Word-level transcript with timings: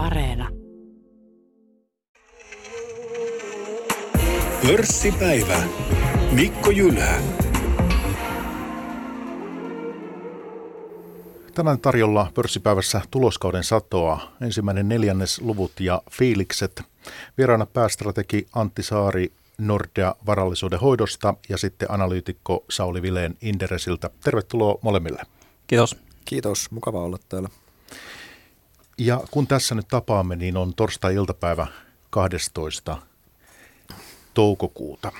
Areena. 0.00 0.48
Pörssipäivä. 4.66 5.62
Mikko 6.32 6.70
Jylhä. 6.70 7.20
Tänään 11.54 11.80
tarjolla 11.80 12.30
pörssipäivässä 12.34 13.00
tuloskauden 13.10 13.64
satoa, 13.64 14.20
ensimmäinen 14.40 14.88
neljännes 14.88 15.40
luvut 15.40 15.72
ja 15.80 16.02
fiilikset. 16.10 16.82
Vieraana 17.38 17.66
päästrategi 17.66 18.46
Antti 18.54 18.82
Saari 18.82 19.32
Nordea 19.58 20.14
varallisuuden 20.26 20.80
hoidosta 20.80 21.34
ja 21.48 21.58
sitten 21.58 21.90
analyytikko 21.90 22.64
Sauli 22.70 23.02
Vileen 23.02 23.34
Inderesiltä. 23.40 24.10
Tervetuloa 24.24 24.78
molemmille. 24.82 25.22
Kiitos. 25.66 25.96
Kiitos, 26.24 26.70
mukava 26.70 27.02
olla 27.02 27.18
täällä. 27.28 27.48
Ja 29.02 29.20
kun 29.30 29.46
tässä 29.46 29.74
nyt 29.74 29.88
tapaamme, 29.88 30.36
niin 30.36 30.56
on 30.56 30.74
torstai-iltapäivä 30.74 31.66
12. 32.10 33.02
toukokuuta. 34.34 35.12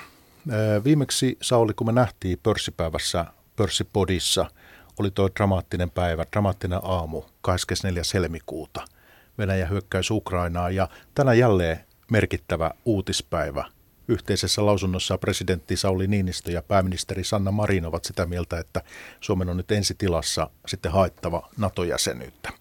Viimeksi 0.83 1.37
Sauli, 1.41 1.73
kun 1.73 1.87
me 1.87 1.91
nähtiin 1.91 2.39
pörssipäivässä 2.43 3.25
pörssipodissa, 3.55 4.45
oli 4.99 5.11
tuo 5.11 5.29
dramaattinen 5.35 5.89
päivä, 5.89 6.25
dramaattinen 6.31 6.79
aamu, 6.83 7.23
24. 7.41 8.03
helmikuuta. 8.13 8.85
Venäjä 9.37 9.65
hyökkäys 9.65 10.11
Ukrainaa 10.11 10.69
ja 10.69 10.87
tänä 11.15 11.33
jälleen 11.33 11.79
merkittävä 12.11 12.71
uutispäivä. 12.85 13.65
Yhteisessä 14.07 14.65
lausunnossa 14.65 15.17
presidentti 15.17 15.77
Sauli 15.77 16.07
Niinistö 16.07 16.51
ja 16.51 16.61
pääministeri 16.61 17.23
Sanna 17.23 17.51
Marin 17.51 17.85
ovat 17.85 18.05
sitä 18.05 18.25
mieltä, 18.25 18.59
että 18.59 18.81
Suomen 19.19 19.49
on 19.49 19.57
nyt 19.57 19.71
ensitilassa 19.71 20.49
sitten 20.67 20.91
haettava 20.91 21.49
NATO-jäsenyyttä. 21.57 22.60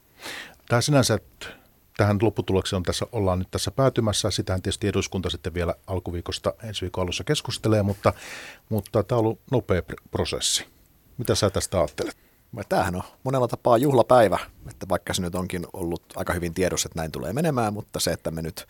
Tämä 0.71 0.81
sinänsä 0.81 1.19
tähän 1.97 2.19
lopputulokseen 2.23 2.79
on 2.79 2.83
tässä, 2.83 3.07
ollaan 3.13 3.39
nyt 3.39 3.51
tässä 3.51 3.71
päätymässä. 3.71 4.31
Sitähän 4.31 4.63
tietysti 4.63 4.89
eduskunta 4.89 5.31
sitten 5.31 5.55
vielä 5.55 5.75
alkuviikosta 5.87 6.55
ensi 6.63 6.81
viikon 6.83 7.03
alussa 7.03 7.25
keskustelee, 7.25 7.83
mutta, 7.83 8.13
mutta 8.69 9.03
tämä 9.03 9.19
on 9.19 9.25
ollut 9.25 9.41
nopea 9.51 9.83
prosessi. 10.11 10.67
Mitä 11.19 11.35
sä 11.35 11.51
tästä 11.51 11.79
ajattelet? 11.79 12.17
Tämähän 12.69 12.97
on 12.97 13.03
monella 13.25 13.49
tapaa 13.49 13.79
juhlapäivä, 13.79 14.39
että 14.71 14.89
vaikka 14.89 15.15
se 15.15 15.23
nyt 15.23 15.35
onkin 15.35 15.67
ollut 15.73 16.03
aika 16.17 16.33
hyvin 16.33 16.55
tiedossa, 16.55 16.87
että 16.87 16.99
näin 16.99 17.13
tulee 17.13 17.33
menemään, 17.33 17.75
mutta 17.75 18.01
se, 18.01 18.11
että 18.11 18.31
me 18.31 18.43
nyt 18.43 18.69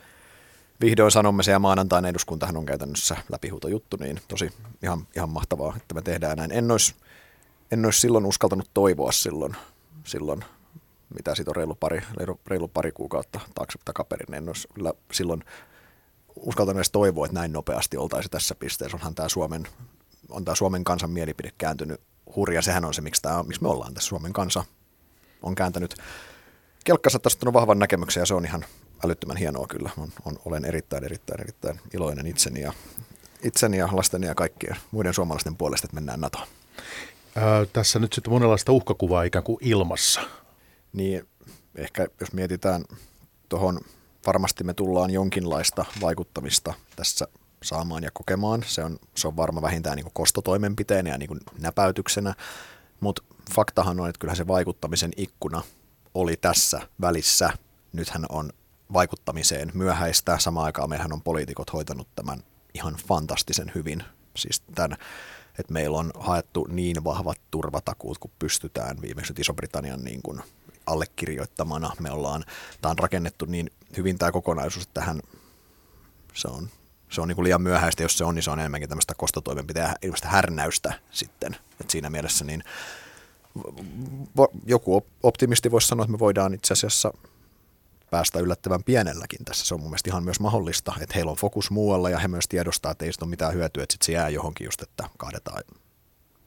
vihdoin 0.80 1.10
sanomme 1.10 1.42
se 1.42 1.50
ja 1.50 1.58
maanantaina 1.58 2.08
eduskuntahan 2.08 2.56
on 2.56 2.66
käytännössä 2.66 3.16
läpihuutojuttu, 3.32 3.96
niin 4.00 4.20
tosi 4.28 4.52
ihan, 4.82 5.06
ihan 5.16 5.28
mahtavaa, 5.28 5.76
että 5.76 5.94
me 5.94 6.02
tehdään 6.02 6.36
näin. 6.36 6.52
En 6.52 6.70
olisi, 6.70 6.94
en 7.72 7.84
olisi 7.84 8.00
silloin 8.00 8.26
uskaltanut 8.26 8.70
toivoa 8.74 9.12
silloin, 9.12 9.56
silloin 10.04 10.44
mitä 11.14 11.34
siitä 11.34 11.50
on 11.50 11.56
reilu 11.56 11.74
pari, 11.74 12.02
reilu, 12.16 12.40
reilu 12.46 12.68
pari 12.68 12.92
kuukautta 12.92 13.40
taakse 13.54 13.78
takaperin, 13.84 14.34
en 14.34 14.48
olisi 14.48 14.68
kyllä 14.74 14.92
silloin 15.12 15.44
uskaltanut 16.36 16.78
edes 16.78 16.90
toivoa, 16.90 17.26
että 17.26 17.38
näin 17.38 17.52
nopeasti 17.52 17.96
oltaisiin 17.96 18.30
tässä 18.30 18.54
pisteessä. 18.54 18.96
Onhan 18.96 19.14
tämä 19.14 19.28
Suomen, 19.28 19.68
on 20.28 20.44
tämä 20.44 20.54
Suomen 20.54 20.84
kansan 20.84 21.10
mielipide 21.10 21.50
kääntynyt 21.58 22.00
hurja. 22.36 22.62
Sehän 22.62 22.84
on 22.84 22.94
se, 22.94 23.00
miksi, 23.00 23.22
tämä, 23.22 23.42
miksi 23.42 23.62
me 23.62 23.68
ollaan 23.68 23.94
tässä. 23.94 24.08
Suomen 24.08 24.32
kansa 24.32 24.64
on 25.42 25.54
kääntänyt 25.54 25.94
kelkkansa 26.84 27.18
tästä 27.18 27.52
vahvan 27.52 27.78
näkemyksen 27.78 28.20
ja 28.20 28.26
se 28.26 28.34
on 28.34 28.44
ihan 28.44 28.64
älyttömän 29.04 29.36
hienoa 29.36 29.66
kyllä. 29.66 29.90
On, 29.98 30.08
on, 30.24 30.38
olen 30.44 30.64
erittäin, 30.64 31.04
erittäin, 31.04 31.40
erittäin 31.40 31.80
iloinen 31.94 32.26
itseni 32.26 32.60
ja, 32.60 32.72
itseni 33.42 33.78
ja 33.78 33.88
lasteni 33.92 34.26
ja 34.26 34.34
kaikkien 34.34 34.76
muiden 34.90 35.14
suomalaisten 35.14 35.56
puolesta, 35.56 35.86
että 35.86 35.94
mennään 35.94 36.20
NATOon. 36.20 36.46
Ää, 37.36 37.66
tässä 37.66 37.98
nyt 37.98 38.12
sitten 38.12 38.32
monenlaista 38.32 38.72
uhkakuvaa 38.72 39.22
ikään 39.22 39.44
kuin 39.44 39.58
ilmassa. 39.60 40.20
Niin 40.92 41.28
ehkä 41.74 42.08
jos 42.20 42.32
mietitään 42.32 42.84
tuohon, 43.48 43.80
varmasti 44.26 44.64
me 44.64 44.74
tullaan 44.74 45.10
jonkinlaista 45.10 45.84
vaikuttamista 46.00 46.74
tässä 46.96 47.28
saamaan 47.62 48.02
ja 48.02 48.10
kokemaan. 48.14 48.64
Se 48.66 48.84
on, 48.84 48.98
se 49.16 49.28
on 49.28 49.36
varma 49.36 49.62
vähintään 49.62 49.96
niin 49.96 50.10
kostotoimenpiteenä 50.12 51.10
ja 51.10 51.18
niin 51.18 51.40
näpäytyksenä, 51.58 52.34
mutta 53.00 53.22
faktahan 53.54 54.00
on, 54.00 54.08
että 54.08 54.18
kyllähän 54.18 54.36
se 54.36 54.46
vaikuttamisen 54.46 55.10
ikkuna 55.16 55.62
oli 56.14 56.36
tässä 56.36 56.80
välissä. 57.00 57.50
Nythän 57.92 58.26
on 58.28 58.52
vaikuttamiseen 58.92 59.70
myöhäistä. 59.74 60.38
Samaan 60.38 60.66
aikaan 60.66 60.88
meillähän 60.88 61.12
on 61.12 61.22
poliitikot 61.22 61.72
hoitanut 61.72 62.08
tämän 62.14 62.42
ihan 62.74 62.94
fantastisen 63.08 63.72
hyvin. 63.74 64.02
Siis 64.36 64.62
tämän, 64.74 64.96
että 65.58 65.72
meillä 65.72 65.98
on 65.98 66.10
haettu 66.18 66.66
niin 66.70 67.04
vahvat 67.04 67.38
turvatakuut, 67.50 68.18
kun 68.18 68.30
pystytään 68.38 69.02
viimeksi 69.02 69.32
Iso-Britannian 69.38 70.04
niin 70.04 70.22
kuin 70.22 70.40
allekirjoittamana. 70.92 71.90
Me 72.00 72.10
ollaan, 72.10 72.44
tämä 72.80 72.90
on 72.90 72.98
rakennettu 72.98 73.44
niin 73.44 73.70
hyvin 73.96 74.18
tämä 74.18 74.32
kokonaisuus, 74.32 74.86
että 74.86 75.00
tähän 75.00 75.20
se 76.34 76.48
on, 76.48 76.68
se 77.10 77.20
on 77.20 77.28
niin 77.28 77.36
kuin 77.36 77.44
liian 77.44 77.62
myöhäistä, 77.62 78.02
jos 78.02 78.18
se 78.18 78.24
on, 78.24 78.34
niin 78.34 78.42
se 78.42 78.50
on 78.50 78.60
enemmänkin 78.60 78.88
tämmöistä 78.88 79.14
kostotoimenpiteen 79.14 79.94
härnäystä 80.24 80.94
sitten. 81.10 81.56
Et 81.80 81.90
siinä 81.90 82.10
mielessä 82.10 82.44
niin 82.44 82.64
joku 84.66 85.06
optimisti 85.22 85.70
voisi 85.70 85.86
sanoa, 85.86 86.04
että 86.04 86.12
me 86.12 86.18
voidaan 86.18 86.54
itse 86.54 86.72
asiassa 86.72 87.12
päästä 88.10 88.38
yllättävän 88.38 88.84
pienelläkin 88.84 89.44
tässä. 89.44 89.66
Se 89.66 89.74
on 89.74 89.80
mun 89.80 89.90
mielestä 89.90 90.10
ihan 90.10 90.24
myös 90.24 90.40
mahdollista, 90.40 90.94
että 91.00 91.14
heillä 91.14 91.30
on 91.30 91.36
fokus 91.36 91.70
muualla 91.70 92.10
ja 92.10 92.18
he 92.18 92.28
myös 92.28 92.48
tiedostaa, 92.48 92.92
että 92.92 93.04
ei 93.04 93.10
ole 93.20 93.30
mitään 93.30 93.54
hyötyä, 93.54 93.82
että 93.82 93.92
sitten 93.92 94.06
se 94.06 94.12
jää 94.12 94.28
johonkin 94.28 94.64
just, 94.64 94.82
että 94.82 95.08
kaadetaan 95.18 95.62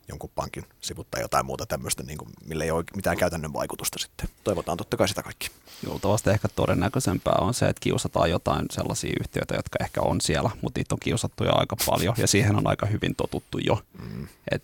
jonkun 0.08 0.30
pankin 0.36 0.66
sivut 0.82 1.08
tai 1.12 1.22
jotain 1.22 1.46
muuta 1.46 1.66
tämmöistä, 1.66 2.04
niin 2.04 2.18
kuin, 2.18 2.30
millä 2.46 2.64
ei 2.64 2.72
ole 2.72 2.84
mitään 2.96 3.18
käytännön 3.18 3.54
vaikutusta 3.54 4.00
sitten. 4.00 4.30
Toivotaan 4.44 4.78
totta 4.78 4.98
kai 4.98 5.08
sitä 5.08 5.24
kaikki. 5.24 5.50
Luultavasti 5.86 6.30
ehkä 6.30 6.48
todennäköisempää 6.48 7.36
on 7.42 7.54
se, 7.54 7.66
että 7.66 7.80
kiusataan 7.80 8.30
jotain 8.30 8.66
sellaisia 8.72 9.14
yhtiöitä, 9.20 9.56
jotka 9.56 9.84
ehkä 9.84 10.02
on 10.02 10.22
siellä, 10.22 10.52
mutta 10.62 10.80
niitä 10.80 10.96
on 10.96 11.00
kiusattu 11.00 11.44
jo 11.44 11.52
aika 11.56 11.76
paljon 11.86 12.16
ja 12.18 12.28
siihen 12.28 12.56
on 12.56 12.68
aika 12.68 12.86
hyvin 12.86 13.16
totuttu 13.16 13.58
jo. 13.58 13.82
Mm. 14.02 14.28
Et, 14.52 14.64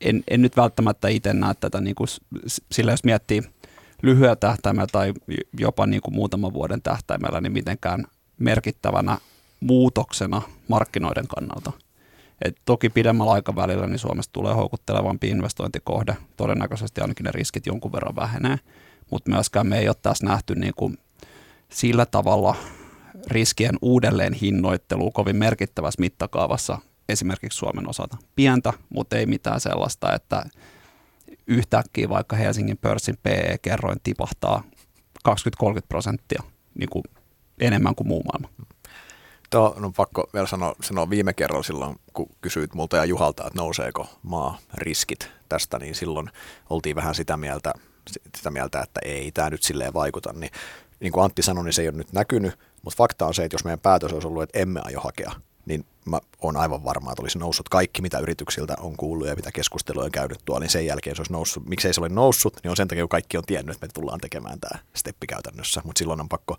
en, 0.00 0.24
en 0.30 0.42
nyt 0.42 0.56
välttämättä 0.56 1.08
itse 1.08 1.34
näe 1.34 1.54
tätä, 1.54 1.80
niin 1.80 1.94
kuin, 1.94 2.08
sillä 2.72 2.90
jos 2.90 3.04
miettii 3.04 3.42
lyhyellä 4.02 4.36
tähtäimellä 4.36 4.88
tai 4.92 5.12
jopa 5.58 5.86
niin 5.86 6.02
kuin 6.02 6.14
muutaman 6.14 6.52
vuoden 6.52 6.82
tähtäimellä, 6.82 7.40
niin 7.40 7.52
mitenkään 7.52 8.04
merkittävänä 8.38 9.18
muutoksena 9.60 10.42
markkinoiden 10.68 11.28
kannalta. 11.28 11.72
Et 12.44 12.56
toki 12.64 12.88
pidemmällä 12.90 13.32
aikavälillä 13.32 13.86
niin 13.86 13.98
Suomesta 13.98 14.32
tulee 14.32 14.54
houkuttelevampi 14.54 15.28
investointikohde. 15.28 16.16
Todennäköisesti 16.36 17.00
ainakin 17.00 17.24
ne 17.24 17.32
riskit 17.32 17.66
jonkun 17.66 17.92
verran 17.92 18.16
vähenee, 18.16 18.58
mutta 19.10 19.30
myöskään 19.30 19.66
me 19.66 19.78
ei 19.78 19.88
ole 19.88 19.96
tässä 20.02 20.26
nähty 20.26 20.54
niin 20.54 20.72
kuin 20.76 20.98
sillä 21.68 22.06
tavalla 22.06 22.56
riskien 23.26 23.78
uudelleen 23.82 24.32
hinnoittelu 24.32 25.10
kovin 25.10 25.36
merkittävässä 25.36 26.00
mittakaavassa 26.00 26.78
esimerkiksi 27.08 27.58
Suomen 27.58 27.88
osalta. 27.88 28.16
Pientä, 28.36 28.72
mutta 28.88 29.16
ei 29.16 29.26
mitään 29.26 29.60
sellaista, 29.60 30.14
että 30.14 30.44
yhtäkkiä 31.46 32.08
vaikka 32.08 32.36
Helsingin 32.36 32.78
pörssin 32.78 33.18
PE-kerroin 33.22 33.98
tipahtaa 34.02 34.62
20-30 35.28 35.32
prosenttia 35.88 36.42
niin 36.78 36.88
kuin 36.90 37.04
enemmän 37.60 37.94
kuin 37.94 38.08
muu 38.08 38.22
maailma. 38.22 38.48
Tuo 39.50 39.74
on 39.82 39.92
pakko 39.92 40.30
vielä 40.34 40.46
sanoa, 40.46 40.74
sanoa 40.82 41.10
viime 41.10 41.32
kerralla 41.32 41.62
silloin, 41.62 41.96
kun 42.12 42.28
kysyit 42.40 42.74
multa 42.74 42.96
ja 42.96 43.04
Juhalta, 43.04 43.46
että 43.46 43.58
nouseeko 43.58 44.08
maa 44.22 44.58
riskit 44.74 45.28
tästä, 45.48 45.78
niin 45.78 45.94
silloin 45.94 46.30
oltiin 46.70 46.96
vähän 46.96 47.14
sitä 47.14 47.36
mieltä, 47.36 47.72
sitä 48.36 48.50
mieltä 48.50 48.80
että 48.80 49.00
ei 49.04 49.32
tämä 49.32 49.50
nyt 49.50 49.62
silleen 49.62 49.94
vaikuta. 49.94 50.32
Niin, 50.32 50.52
niin 51.00 51.12
kuin 51.12 51.24
Antti 51.24 51.42
sanoi, 51.42 51.64
niin 51.64 51.72
se 51.72 51.82
ei 51.82 51.88
ole 51.88 51.96
nyt 51.96 52.12
näkynyt, 52.12 52.58
mutta 52.82 52.96
fakta 52.96 53.26
on 53.26 53.34
se, 53.34 53.44
että 53.44 53.54
jos 53.54 53.64
meidän 53.64 53.80
päätös 53.80 54.12
olisi 54.12 54.26
ollut, 54.26 54.42
että 54.42 54.58
emme 54.58 54.80
aio 54.84 55.00
hakea, 55.00 55.32
niin 55.66 55.86
mä 56.04 56.20
oon 56.40 56.56
aivan 56.56 56.84
varma, 56.84 57.12
että 57.12 57.22
olisi 57.22 57.38
noussut 57.38 57.68
kaikki, 57.68 58.02
mitä 58.02 58.18
yrityksiltä 58.18 58.76
on 58.80 58.96
kuullut 58.96 59.28
ja 59.28 59.36
mitä 59.36 59.52
keskustelua 59.52 60.04
on 60.04 60.10
käynyt 60.10 60.40
tuolla, 60.44 60.60
niin 60.60 60.70
sen 60.70 60.86
jälkeen 60.86 61.16
se 61.16 61.20
olisi 61.20 61.32
noussut. 61.32 61.68
Miksei 61.68 61.94
se 61.94 62.00
ole 62.00 62.08
noussut, 62.08 62.56
niin 62.62 62.70
on 62.70 62.76
sen 62.76 62.88
takia, 62.88 63.02
kun 63.02 63.08
kaikki 63.08 63.36
on 63.36 63.44
tiennyt, 63.44 63.74
että 63.74 63.86
me 63.86 63.90
tullaan 63.92 64.20
tekemään 64.20 64.60
tämä 64.60 64.80
steppi 64.96 65.26
käytännössä, 65.26 65.80
mutta 65.84 65.98
silloin 65.98 66.20
on 66.20 66.28
pakko 66.28 66.56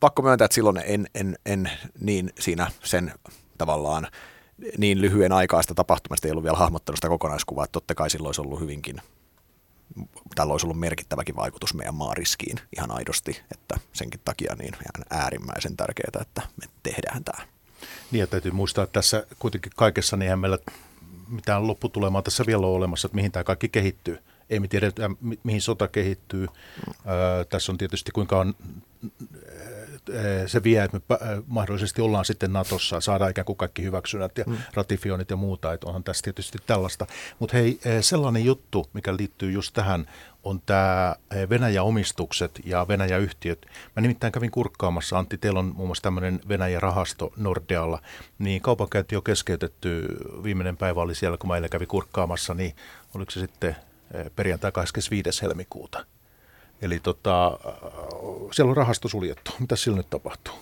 pakko 0.00 0.22
myöntää, 0.22 0.44
että 0.44 0.54
silloin 0.54 0.82
en, 0.84 1.06
en, 1.14 1.38
en 1.46 1.70
niin 2.00 2.32
siinä 2.38 2.70
sen 2.84 3.12
tavallaan 3.58 4.08
niin 4.78 5.00
lyhyen 5.00 5.32
aikaa 5.32 5.62
sitä 5.62 5.74
tapahtumasta 5.74 6.28
ei 6.28 6.32
ollut 6.32 6.44
vielä 6.44 6.56
hahmottanut 6.56 6.96
sitä 6.96 7.08
kokonaiskuvaa, 7.08 7.64
että 7.64 7.72
totta 7.72 7.94
kai 7.94 8.10
silloin 8.10 8.28
olisi 8.28 8.40
ollut 8.40 8.60
hyvinkin, 8.60 9.02
tällä 10.34 10.52
olisi 10.52 10.66
ollut 10.66 10.80
merkittäväkin 10.80 11.36
vaikutus 11.36 11.74
meidän 11.74 11.94
maariskiin 11.94 12.60
ihan 12.76 12.90
aidosti, 12.90 13.42
että 13.52 13.76
senkin 13.92 14.20
takia 14.24 14.54
niin 14.58 14.74
ihan 14.74 15.22
äärimmäisen 15.22 15.76
tärkeää, 15.76 16.20
että 16.20 16.42
me 16.56 16.66
tehdään 16.82 17.24
tämä. 17.24 17.46
Niin 18.10 18.20
ja 18.20 18.26
täytyy 18.26 18.52
muistaa, 18.52 18.84
että 18.84 18.92
tässä 18.92 19.26
kuitenkin 19.38 19.72
kaikessa 19.76 20.16
niin 20.16 20.38
meillä 20.38 20.58
mitään 21.28 21.66
lopputulemaa 21.66 22.22
tässä 22.22 22.44
vielä 22.46 22.66
ole 22.66 22.76
olemassa, 22.76 23.06
että 23.06 23.16
mihin 23.16 23.32
tämä 23.32 23.44
kaikki 23.44 23.68
kehittyy. 23.68 24.18
Ei 24.50 24.60
me 24.60 24.68
tiedetä, 24.68 25.10
mihin 25.44 25.62
sota 25.62 25.88
kehittyy. 25.88 26.46
Mm. 26.46 27.10
Öö, 27.10 27.44
tässä 27.44 27.72
on 27.72 27.78
tietysti 27.78 28.12
kuinka 28.12 28.38
on 28.38 28.54
se 30.46 30.62
vie, 30.62 30.84
että 30.84 31.00
me 31.08 31.18
mahdollisesti 31.46 32.02
ollaan 32.02 32.24
sitten 32.24 32.52
Natossa, 32.52 33.00
saadaan 33.00 33.30
ikään 33.30 33.44
kuin 33.44 33.56
kaikki 33.56 33.82
hyväksynnät 33.82 34.38
ja 34.38 34.44
mm. 34.46 34.56
ratifioinnit 34.74 35.30
ja 35.30 35.36
muuta, 35.36 35.72
että 35.72 35.86
onhan 35.86 36.04
tässä 36.04 36.22
tietysti 36.22 36.58
tällaista. 36.66 37.06
Mutta 37.38 37.56
hei, 37.56 37.80
sellainen 38.00 38.44
juttu, 38.44 38.86
mikä 38.92 39.16
liittyy 39.16 39.52
just 39.52 39.74
tähän, 39.74 40.06
on 40.44 40.60
tämä 40.66 41.16
Venäjä-omistukset 41.50 42.60
ja 42.64 42.88
Venäjä-yhtiöt. 42.88 43.66
Mä 43.96 44.00
nimittäin 44.00 44.32
kävin 44.32 44.50
kurkkaamassa, 44.50 45.18
Antti, 45.18 45.38
teillä 45.38 45.58
on 45.58 45.72
muun 45.76 45.88
muassa 45.88 46.02
tämmöinen 46.02 46.40
Venäjä-rahasto 46.48 47.32
Nordealla, 47.36 48.02
niin 48.38 48.62
kaupankäynti 48.62 49.16
on 49.16 49.22
keskeytetty, 49.22 50.06
viimeinen 50.42 50.76
päivä 50.76 51.00
oli 51.00 51.14
siellä, 51.14 51.36
kun 51.36 51.48
mä 51.48 51.54
eilen 51.54 51.70
kävin 51.70 51.88
kurkkaamassa, 51.88 52.54
niin 52.54 52.76
oliko 53.14 53.30
se 53.30 53.40
sitten 53.40 53.76
perjantai 54.36 54.72
25. 54.72 55.42
helmikuuta. 55.42 56.04
Eli 56.82 57.00
tota, 57.00 57.58
siellä 58.52 58.70
on 58.70 58.76
rahasto 58.76 59.08
suljettu. 59.08 59.50
Mitä 59.58 59.76
sillä 59.76 59.96
nyt 59.96 60.10
tapahtuu? 60.10 60.54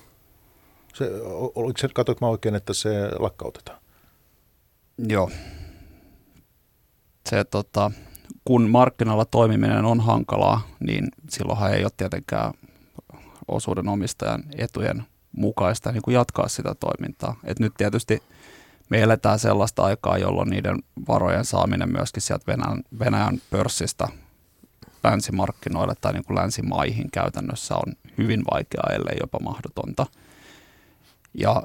Se, 0.94 1.10
oliko 1.54 1.78
se, 1.78 1.88
katsoinko 1.88 2.26
mä 2.26 2.30
oikein, 2.30 2.54
että 2.54 2.74
se 2.74 2.90
lakkautetaan? 3.18 3.78
Joo. 4.98 5.30
Se, 7.30 7.44
tota, 7.44 7.90
kun 8.44 8.70
markkinoilla 8.70 9.24
toimiminen 9.24 9.84
on 9.84 10.00
hankalaa, 10.00 10.60
niin 10.80 11.08
silloinhan 11.30 11.74
ei 11.74 11.82
ole 11.82 11.90
tietenkään 11.96 12.52
osuuden 13.48 13.88
omistajan 13.88 14.44
etujen 14.56 15.04
mukaista 15.32 15.92
niin 15.92 16.02
kuin 16.02 16.14
jatkaa 16.14 16.48
sitä 16.48 16.74
toimintaa. 16.74 17.36
Et 17.44 17.58
nyt 17.58 17.72
tietysti 17.76 18.22
me 18.88 19.02
eletään 19.02 19.38
sellaista 19.38 19.84
aikaa, 19.84 20.18
jolloin 20.18 20.50
niiden 20.50 20.78
varojen 21.08 21.44
saaminen 21.44 21.92
myöskin 21.92 22.22
sieltä 22.22 22.44
Venäjän, 22.46 22.82
Venäjän 22.98 23.40
pörssistä 23.50 24.08
länsimarkkinoille 25.04 25.94
tai 26.00 26.12
niin 26.12 26.24
kuin 26.24 26.36
länsimaihin 26.36 27.10
käytännössä 27.10 27.74
on 27.74 27.92
hyvin 28.18 28.42
vaikeaa, 28.50 28.92
ellei 28.92 29.16
jopa 29.20 29.38
mahdotonta. 29.42 30.06
Ja 31.34 31.62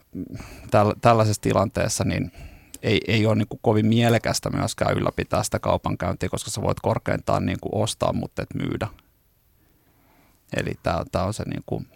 täl, 0.72 0.94
tällaisessa 1.02 1.42
tilanteessa 1.42 2.04
niin 2.04 2.32
ei, 2.84 3.02
ei 3.08 3.26
ole 3.26 3.36
niin 3.36 3.48
kuin 3.48 3.60
kovin 3.64 3.86
mielekästä 3.86 4.50
myöskään 4.50 4.98
ylläpitää 4.98 5.44
sitä 5.44 5.60
kaupankäyntiä, 5.60 6.30
koska 6.30 6.52
sä 6.52 6.62
voit 6.62 6.80
korkeintaan 6.80 7.46
niin 7.46 7.60
kuin 7.62 7.84
ostaa, 7.84 8.14
mutta 8.14 8.42
et 8.42 8.54
myydä. 8.54 8.88
Eli 10.58 10.72
tämä 10.84 11.26
on 11.26 11.34
se 11.34 11.44
niin 11.44 11.64
kuin 11.66 11.88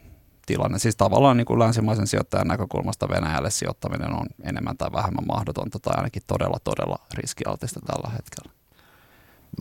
tilanne. 0.46 0.80
Siis 0.80 0.96
tavallaan 0.96 1.38
niin 1.38 1.46
kuin 1.46 1.60
länsimaisen 1.60 2.08
sijoittajan 2.08 2.48
näkökulmasta 2.48 3.10
Venäjälle 3.10 3.52
sijoittaminen 3.52 4.14
on 4.14 4.28
enemmän 4.44 4.78
tai 4.78 4.92
vähemmän 4.92 5.28
mahdotonta 5.28 5.80
tai 5.80 5.94
ainakin 5.98 6.22
todella, 6.28 6.58
todella 6.64 7.00
riskialtista 7.14 7.80
tällä 7.80 8.10
hetkellä 8.10 8.57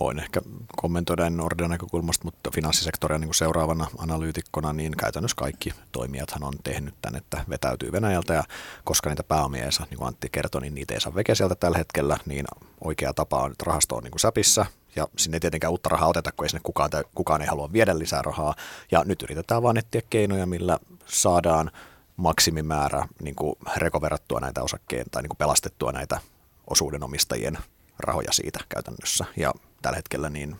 voin 0.00 0.18
ehkä 0.18 0.40
kommentoida 0.76 1.26
en 1.26 1.36
Nordean 1.36 1.70
näkökulmasta, 1.70 2.24
mutta 2.24 2.50
finanssisektoria 2.50 3.18
niin 3.18 3.34
seuraavana 3.34 3.86
analyytikkona, 3.98 4.72
niin 4.72 4.96
käytännössä 4.96 5.36
kaikki 5.36 5.74
toimijathan 5.92 6.44
on 6.44 6.54
tehnyt 6.64 6.94
tämän, 7.02 7.18
että 7.18 7.44
vetäytyy 7.48 7.92
Venäjältä. 7.92 8.34
Ja 8.34 8.44
koska 8.84 9.10
niitä 9.10 9.22
pääomia 9.22 9.64
ei 9.64 9.72
saa, 9.72 9.86
niin 9.90 9.98
kuin 9.98 10.08
Antti 10.08 10.28
kertoi, 10.32 10.60
niin 10.60 10.74
niitä 10.74 10.94
ei 10.94 11.00
saa 11.00 11.14
veke 11.14 11.34
sieltä 11.34 11.54
tällä 11.54 11.78
hetkellä, 11.78 12.16
niin 12.26 12.46
oikea 12.80 13.14
tapa 13.14 13.42
on, 13.42 13.52
että 13.52 13.64
rahasto 13.66 13.96
on 13.96 14.02
niin 14.02 14.10
kuin 14.10 14.20
säpissä. 14.20 14.66
Ja 14.96 15.08
sinne 15.16 15.36
ei 15.36 15.40
tietenkään 15.40 15.70
uutta 15.70 15.88
rahaa 15.88 16.08
oteta, 16.08 16.32
kun 16.32 16.44
ei 16.44 16.50
sinne 16.50 16.60
kukaan, 16.62 16.90
kukaan 17.14 17.42
ei 17.42 17.48
halua 17.48 17.72
viedä 17.72 17.98
lisää 17.98 18.22
rahaa. 18.22 18.54
Ja 18.90 19.04
nyt 19.04 19.22
yritetään 19.22 19.62
vaan 19.62 19.76
etsiä 19.76 20.02
keinoja, 20.10 20.46
millä 20.46 20.78
saadaan 21.06 21.70
maksimimäärä 22.16 23.08
niin 23.22 23.34
kuin 23.34 23.56
rekoverattua 23.76 24.40
näitä 24.40 24.62
osakkeen 24.62 25.06
tai 25.10 25.22
niin 25.22 25.28
kuin 25.28 25.38
pelastettua 25.38 25.92
näitä 25.92 26.20
osuudenomistajien 26.70 27.58
rahoja 27.98 28.32
siitä 28.32 28.58
käytännössä. 28.68 29.24
Ja 29.36 29.52
tällä 29.86 29.96
hetkellä 29.96 30.30
niin, 30.30 30.56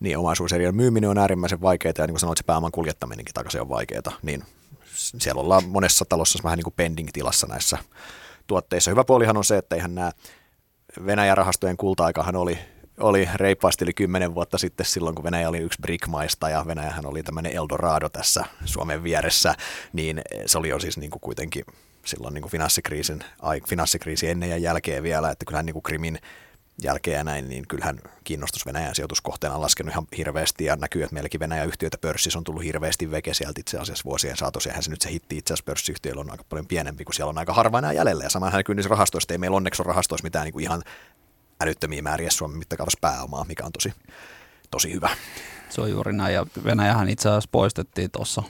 niin 0.00 0.18
omaisuuserien 0.18 0.76
myyminen 0.76 1.10
on 1.10 1.18
äärimmäisen 1.18 1.60
vaikeaa 1.60 1.92
ja 1.98 2.06
niin 2.06 2.12
kuin 2.12 2.20
sanoit, 2.20 2.38
se 2.38 2.44
pääoman 2.44 2.72
kuljettaminenkin 2.72 3.34
takaisin 3.34 3.60
on 3.60 3.68
vaikeaa, 3.68 4.12
niin 4.22 4.44
siellä 4.94 5.40
ollaan 5.40 5.64
monessa 5.64 6.04
talossa 6.08 6.38
vähän 6.44 6.56
niin 6.56 6.64
kuin 6.64 6.74
pending-tilassa 6.76 7.46
näissä 7.46 7.78
tuotteissa. 8.46 8.90
Hyvä 8.90 9.04
puolihan 9.04 9.36
on 9.36 9.44
se, 9.44 9.58
että 9.58 9.76
eihän 9.76 9.94
nämä 9.94 10.12
Venäjän 11.06 11.36
rahastojen 11.36 11.76
kulta-aikahan 11.76 12.36
oli, 12.36 12.58
oli 13.00 13.28
reippaasti 13.34 13.84
yli 13.84 13.92
kymmenen 13.92 14.34
vuotta 14.34 14.58
sitten 14.58 14.86
silloin, 14.86 15.14
kun 15.14 15.24
Venäjä 15.24 15.48
oli 15.48 15.58
yksi 15.58 15.78
BRIC-maista 15.82 16.48
ja 16.48 16.64
Venäjähän 16.66 17.06
oli 17.06 17.22
tämmöinen 17.22 17.52
Eldorado 17.52 18.08
tässä 18.08 18.44
Suomen 18.64 19.02
vieressä, 19.02 19.54
niin 19.92 20.22
se 20.46 20.58
oli 20.58 20.68
jo 20.68 20.78
siis 20.78 20.98
niin 20.98 21.10
kuin 21.10 21.20
kuitenkin 21.20 21.64
silloin 22.04 22.34
niin 22.34 22.42
kuin 22.42 22.52
finanssikriisin, 22.52 23.24
finanssikriisi 23.68 24.28
ennen 24.28 24.50
ja 24.50 24.56
jälkeen 24.56 25.02
vielä, 25.02 25.30
että 25.30 25.44
kyllähän 25.44 25.66
niin 25.66 25.72
kuin 25.74 25.82
Krimin 25.82 26.18
jälkeen 26.82 27.16
ja 27.16 27.24
näin, 27.24 27.48
niin 27.48 27.68
kyllähän 27.68 27.98
kiinnostus 28.24 28.66
Venäjän 28.66 28.94
sijoituskohteena 28.94 29.56
on 29.56 29.62
laskenut 29.62 29.92
ihan 29.92 30.06
hirveästi 30.16 30.64
ja 30.64 30.76
näkyy, 30.76 31.02
että 31.02 31.14
meilläkin 31.14 31.40
Venäjän 31.40 31.66
yhtiöitä 31.66 31.98
pörssissä 31.98 32.38
on 32.38 32.44
tullut 32.44 32.64
hirveästi 32.64 33.10
veke 33.10 33.34
sieltä 33.34 33.60
itse 33.60 33.78
asiassa 33.78 34.04
vuosien 34.04 34.36
saatossa. 34.36 34.70
Ja 34.70 34.82
se 34.82 34.90
nyt 34.90 35.02
se 35.02 35.10
hitti 35.10 35.36
itse 35.36 35.54
asiassa 35.54 35.64
pörssiyhtiöillä 35.64 36.20
on 36.20 36.30
aika 36.30 36.44
paljon 36.48 36.66
pienempi, 36.66 37.04
kun 37.04 37.14
siellä 37.14 37.30
on 37.30 37.38
aika 37.38 37.52
harva 37.52 37.78
enää 37.78 37.92
jäljellä. 37.92 38.24
Ja 38.24 38.30
samaan 38.30 38.52
näkyy 38.52 38.74
niissä 38.74 38.90
rahastoista, 38.90 39.34
ei 39.34 39.38
meillä 39.38 39.56
onneksi 39.56 39.82
ole 39.82 39.88
rahastoissa 39.88 40.24
mitään 40.24 40.44
niin 40.44 40.52
kuin 40.52 40.62
ihan 40.62 40.82
älyttömiä 41.60 42.02
määriä 42.02 42.30
Suomen 42.30 42.58
mittakaavassa 42.58 42.98
pääomaa, 43.00 43.44
mikä 43.44 43.64
on 43.64 43.72
tosi, 43.72 43.92
tosi 44.70 44.92
hyvä. 44.92 45.10
Se 45.68 45.80
on 45.80 45.90
juuri 45.90 46.12
näin, 46.12 46.34
ja 46.34 46.46
Venäjähän 46.64 47.08
itse 47.08 47.28
asiassa 47.28 47.48
poistettiin 47.52 48.10
tuossa 48.10 48.42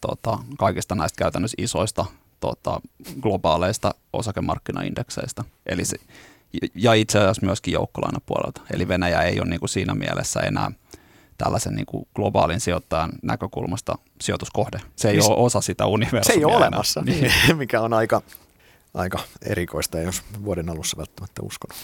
tota, 0.00 0.38
kaikista 0.58 0.94
näistä 0.94 1.18
käytännössä 1.18 1.54
isoista 1.58 2.04
tota, 2.40 2.80
globaaleista 3.20 3.94
osakemarkkinaindekseistä. 4.12 5.44
Eli 5.66 5.84
se, 5.84 5.96
ja 6.74 6.94
itse 6.94 7.18
asiassa 7.18 7.46
myöskin 7.46 7.74
joukkolainapuolelta. 7.74 8.60
Eli 8.74 8.88
Venäjä 8.88 9.22
ei 9.22 9.40
ole 9.40 9.48
niin 9.48 9.60
kuin 9.60 9.68
siinä 9.68 9.94
mielessä 9.94 10.40
enää 10.40 10.70
tällaisen 11.38 11.74
niin 11.74 11.86
kuin 11.86 12.08
globaalin 12.14 12.60
sijoittajan 12.60 13.10
näkökulmasta 13.22 13.98
sijoituskohde. 14.20 14.80
Se 14.96 15.08
ei 15.08 15.16
niin, 15.16 15.30
ole 15.30 15.44
osa 15.44 15.60
sitä 15.60 15.86
universumia. 15.86 16.22
Se 16.24 16.32
ei 16.32 16.44
ole 16.44 16.56
olemassa, 16.56 17.02
niin. 17.06 17.32
mikä 17.56 17.80
on 17.80 17.92
aika, 17.92 18.22
aika 18.94 19.18
erikoista, 19.42 20.00
jos 20.00 20.22
vuoden 20.44 20.70
alussa 20.70 20.96
välttämättä 20.96 21.42
uskonut. 21.42 21.76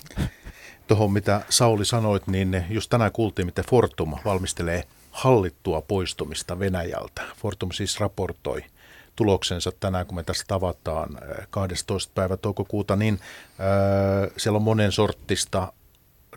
Tuohon 0.86 1.12
mitä 1.12 1.40
Sauli 1.48 1.84
sanoit, 1.84 2.26
niin 2.26 2.64
just 2.70 2.90
tänään 2.90 3.12
kuultiin, 3.12 3.46
miten 3.46 3.64
Fortum 3.70 4.14
valmistelee 4.24 4.84
hallittua 5.10 5.80
poistumista 5.80 6.58
Venäjältä. 6.58 7.22
Fortum 7.36 7.70
siis 7.72 8.00
raportoi– 8.00 8.64
tuloksensa 9.18 9.72
tänään, 9.80 10.06
kun 10.06 10.16
me 10.16 10.22
tässä 10.22 10.44
tavataan 10.48 11.18
12. 11.50 12.12
päivä 12.14 12.36
toukokuuta, 12.36 12.96
niin 12.96 13.14
äh, 13.14 14.30
siellä 14.36 14.56
on 14.56 14.62
monen 14.62 14.92
sorttista 14.92 15.72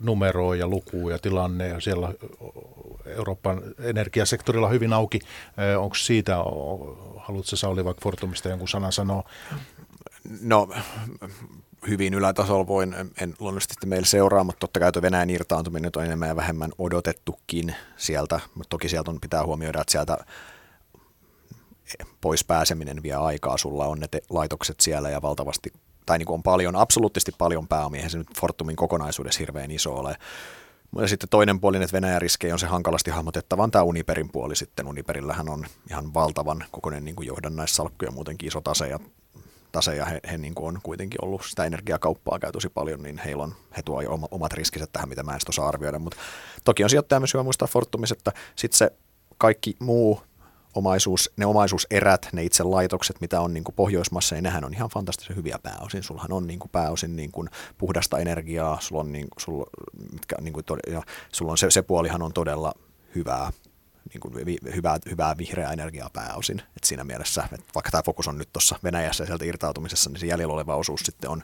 numeroa 0.00 0.56
ja 0.56 0.68
lukua 0.68 1.10
ja 1.10 1.18
tilanne 1.18 1.68
ja 1.68 1.80
siellä 1.80 2.14
Euroopan 3.06 3.62
energiasektorilla 3.78 4.68
hyvin 4.68 4.92
auki. 4.92 5.20
Onko 5.78 5.94
siitä, 5.94 6.36
haluatko 7.16 7.56
Sauli 7.56 7.84
vaikka 7.84 8.02
Fortumista 8.02 8.48
jonkun 8.48 8.68
sanan 8.68 8.92
sanoa? 8.92 9.22
No 10.40 10.68
hyvin 11.88 12.14
ylätasolla 12.14 12.66
voin, 12.66 12.94
en 13.20 13.34
luonnollisesti 13.38 13.86
meillä 13.86 14.06
seuraa, 14.06 14.44
mutta 14.44 14.60
totta 14.60 14.80
kai 14.80 14.92
tuo 14.92 15.02
Venäjän 15.02 15.30
irtaantuminen 15.30 15.90
on 15.96 16.04
enemmän 16.04 16.28
ja 16.28 16.36
vähemmän 16.36 16.70
odotettukin 16.78 17.74
sieltä, 17.96 18.40
mutta 18.54 18.70
toki 18.70 18.88
sieltä 18.88 19.10
on, 19.10 19.20
pitää 19.20 19.44
huomioida, 19.44 19.80
että 19.80 19.92
sieltä 19.92 20.18
pois 22.20 22.44
pääseminen 22.44 23.02
vie 23.02 23.14
aikaa, 23.14 23.58
sulla 23.58 23.86
on 23.86 24.00
ne 24.00 24.08
te- 24.08 24.22
laitokset 24.30 24.80
siellä 24.80 25.10
ja 25.10 25.22
valtavasti, 25.22 25.72
tai 26.06 26.18
niin 26.18 26.26
kuin 26.26 26.34
on 26.34 26.42
paljon, 26.42 26.76
absoluuttisesti 26.76 27.32
paljon 27.38 27.68
pääomia, 27.68 28.08
se 28.08 28.18
nyt 28.18 28.38
Fortumin 28.40 28.76
kokonaisuudessa 28.76 29.38
hirveän 29.38 29.70
iso 29.70 29.94
ole. 29.94 30.16
Ja 31.00 31.08
sitten 31.08 31.28
toinen 31.28 31.60
puoli, 31.60 31.76
että 31.76 31.92
Venäjän 31.92 32.22
riskejä 32.22 32.54
on 32.54 32.58
se 32.58 32.66
hankalasti 32.66 33.10
hahmotettava, 33.10 33.62
on 33.62 33.70
tämä 33.70 33.82
Uniperin 33.82 34.32
puoli 34.32 34.56
sitten. 34.56 34.86
Uniperillähän 34.86 35.48
on 35.48 35.66
ihan 35.90 36.14
valtavan 36.14 36.64
kokoinen 36.70 37.04
niin 37.04 37.16
johdannaissalkku 37.20 38.04
ja 38.04 38.10
muutenkin 38.10 38.46
iso 38.46 38.60
tase 38.60 38.88
ja, 38.88 38.98
tase 39.72 39.96
ja 39.96 40.04
he, 40.04 40.20
he 40.30 40.38
niin 40.38 40.54
kuin 40.54 40.68
on 40.68 40.80
kuitenkin 40.82 41.24
ollut 41.24 41.42
sitä 41.44 41.64
energiakauppaa 41.64 42.38
käy 42.38 42.52
tosi 42.52 42.68
paljon, 42.68 43.02
niin 43.02 43.18
heillä 43.24 43.42
on, 43.42 43.54
he 43.76 43.82
tuo 43.82 44.00
jo 44.00 44.18
omat 44.30 44.52
riskiset 44.52 44.92
tähän, 44.92 45.08
mitä 45.08 45.22
mä 45.22 45.32
en 45.32 45.40
osaa 45.48 45.68
arvioida. 45.68 45.98
Mutta 45.98 46.18
toki 46.64 46.84
on 46.84 46.90
sijoittaja 46.90 47.20
myös 47.20 47.34
hyvä 47.34 47.42
muistaa 47.42 47.68
Fortumissa, 47.68 48.14
että 48.18 48.32
sitten 48.56 48.78
se 48.78 48.90
kaikki 49.38 49.76
muu 49.78 50.22
omaisuus, 50.74 51.30
ne 51.36 51.46
omaisuuserät, 51.46 52.28
ne 52.32 52.44
itse 52.44 52.62
laitokset, 52.62 53.20
mitä 53.20 53.40
on 53.40 53.54
niin 53.54 53.64
kuin 53.64 53.74
Pohjoismassa, 53.74 54.34
niin 54.34 54.42
nehän 54.42 54.64
on 54.64 54.74
ihan 54.74 54.90
fantastisen 54.90 55.36
hyviä 55.36 55.58
pääosin. 55.62 56.02
Sullahan 56.02 56.32
on 56.32 56.46
niin 56.46 56.58
kuin 56.58 56.70
pääosin 56.70 57.16
niin 57.16 57.32
kuin 57.32 57.48
puhdasta 57.78 58.18
energiaa, 58.18 58.78
sulla 58.80 59.00
on, 59.00 59.12
niin, 59.12 59.28
sulla, 59.38 59.66
mitkä, 60.12 60.36
niin 60.40 60.52
kuin, 60.52 60.64
ja 60.90 61.02
sulla 61.32 61.52
on 61.52 61.58
se, 61.58 61.70
se 61.70 61.82
puolihan 61.82 62.22
on 62.22 62.32
todella 62.32 62.72
hyvää, 63.14 63.52
niin 64.12 64.20
kuin 64.20 64.34
hyvää, 64.74 64.98
hyvää 65.10 65.38
vihreää 65.38 65.72
energiaa 65.72 66.10
pääosin. 66.12 66.62
Et 66.76 66.84
siinä 66.84 67.04
mielessä, 67.04 67.44
että 67.52 67.66
vaikka 67.74 67.90
tämä 67.90 68.02
fokus 68.02 68.28
on 68.28 68.38
nyt 68.38 68.52
tuossa 68.52 68.78
Venäjässä 68.84 69.22
ja 69.22 69.26
sieltä 69.26 69.44
irtautumisessa, 69.44 70.10
niin 70.10 70.20
se 70.20 70.26
jäljellä 70.26 70.54
oleva 70.54 70.76
osuus 70.76 71.00
sitten 71.00 71.30
on 71.30 71.42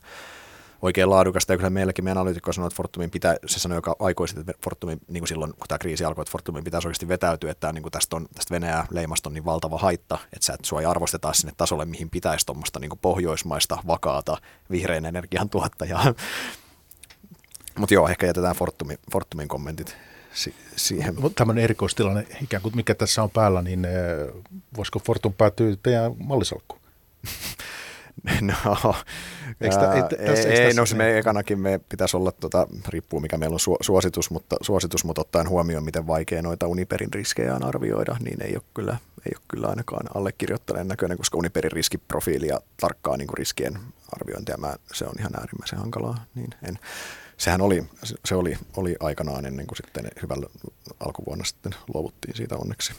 oikein 0.82 1.10
laadukasta. 1.10 1.52
Ja 1.52 1.56
kyllä 1.56 1.70
meilläkin 1.70 2.04
meidän 2.04 2.18
analyytikko 2.18 2.52
sanoi, 2.52 2.66
että 2.66 2.76
Fortumin 2.76 3.10
pitää, 3.10 3.36
se 3.46 3.60
sanoi 3.60 3.78
joka 3.78 3.96
aikoi 3.98 4.28
sitten, 4.28 4.50
että 4.50 4.64
Fortumin, 4.64 5.00
niin 5.08 5.20
kuin 5.20 5.28
silloin 5.28 5.52
kun 5.52 5.68
tämä 5.68 5.78
kriisi 5.78 6.04
alkoi, 6.04 6.22
että 6.22 6.32
Fortumin 6.32 6.64
pitäisi 6.64 6.88
oikeasti 6.88 7.08
vetäytyä, 7.08 7.50
että 7.50 7.72
niin 7.72 7.82
kuin 7.82 7.92
tästä, 7.92 8.16
on, 8.16 8.28
tästä 8.34 8.54
Venäjä 8.54 8.84
leimasta 8.90 9.28
on 9.28 9.34
niin 9.34 9.44
valtava 9.44 9.78
haitta, 9.78 10.18
että 10.32 10.46
sä 10.46 10.52
et 10.52 10.64
sua 10.64 10.80
ei 10.80 10.86
arvosteta 10.86 11.32
sinne 11.32 11.52
tasolle, 11.56 11.84
mihin 11.84 12.10
pitäisi 12.10 12.46
tuommoista 12.46 12.80
niin 12.80 12.90
pohjoismaista 13.02 13.78
vakaata 13.86 14.36
vihreän 14.70 15.06
energian 15.06 15.50
tuottajaa. 15.50 16.04
Mutta 17.78 17.94
joo, 17.94 18.08
ehkä 18.08 18.26
jätetään 18.26 18.56
Fortumin, 18.56 18.98
Fortumin 19.12 19.48
kommentit 19.48 19.96
si- 20.32 20.54
siihen. 20.76 21.16
Tämmöinen 21.34 21.64
erikoistilanne, 21.64 22.26
ikään 22.42 22.62
kuin 22.62 22.76
mikä 22.76 22.94
tässä 22.94 23.22
on 23.22 23.30
päällä, 23.30 23.62
niin 23.62 23.86
voisiko 24.76 24.98
Fortum 24.98 25.32
päätyä 25.32 25.76
teidän 25.82 26.12
mallisalkkuun? 26.18 26.80
No, 28.40 28.94
Eikö 29.60 29.76
tä, 29.76 29.92
ei, 29.92 30.02
tässä, 30.02 30.48
ei, 30.48 30.56
tässä, 30.56 30.80
no 30.80 30.86
se 30.86 30.96
me 30.96 31.18
ekanakin 31.18 31.60
me 31.60 31.80
pitäisi 31.88 32.16
olla, 32.16 32.32
tota, 32.32 32.66
riippuu 32.88 33.20
mikä 33.20 33.36
meillä 33.36 33.54
on 33.54 33.60
su, 33.60 33.76
suositus, 33.80 34.30
mutta, 34.30 34.56
suositus, 34.60 35.04
mutta 35.04 35.20
ottaen 35.20 35.48
huomioon, 35.48 35.84
miten 35.84 36.06
vaikea 36.06 36.42
noita 36.42 36.66
Uniperin 36.66 37.12
riskejä 37.12 37.54
on 37.54 37.64
arvioida, 37.64 38.16
niin 38.24 38.42
ei 38.42 38.54
ole 38.54 38.62
kyllä, 38.74 38.96
ei 39.26 39.32
ole 39.34 39.44
kyllä 39.48 39.68
ainakaan 39.68 40.16
allekirjoittaneen 40.16 40.88
näköinen, 40.88 41.18
koska 41.18 41.38
Uniperin 41.38 41.72
riskiprofiili 41.72 42.46
ja 42.46 42.60
tarkkaa 42.80 43.16
niin 43.16 43.26
kuin 43.26 43.38
riskien 43.38 43.78
arviointia, 44.20 44.56
mä, 44.56 44.76
se 44.92 45.04
on 45.04 45.14
ihan 45.18 45.32
äärimmäisen 45.40 45.78
hankalaa. 45.78 46.24
Niin 46.34 46.50
en, 46.68 46.78
sehän 47.36 47.60
oli, 47.60 47.84
se 48.24 48.34
oli, 48.34 48.58
oli 48.76 48.96
aikanaan 49.00 49.46
ennen 49.46 49.66
kuin 49.66 49.76
sitten 49.76 50.10
hyvällä 50.22 50.46
alkuvuonna 51.00 51.44
sitten 51.44 51.74
luovuttiin 51.94 52.36
siitä 52.36 52.56
onneksi. 52.56 52.92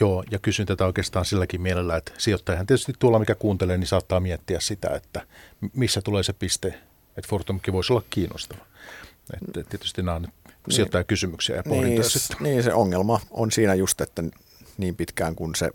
Joo, 0.00 0.24
ja 0.30 0.38
kysyn 0.38 0.66
tätä 0.66 0.86
oikeastaan 0.86 1.24
silläkin 1.24 1.60
mielellä, 1.60 1.96
että 1.96 2.12
sijoittajahan 2.18 2.66
tietysti 2.66 2.92
tuolla, 2.98 3.18
mikä 3.18 3.34
kuuntelee, 3.34 3.78
niin 3.78 3.86
saattaa 3.86 4.20
miettiä 4.20 4.60
sitä, 4.60 4.88
että 4.88 5.26
missä 5.72 6.02
tulee 6.02 6.22
se 6.22 6.32
piste, 6.32 6.68
että 7.16 7.28
Fortumkin 7.28 7.74
voisi 7.74 7.92
olla 7.92 8.02
kiinnostava. 8.10 8.64
Että 9.34 9.70
tietysti 9.70 10.02
nämä 10.02 10.14
on 10.14 10.22
nyt 10.22 10.30
niin. 10.44 10.74
sijoittajakysymyksiä 10.74 11.56
ja 11.56 11.62
pohdintoja 11.62 12.00
niin, 12.00 12.10
sitten. 12.10 12.36
Niin, 12.40 12.62
se 12.62 12.74
ongelma 12.74 13.20
on 13.30 13.52
siinä 13.52 13.74
just, 13.74 14.00
että 14.00 14.22
niin 14.78 14.96
pitkään 14.96 15.34
kun 15.34 15.54
se 15.54 15.70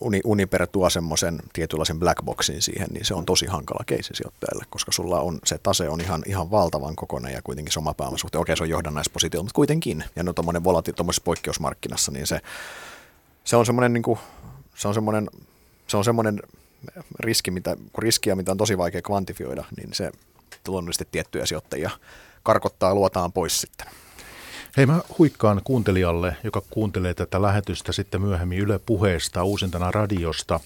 Uni, 0.00 0.20
Uniper 0.24 0.66
tuo 0.66 0.90
semmoisen 0.90 1.38
tietynlaisen 1.52 1.98
blackboxin 1.98 2.62
siihen, 2.62 2.88
niin 2.90 3.04
se 3.04 3.14
on 3.14 3.26
tosi 3.26 3.46
hankala 3.46 3.84
keisi 3.86 4.10
sijoittajalle, 4.14 4.64
koska 4.70 4.92
sulla 4.92 5.20
on, 5.20 5.38
se 5.44 5.58
tase 5.58 5.88
on 5.88 6.00
ihan, 6.00 6.22
ihan 6.26 6.50
valtavan 6.50 6.96
kokoinen 6.96 7.32
ja 7.32 7.42
kuitenkin 7.42 7.72
se 7.72 7.78
oma 7.78 7.94
pääoma 7.94 8.18
suhteen. 8.18 8.40
Okei, 8.40 8.56
se 8.56 8.62
on 8.62 8.68
johdannaispositio, 8.68 9.42
mutta 9.42 9.54
kuitenkin. 9.54 10.04
Ja 10.16 10.22
no 10.22 10.32
tuommoinen 10.32 10.64
volati 10.64 10.92
tuommoisessa 10.92 11.24
poikkeusmarkkinassa, 11.24 12.12
niin 12.12 12.26
se, 12.26 12.40
se 13.44 13.56
on 13.56 13.66
semmoinen, 13.66 13.92
niin 13.92 14.18
se 14.74 14.88
on 14.88 14.94
semmoinen, 14.94 15.30
se 15.86 15.96
on 15.96 16.04
semmoinen 16.04 16.42
riski, 17.20 17.50
mitä, 17.50 17.76
riskiä, 17.98 18.34
mitä 18.34 18.50
on 18.50 18.58
tosi 18.58 18.78
vaikea 18.78 19.02
kvantifioida, 19.02 19.64
niin 19.76 19.94
se 19.94 20.12
luonnollisesti 20.68 21.08
tiettyjä 21.10 21.46
sijoittajia 21.46 21.90
karkottaa 22.42 22.94
luotaan 22.94 23.32
pois 23.32 23.60
sitten. 23.60 23.86
Hei, 24.76 24.86
mä 24.86 25.00
huikkaan 25.18 25.60
kuuntelijalle, 25.64 26.36
joka 26.44 26.62
kuuntelee 26.70 27.14
tätä 27.14 27.42
lähetystä 27.42 27.92
sitten 27.92 28.22
myöhemmin 28.22 28.58
Yle 28.58 28.80
puheesta 28.86 29.44
uusintana 29.44 29.90
radiosta, 29.90 30.60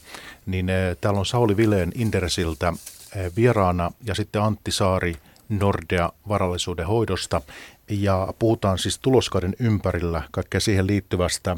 niin 0.46 0.68
eh, 0.68 0.96
täällä 1.00 1.20
on 1.20 1.26
Sauli 1.26 1.56
Vileen 1.56 1.92
Indersiltä 1.94 2.72
eh, 3.16 3.32
vieraana 3.36 3.92
ja 4.04 4.14
sitten 4.14 4.42
Antti 4.42 4.70
Saari 4.70 5.16
Nordea 5.48 6.12
varallisuuden 6.28 6.86
hoidosta. 6.86 7.42
Ja 7.90 8.34
puhutaan 8.38 8.78
siis 8.78 8.98
tuloskauden 8.98 9.56
ympärillä 9.58 10.22
kaikkea 10.30 10.60
siihen 10.60 10.86
liittyvästä 10.86 11.56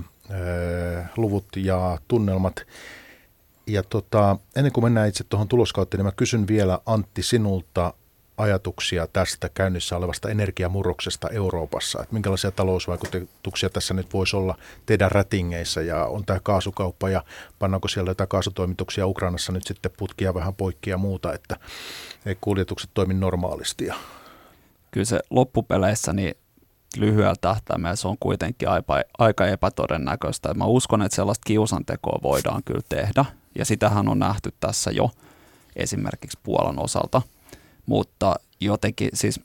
luvut 1.17 1.47
ja 1.57 1.99
tunnelmat. 2.09 2.67
Ja 3.67 3.83
tota, 3.83 4.37
ennen 4.57 4.73
kuin 4.73 4.85
mennään 4.85 5.09
itse 5.09 5.25
tuohon 5.25 5.49
tuloskauteen, 5.49 5.99
niin 5.99 6.07
mä 6.07 6.13
kysyn 6.13 6.47
vielä 6.47 6.79
Antti 6.87 7.23
sinulta 7.23 7.95
ajatuksia 8.37 9.07
tästä 9.07 9.49
käynnissä 9.49 9.97
olevasta 9.97 10.31
energiamurroksesta 10.31 11.29
Euroopassa. 11.29 12.03
Että 12.03 12.13
minkälaisia 12.13 12.51
talousvaikutuksia 12.51 13.71
tässä 13.71 13.95
nyt 13.95 14.13
voisi 14.13 14.37
olla 14.37 14.59
teidän 14.87 15.11
rätingeissä 15.11 15.83
ja 15.83 16.05
on 16.05 16.25
tämä 16.25 16.41
kaasukauppa 16.43 17.11
ja 17.11 17.25
pannaanko 17.59 17.89
siellä 17.89 18.11
jotain 18.11 18.29
kaasutoimituksia 18.29 19.07
Ukrainassa 19.07 19.53
nyt 19.53 19.67
sitten 19.67 19.93
putkia 19.97 20.35
vähän 20.35 20.55
poikki 20.55 20.91
ja 20.91 20.99
muuta, 20.99 21.33
että 21.33 21.57
kuljetukset 22.41 22.91
toimi 22.95 23.15
normaalisti. 23.15 23.89
Kyllä 24.91 25.05
se 25.05 25.21
loppupeleissä 25.31 26.13
niin 26.13 26.35
lyhyellä 26.97 27.35
tähtäimellä 27.41 27.97
se 27.97 28.09
on 28.09 28.17
kuitenkin 28.21 28.69
aika 29.19 29.47
epätodennäköistä. 29.47 30.55
Mä 30.55 30.65
uskon, 30.65 31.03
että 31.03 31.17
sellaista 31.17 31.47
kiusantekoa 31.47 32.19
voidaan 32.23 32.63
kyllä 32.65 32.83
tehdä, 32.89 33.25
ja 33.59 33.65
sitähän 33.65 34.09
on 34.09 34.19
nähty 34.19 34.53
tässä 34.61 34.91
jo 34.91 35.11
esimerkiksi 35.77 36.39
Puolan 36.43 36.79
osalta. 36.79 37.23
Mutta 37.87 38.35
jotenkin 38.61 39.11
siis 39.15 39.41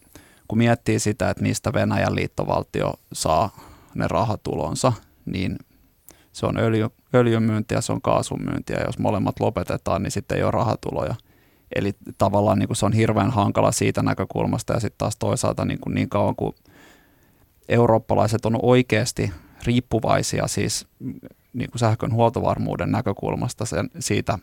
kun 0.48 0.58
miettii 0.58 1.00
sitä, 1.00 1.30
että 1.30 1.44
mistä 1.44 1.74
Venäjän 1.74 2.16
liittovaltio 2.16 2.94
saa 3.14 3.58
ne 3.96 4.08
rahatulonsa, 4.08 4.94
niin 5.26 5.58
se 6.32 6.46
on 6.46 6.58
öljy, 6.58 6.90
öljymyyntiä, 7.14 7.82
se 7.82 7.92
on 7.92 8.02
kaasumyyntiä. 8.02 8.84
Jos 8.86 9.00
molemmat 9.00 9.40
lopetetaan, 9.40 10.04
niin 10.04 10.12
sitten 10.12 10.38
ei 10.38 10.44
ole 10.44 10.52
rahatuloja. 10.52 11.16
Eli 11.76 11.96
tavallaan 12.18 12.60
niin 12.60 12.68
kuin 12.68 12.78
se 12.78 12.86
on 12.86 12.94
hirveän 12.94 13.32
hankala 13.32 13.72
siitä 13.72 14.04
näkökulmasta 14.04 14.74
ja 14.74 14.80
sitten 14.80 14.98
taas 14.98 15.16
toisaalta 15.16 15.66
niin, 15.66 15.80
kuin 15.80 15.94
niin 15.96 16.10
kauan 16.10 16.36
kuin 16.36 16.56
eurooppalaiset 17.70 18.46
on 18.46 18.60
oikeasti 18.62 19.32
riippuvaisia 19.66 20.48
siis 20.48 20.88
niin 21.54 21.72
kuin 21.72 21.80
sähkön 21.80 22.14
huoltovarmuuden 22.14 22.92
näkökulmasta 22.92 23.66
sen, 23.66 23.90
siitä 24.00 24.40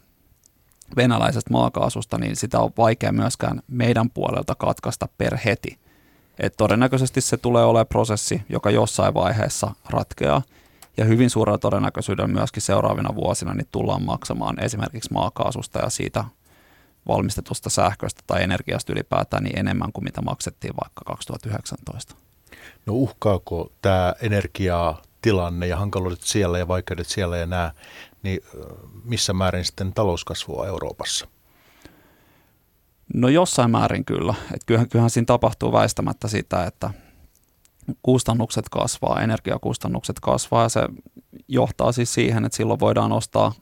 venäläisestä 0.97 1.51
maakaasusta, 1.53 2.19
niin 2.19 2.37
sitä 2.37 2.61
on 2.61 2.71
vaikea 2.79 3.13
myöskään 3.13 3.63
meidän 3.69 4.11
puolelta 4.11 4.55
katkaista 4.55 5.09
per 5.19 5.37
heti. 5.45 5.79
Et 6.39 6.55
todennäköisesti 6.57 7.21
se 7.21 7.37
tulee 7.37 7.65
olemaan 7.65 7.87
prosessi, 7.87 8.43
joka 8.49 8.71
jossain 8.71 9.15
vaiheessa 9.15 9.75
ratkeaa, 9.91 10.43
ja 10.97 11.05
hyvin 11.05 11.31
suurella 11.31 11.59
todennäköisyydellä 11.59 12.29
myöskin 12.29 12.63
seuraavina 12.63 13.15
vuosina 13.15 13.55
niin 13.55 13.69
tullaan 13.73 14.03
maksamaan 14.03 14.65
esimerkiksi 14.65 15.13
maakaasusta 15.13 15.79
ja 15.79 15.91
siitä 15.91 16.25
valmistetusta 17.09 17.71
sähköstä 17.71 18.23
tai 18.27 18.43
energiasta 18.43 18.93
ylipäätään 18.93 19.45
niin 19.45 19.59
enemmän 19.59 19.93
kuin 19.93 20.05
mitä 20.05 20.23
maksettiin 20.23 20.75
vaikka 20.85 21.03
2019. 21.07 22.15
No 22.87 22.95
uhkaako 22.95 23.73
tämä 23.83 24.15
energiatilanne 24.23 25.67
ja 25.67 25.77
hankaluudet 25.77 26.23
siellä 26.23 26.59
ja 26.59 26.69
vaikeudet 26.69 27.07
siellä 27.07 27.37
ja 27.37 27.47
nämä, 27.47 27.73
niin 28.23 28.41
missä 29.05 29.33
määrin 29.33 29.65
sitten 29.65 29.93
talouskasvua 29.93 30.67
Euroopassa? 30.67 31.29
No 33.15 33.29
jossain 33.29 33.71
määrin 33.71 34.05
kyllä. 34.05 34.35
Et 34.55 34.65
kyllähän, 34.67 34.89
kyllähän 34.89 35.11
siinä 35.11 35.27
tapahtuu 35.27 35.73
väistämättä 35.73 36.29
sitä, 36.29 36.65
että 36.65 36.91
kustannukset 38.03 38.69
kasvaa, 38.69 39.21
energiakustannukset 39.21 40.21
kasvaa 40.21 40.63
ja 40.63 40.69
se 40.69 40.81
johtaa 41.49 41.93
siis 41.93 42.15
siihen, 42.15 42.45
että 42.45 42.57
silloin 42.57 42.81
voidaan 42.81 43.13
ostaa 43.13 43.53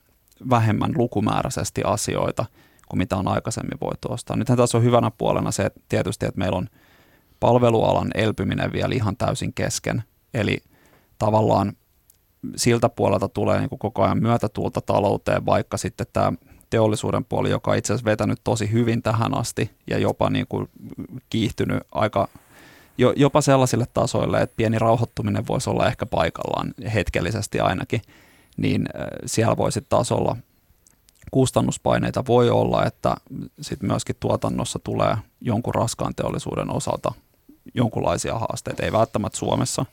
vähemmän 0.51 0.93
lukumääräisesti 0.97 1.83
asioita 1.85 2.45
kuin 2.89 2.99
mitä 2.99 3.17
on 3.17 3.29
aikaisemmin 3.29 3.79
voitu 3.81 4.13
ostaa. 4.13 4.37
Nythän 4.37 4.59
tässä 4.59 4.79
on 4.79 4.85
hyvänä 4.85 5.11
puolena 5.19 5.51
se 5.51 5.63
että 5.63 5.81
tietysti, 5.89 6.27
että 6.27 6.39
meillä 6.39 6.59
on– 6.59 6.69
palvelualan 7.41 8.11
elpyminen 8.15 8.73
vielä 8.73 8.95
ihan 8.95 9.17
täysin 9.17 9.53
kesken. 9.53 10.03
Eli 10.35 10.59
tavallaan 11.19 11.73
siltä 12.57 12.89
puolelta 12.89 13.29
tulee 13.29 13.59
niin 13.59 13.69
kuin 13.69 13.79
koko 13.79 14.03
ajan 14.03 14.23
myötätuulta 14.23 14.81
talouteen, 14.81 15.47
vaikka 15.47 15.77
sitten 15.77 16.07
tämä 16.13 16.33
teollisuuden 16.71 17.25
puoli, 17.25 17.51
joka 17.51 17.71
on 17.71 17.77
itse 17.77 17.93
asiassa 17.93 18.11
vetänyt 18.11 18.41
tosi 18.45 18.73
hyvin 18.73 19.03
tähän 19.03 19.39
asti 19.39 19.71
ja 19.91 19.99
jopa 19.99 20.31
niin 20.31 20.47
kuin 20.49 20.69
kiihtynyt 21.31 21.83
aika 21.93 22.29
jopa 23.17 23.41
sellaisille 23.41 23.87
tasoille, 23.95 24.41
että 24.41 24.57
pieni 24.57 24.79
rauhoittuminen 24.79 25.49
voisi 25.49 25.71
olla 25.71 25.87
ehkä 25.87 26.07
paikallaan 26.07 26.75
hetkellisesti 26.95 27.61
ainakin, 27.61 28.03
niin 28.57 28.89
siellä 29.27 29.57
voisi 29.57 29.81
taas 29.89 30.13
olla 30.13 30.37
kustannuspaineita 31.31 32.25
voi 32.29 32.51
olla, 32.51 32.85
että 32.85 33.17
sitten 33.61 33.89
myöskin 33.89 34.17
tuotannossa 34.21 34.79
tulee 34.85 35.17
jonkun 35.41 35.75
raskaan 35.75 36.15
teollisuuden 36.15 36.71
osalta 36.71 37.13
jonkunlaisia 37.75 38.39
haasteita. 38.39 38.83
Ei 38.83 38.93
välttämättä 38.93 39.39
Suomessa. 39.39 39.87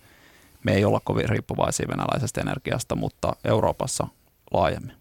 Me 0.63 0.73
ei 0.73 0.85
olla 0.85 1.01
kovin 1.03 1.29
riippuvaisia 1.29 1.87
venäläisestä 1.87 2.41
energiasta, 2.41 2.95
mutta 2.95 3.35
Euroopassa 3.43 4.07
laajemmin. 4.53 4.93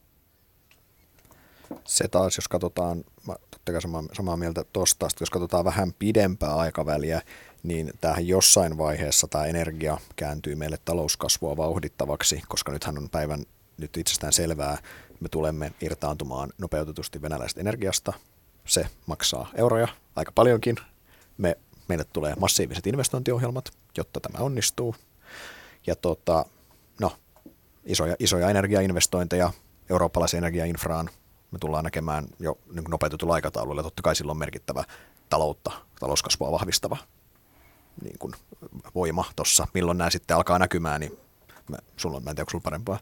Se 1.85 2.09
taas, 2.09 2.37
jos 2.37 2.49
katsotaan, 2.49 3.05
mä 3.27 3.35
totta 3.51 3.73
kai 3.73 3.83
samaa, 3.83 4.05
samaa 4.13 4.37
mieltä 4.37 4.65
tuosta, 4.73 5.09
jos 5.21 5.31
katsotaan 5.31 5.65
vähän 5.65 5.93
pidempää 5.99 6.57
aikaväliä, 6.57 7.23
niin 7.63 7.93
tähän 8.01 8.27
jossain 8.29 8.79
vaiheessa 8.79 9.29
tämä 9.29 9.45
energia 9.45 9.99
kääntyy 10.17 10.55
meille 10.55 10.79
talouskasvua 10.85 11.57
vauhdittavaksi, 11.57 12.43
koska 12.49 12.73
nythän 12.73 12.99
on 12.99 13.09
päivän 13.11 13.45
nyt 13.79 13.97
itsestään 13.97 14.33
selvää, 14.33 14.79
me 15.21 15.29
tulemme 15.29 15.73
irtaantumaan 15.81 16.53
nopeutetusti 16.59 17.23
venäläisestä 17.23 17.61
energiasta. 17.61 18.13
Se 18.67 18.87
maksaa 19.07 19.51
euroja 19.55 19.89
aika 20.17 20.33
paljonkin. 20.33 20.77
Me 21.39 21.57
meille 21.89 22.05
tulee 22.13 22.35
massiiviset 22.41 22.87
investointiohjelmat, 22.87 23.73
jotta 23.97 24.21
tämä 24.21 24.45
onnistuu. 24.45 24.95
Ja 25.87 25.97
tota, 25.97 26.45
no, 27.01 27.13
isoja, 27.85 28.17
isoja 28.19 28.51
energiainvestointeja 28.51 29.53
eurooppalaisen 29.91 30.39
energiainfraan 30.39 31.11
me 31.51 31.59
tullaan 31.59 31.85
näkemään 31.85 32.27
jo 32.39 32.59
niin 32.73 32.85
nopeutetulla 32.89 33.35
aikataululla. 33.35 33.83
Totta 33.83 34.03
kai 34.03 34.17
silloin 34.17 34.39
merkittävä 34.39 34.85
taloutta, 35.31 35.73
talouskasvua 36.01 36.53
vahvistava 36.53 36.97
niin 38.03 38.19
kuin 38.19 38.33
voima 38.95 39.25
tuossa. 39.37 39.69
Milloin 39.75 39.99
nämä 39.99 40.11
sitten 40.11 40.37
alkaa 40.37 40.59
näkymään, 40.59 41.01
niin 41.01 41.19
mä, 41.71 41.77
sulla, 41.97 42.21
mä 42.21 42.31
en 42.31 42.37
tiedä, 42.37 42.43
onko 42.43 42.51
sulla 42.51 42.63
parempaa, 42.63 42.99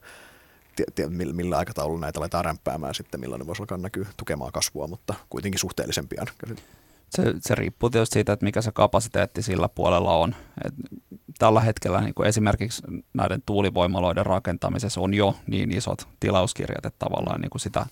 tie, 0.95 1.07
millä 1.09 1.59
aikataululla 1.59 2.01
näitä 2.01 2.19
aletaan 2.19 2.45
rämpäämään 2.45 2.95
sitten, 2.95 3.21
milloin 3.21 3.39
ne 3.39 3.47
voisi 3.47 3.63
alkaa 3.63 3.79
näkyä 3.79 4.07
tukemaan 4.17 4.53
kasvua, 4.53 4.87
mutta 4.87 5.15
kuitenkin 5.31 5.59
suhteellisen 5.59 6.09
pian. 6.09 6.27
Se, 7.17 7.23
se 7.41 7.55
riippuu 7.55 7.91
tietysti 7.91 8.15
siitä, 8.15 8.33
että 8.33 8.45
mikä 8.45 8.63
se 8.63 8.73
kapasiteetti 8.73 9.43
sillä 9.43 9.69
puolella 9.69 10.17
on. 10.17 10.35
Et 10.65 10.75
tällä 11.39 11.61
hetkellä 11.61 12.01
niin 12.01 12.15
kuin 12.15 12.29
esimerkiksi 12.29 12.83
näiden 13.15 13.43
tuulivoimaloiden 13.47 14.27
rakentamisessa 14.27 15.01
on 15.01 15.15
jo 15.15 15.35
niin 15.47 15.77
isot 15.77 16.09
tilauskirjat, 16.21 16.87
että 16.87 16.99
tavallaan 16.99 17.41
niin 17.41 17.51
kuin 17.51 17.61
sitä 17.61 17.87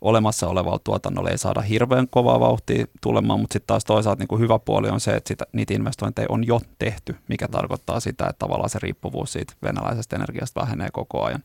olemassa 0.00 0.48
olevalla 0.48 0.80
tuotannolla 0.84 1.30
ei 1.30 1.38
saada 1.38 1.60
hirveän 1.60 2.08
kovaa 2.08 2.40
vauhtia 2.40 2.86
tulemaan, 3.00 3.40
mutta 3.40 3.52
sitten 3.52 3.66
taas 3.66 3.84
toisaalta 3.84 4.20
niin 4.20 4.28
kuin 4.28 4.40
hyvä 4.40 4.58
puoli 4.58 4.88
on 4.88 5.00
se, 5.00 5.14
että 5.14 5.28
sitä, 5.28 5.44
niitä 5.52 5.74
investointeja 5.74 6.26
on 6.30 6.46
jo 6.46 6.60
tehty, 6.78 7.16
mikä 7.28 7.48
tarkoittaa 7.48 8.00
sitä, 8.00 8.24
että 8.24 8.38
tavallaan 8.38 8.70
se 8.70 8.78
riippuvuus 8.82 9.32
siitä 9.32 9.52
venäläisestä 9.62 10.16
energiasta 10.16 10.60
vähenee 10.60 10.88
koko 10.92 11.24
ajan. 11.24 11.44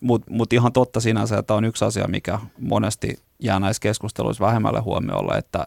Mutta 0.00 0.30
mut 0.30 0.52
ihan 0.52 0.72
totta 0.72 1.00
sinänsä, 1.00 1.38
että 1.38 1.54
on 1.54 1.64
yksi 1.64 1.84
asia, 1.84 2.08
mikä 2.08 2.38
monesti 2.60 3.16
jää 3.38 3.60
näissä 3.60 3.80
keskusteluissa 3.80 4.44
vähemmälle 4.44 4.80
huomiolle, 4.80 5.38
että 5.38 5.66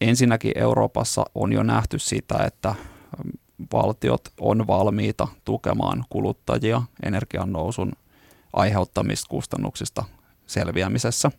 ensinnäkin 0.00 0.52
Euroopassa 0.54 1.24
on 1.34 1.52
jo 1.52 1.62
nähty 1.62 1.98
sitä, 1.98 2.38
että 2.46 2.74
valtiot 3.72 4.32
on 4.40 4.66
valmiita 4.66 5.28
tukemaan 5.44 6.04
kuluttajia 6.10 6.82
energian 7.02 7.52
nousun 7.52 7.92
aiheuttamista 8.52 9.28
kustannuksista 9.28 10.04
selviämisessä. 10.46 11.30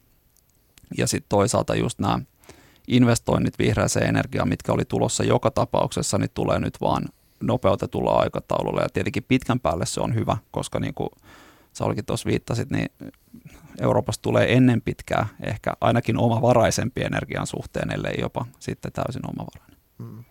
Ja 0.98 1.08
sitten 1.08 1.30
toisaalta 1.30 1.76
just 1.76 2.00
nämä 2.00 2.20
investoinnit 2.88 3.60
vihreäseen 3.60 4.10
energiaan, 4.10 4.50
mitkä 4.50 4.74
oli 4.74 4.86
tulossa 4.86 5.24
joka 5.24 5.52
tapauksessa, 5.52 6.18
niin 6.18 6.32
tulee 6.34 6.60
nyt 6.60 6.82
vaan 6.82 7.06
nopeutetulla 7.44 8.12
aikataululla. 8.12 8.82
Ja 8.82 8.90
tietenkin 8.90 9.26
pitkän 9.28 9.60
päälle 9.60 9.86
se 9.86 10.02
on 10.02 10.16
hyvä, 10.16 10.38
koska 10.52 10.80
niin 10.80 10.94
kuin 10.94 11.10
Saulikin 11.74 12.06
tuossa 12.06 12.30
viittasit, 12.30 12.70
niin 12.70 12.88
Euroopasta 13.82 14.22
tulee 14.22 14.54
ennen 14.54 14.82
pitkää 14.82 15.28
ehkä 15.44 15.74
ainakin 15.82 16.18
omavaraisempi 16.18 17.02
energian 17.02 17.48
suhteen, 17.48 17.92
ellei 17.92 18.16
jopa 18.20 18.46
sitten 18.60 18.92
täysin 18.92 19.30
omavarainen. 19.30 19.78
Mm. 19.98 20.24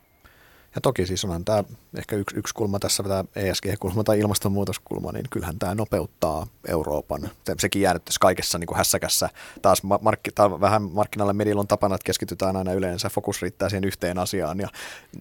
Ja 0.74 0.80
toki 0.80 1.06
siis 1.06 1.24
onhan 1.24 1.44
tämä 1.44 1.64
ehkä 1.98 2.16
yksi, 2.16 2.36
yksi 2.36 2.54
kulma 2.54 2.78
tässä, 2.78 3.02
tämä 3.02 3.24
ESG-kulma 3.36 4.04
tai 4.04 4.20
ilmastonmuutoskulma, 4.20 5.12
niin 5.12 5.26
kyllähän 5.30 5.58
tämä 5.58 5.74
nopeuttaa 5.74 6.46
Euroopan. 6.68 7.30
Sekin 7.58 7.82
jäänyt 7.82 8.04
tässä 8.04 8.18
kaikessa 8.20 8.58
niin 8.58 8.66
kuin 8.66 8.76
hässäkässä. 8.76 9.28
Taas 9.62 9.82
markki, 9.82 10.30
taas 10.34 10.60
vähän 10.60 10.82
markkinalle 10.82 11.32
medialla 11.32 11.60
on 11.60 11.68
tapana, 11.68 11.94
että 11.94 12.06
keskitytään 12.06 12.56
aina 12.56 12.72
yleensä, 12.72 13.08
fokus 13.08 13.42
riittää 13.42 13.68
siihen 13.68 13.84
yhteen 13.84 14.18
asiaan 14.18 14.60
ja 14.60 14.68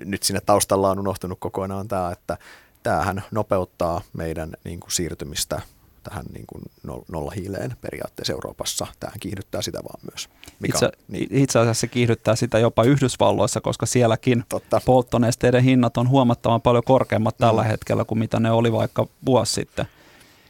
nyt 0.06 0.24
sinne 0.24 0.42
taustalla 0.46 0.90
on 0.90 1.00
unohtunut 1.00 1.40
kokonaan 1.40 1.88
tämä, 1.88 2.12
että 2.12 2.38
tämähän 2.84 3.24
nopeuttaa 3.32 4.02
meidän 4.14 4.54
niin 4.64 4.80
kuin 4.80 4.92
siirtymistä 4.92 5.62
tähän 6.04 6.26
niin 6.34 6.46
kuin 6.48 6.62
nollahiileen 7.08 7.76
periaatteessa 7.82 8.34
Euroopassa. 8.34 8.88
Tähän 9.00 9.20
kiihdyttää 9.20 9.62
sitä 9.62 9.80
vaan 9.84 10.00
myös. 10.12 10.30
Mikä 10.60 10.76
itse, 10.76 10.86
on, 10.86 10.92
niin. 11.08 11.28
itse 11.32 11.60
asiassa 11.60 11.82
se 11.82 11.88
kiihdyttää 11.88 12.36
sitä 12.36 12.60
jopa 12.60 12.84
Yhdysvalloissa, 12.84 13.62
koska 13.62 13.86
sielläkin 13.86 14.44
Totta. 14.50 14.82
polttonesteiden 14.86 15.64
hinnat 15.64 15.98
on 15.98 16.10
huomattavan 16.10 16.62
paljon 16.62 16.84
korkeammat 16.84 17.38
tällä 17.38 17.62
mm. 17.62 17.68
hetkellä 17.68 18.06
kuin 18.06 18.20
mitä 18.20 18.40
ne 18.40 18.52
oli 18.52 18.72
vaikka 18.72 19.08
vuosi 19.26 19.54
sitten. 19.54 19.86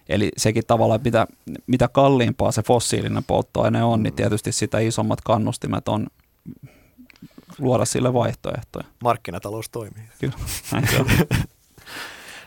Eli 0.09 0.31
sekin 0.37 0.63
tavallaan, 0.67 0.99
mitä, 1.03 1.27
mitä 1.67 1.87
kalliimpaa 1.87 2.51
se 2.51 2.63
fossiilinen 2.63 3.23
polttoaine 3.23 3.83
on, 3.83 3.89
niin 3.89 3.99
mm. 3.99 4.03
niin 4.03 4.13
tietysti 4.13 4.51
sitä 4.51 4.79
isommat 4.79 5.21
kannustimet 5.21 5.87
on 5.87 6.07
luoda 7.59 7.85
sille 7.85 8.13
vaihtoehtoja. 8.13 8.85
Markkinatalous 9.03 9.69
toimii. 9.69 10.03
Kyllä, 10.19 10.33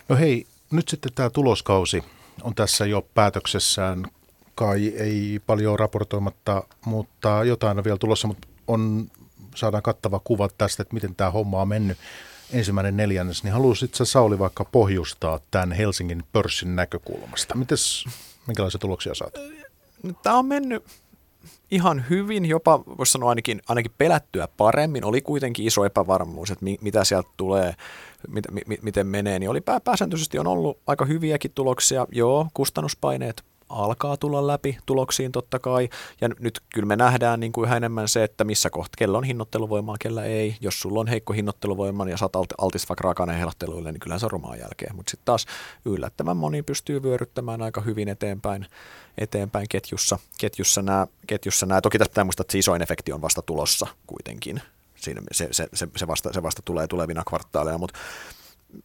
No 0.08 0.16
hei, 0.16 0.46
nyt 0.70 0.88
sitten 0.88 1.12
tämä 1.14 1.30
tuloskausi 1.30 2.04
on 2.42 2.54
tässä 2.54 2.86
jo 2.86 3.08
päätöksessään. 3.14 4.06
Kai 4.54 4.88
ei 4.88 5.40
paljon 5.46 5.78
raportoimatta, 5.78 6.62
mutta 6.84 7.44
jotain 7.44 7.78
on 7.78 7.84
vielä 7.84 7.98
tulossa, 7.98 8.28
mutta 8.28 8.48
on, 8.66 9.10
saadaan 9.54 9.82
kattava 9.82 10.20
kuva 10.24 10.48
tästä, 10.58 10.82
että 10.82 10.94
miten 10.94 11.14
tämä 11.14 11.30
homma 11.30 11.62
on 11.62 11.68
mennyt 11.68 11.98
ensimmäinen 12.52 12.96
neljännes, 12.96 13.44
niin 13.44 13.52
haluaisitko 13.52 14.04
Sauli 14.04 14.38
vaikka 14.38 14.64
pohjustaa 14.64 15.40
tämän 15.50 15.72
Helsingin 15.72 16.24
pörssin 16.32 16.76
näkökulmasta? 16.76 17.54
Mites, 17.54 18.04
minkälaisia 18.46 18.78
tuloksia 18.78 19.14
saat? 19.14 19.34
Tämä 20.22 20.38
on 20.38 20.46
mennyt 20.46 20.84
ihan 21.70 22.04
hyvin, 22.10 22.46
jopa 22.46 22.84
voisi 22.98 23.12
sanoa 23.12 23.28
ainakin, 23.28 23.62
ainakin 23.68 23.92
pelättyä 23.98 24.48
paremmin. 24.56 25.04
Oli 25.04 25.20
kuitenkin 25.20 25.66
iso 25.66 25.84
epävarmuus, 25.84 26.50
että 26.50 26.64
mi, 26.64 26.78
mitä 26.80 27.04
sieltä 27.04 27.28
tulee, 27.36 27.74
mit, 28.28 28.44
mi, 28.66 28.78
miten 28.82 29.06
menee. 29.06 29.38
Niin 29.38 29.50
oli 29.50 29.60
pää, 29.60 29.80
pääsääntöisesti 29.80 30.38
on 30.38 30.46
ollut 30.46 30.78
aika 30.86 31.04
hyviäkin 31.04 31.52
tuloksia. 31.54 32.06
Joo, 32.12 32.46
kustannuspaineet 32.54 33.44
alkaa 33.68 34.16
tulla 34.16 34.46
läpi 34.46 34.78
tuloksiin 34.86 35.32
totta 35.32 35.58
kai. 35.58 35.88
Ja 36.20 36.28
nyt 36.38 36.60
kyllä 36.74 36.86
me 36.86 36.96
nähdään 36.96 37.40
niin 37.40 37.52
kuin 37.52 37.66
yhä 37.66 37.76
enemmän 37.76 38.08
se, 38.08 38.24
että 38.24 38.44
missä 38.44 38.70
kohta, 38.70 38.96
kellä 38.98 39.18
on 39.18 39.24
hinnoitteluvoimaa, 39.24 39.96
kellä 40.00 40.24
ei. 40.24 40.56
Jos 40.60 40.80
sulla 40.80 41.00
on 41.00 41.06
heikko 41.06 41.32
hinnoitteluvoima 41.32 42.08
ja 42.08 42.16
oot 42.32 42.52
altis 42.58 42.88
vaikka 42.88 43.02
raaka 43.02 43.26
niin 43.26 44.00
kyllä 44.00 44.18
se 44.18 44.26
on 44.26 44.58
jälkeen. 44.58 44.96
Mutta 44.96 45.10
sitten 45.10 45.24
taas 45.24 45.46
yllättävän 45.84 46.36
moni 46.36 46.62
pystyy 46.62 47.02
vyöryttämään 47.02 47.62
aika 47.62 47.80
hyvin 47.80 48.08
eteenpäin, 48.08 48.66
eteenpäin 49.18 49.66
ketjussa. 49.70 50.18
Ketjussa 50.38 50.82
nämä, 50.82 51.06
ketjussa 51.26 51.66
nämä. 51.66 51.80
Toki 51.80 51.98
tässä 51.98 52.10
pitää 52.10 52.24
muistaa, 52.24 52.42
että 52.42 52.52
se 52.52 52.58
isoin 52.58 52.82
efekti 52.82 53.12
on 53.12 53.22
vasta 53.22 53.42
tulossa 53.42 53.86
kuitenkin. 54.06 54.62
Siinä 55.06 55.22
se, 55.32 55.48
se, 55.52 55.68
se, 55.96 56.06
vasta, 56.06 56.32
se 56.32 56.42
vasta 56.42 56.62
tulee 56.64 56.86
tulevina 56.86 57.22
kvartaaleina, 57.28 57.78
mutta 57.78 57.98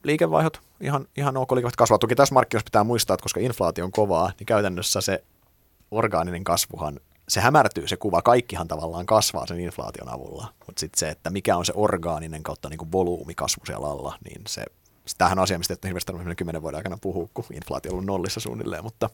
liikevaihdot 0.03 0.61
ihan, 0.81 1.07
ihan 1.17 1.37
ok 1.37 1.51
liikevaihdot 1.51 1.75
kasvaa. 1.75 1.97
Toki 1.97 2.15
tässä 2.15 2.33
markkinoissa 2.33 2.65
pitää 2.65 2.83
muistaa, 2.83 3.13
että 3.13 3.23
koska 3.23 3.39
inflaatio 3.39 3.85
on 3.85 3.91
kovaa, 3.91 4.31
niin 4.39 4.45
käytännössä 4.45 5.01
se 5.01 5.23
orgaaninen 5.91 6.43
kasvuhan, 6.43 6.99
se 7.29 7.41
hämärtyy 7.41 7.87
se 7.87 7.97
kuva, 7.97 8.21
kaikkihan 8.21 8.67
tavallaan 8.67 9.05
kasvaa 9.05 9.47
sen 9.47 9.59
inflaation 9.59 10.09
avulla, 10.09 10.53
mutta 10.67 10.79
sitten 10.79 10.99
se, 10.99 11.09
että 11.09 11.29
mikä 11.29 11.57
on 11.57 11.65
se 11.65 11.73
orgaaninen 11.75 12.43
kautta 12.43 12.69
niin 12.69 12.77
kuin 12.77 12.91
volyymikasvu 12.91 13.65
siellä 13.65 13.87
alla, 13.87 14.17
niin 14.29 14.41
se, 14.47 14.63
tämähän 15.17 15.39
on 15.39 15.43
asia, 15.43 15.57
mistä 15.57 15.73
et 15.73 15.83
hirveästi 15.83 16.13
kymmenen 16.37 16.61
vuoden 16.61 16.77
aikana 16.77 16.97
puhua, 17.01 17.29
kun 17.33 17.45
inflaatio 17.53 17.91
on 17.91 17.93
ollut 17.93 18.05
nollissa 18.05 18.39
suunnilleen, 18.39 18.83
mutta, 18.83 19.09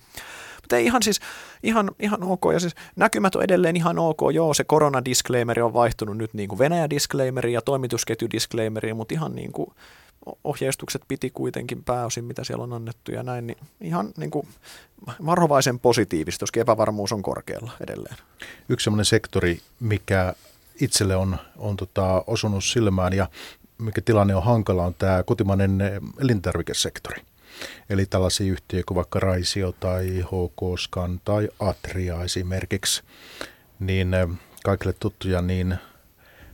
mutta 0.61 0.77
ei 0.77 0.85
ihan 0.85 1.03
siis, 1.03 1.19
ihan, 1.63 1.91
ihan 1.99 2.23
ok, 2.23 2.41
ja 2.53 2.59
siis 2.59 2.75
näkymät 2.95 3.35
on 3.35 3.43
edelleen 3.43 3.75
ihan 3.75 3.99
ok, 3.99 4.19
joo, 4.33 4.53
se 4.53 4.63
koronadisclaimeri 4.63 5.61
on 5.61 5.73
vaihtunut 5.73 6.17
nyt 6.17 6.33
niin 6.33 6.49
kuin 6.49 6.59
Venäjä-disclaimeri 6.59 7.53
ja 7.53 7.61
toimitusketju-disclaimeri, 7.61 8.93
mutta 8.93 9.13
ihan 9.13 9.35
niin 9.35 9.51
kuin, 9.51 9.71
ohjeistukset 10.43 11.01
piti 11.07 11.29
kuitenkin 11.29 11.83
pääosin, 11.83 12.25
mitä 12.25 12.43
siellä 12.43 12.63
on 12.63 12.73
annettu 12.73 13.11
ja 13.11 13.23
näin, 13.23 13.47
niin 13.47 13.57
ihan 13.81 14.09
niin 14.17 14.31
kuin 14.31 14.47
varovaisen 15.25 15.79
positiivista, 15.79 16.43
koska 16.43 16.59
epävarmuus 16.59 17.11
on 17.11 17.21
korkealla 17.21 17.71
edelleen. 17.81 18.15
Yksi 18.69 18.83
sellainen 18.83 19.05
sektori, 19.05 19.59
mikä 19.79 20.33
itselle 20.81 21.15
on, 21.15 21.37
on 21.57 21.77
tota, 21.77 22.23
osunut 22.27 22.63
silmään 22.63 23.13
ja 23.13 23.29
mikä 23.77 24.01
tilanne 24.01 24.35
on 24.35 24.43
hankala, 24.43 24.85
on 24.85 24.93
tämä 24.93 25.23
kotimainen 25.23 25.79
elintarvikesektori. 26.19 27.21
Eli 27.89 28.05
tällaisia 28.05 28.51
yhtiöitä 28.51 28.87
kuin 28.87 28.95
vaikka 28.95 29.19
Raisio 29.19 29.71
tai 29.71 30.07
HK 30.21 30.79
Scan 30.79 31.21
tai 31.25 31.49
Atria 31.59 32.23
esimerkiksi, 32.23 33.03
niin 33.79 34.13
eh, 34.13 34.27
kaikille 34.63 34.93
tuttuja, 34.99 35.41
niin 35.41 35.77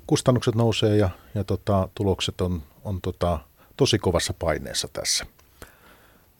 kustannukset 0.08 0.56
nousee 0.56 0.98
ja, 0.98 1.10
ja 1.36 1.44
tota, 1.44 1.90
tulokset 1.96 2.42
on, 2.42 2.64
on 2.84 3.02
tota, 3.02 3.40
tosi 3.78 4.00
kovassa 4.00 4.34
paineessa 4.34 4.88
tässä. 4.94 5.26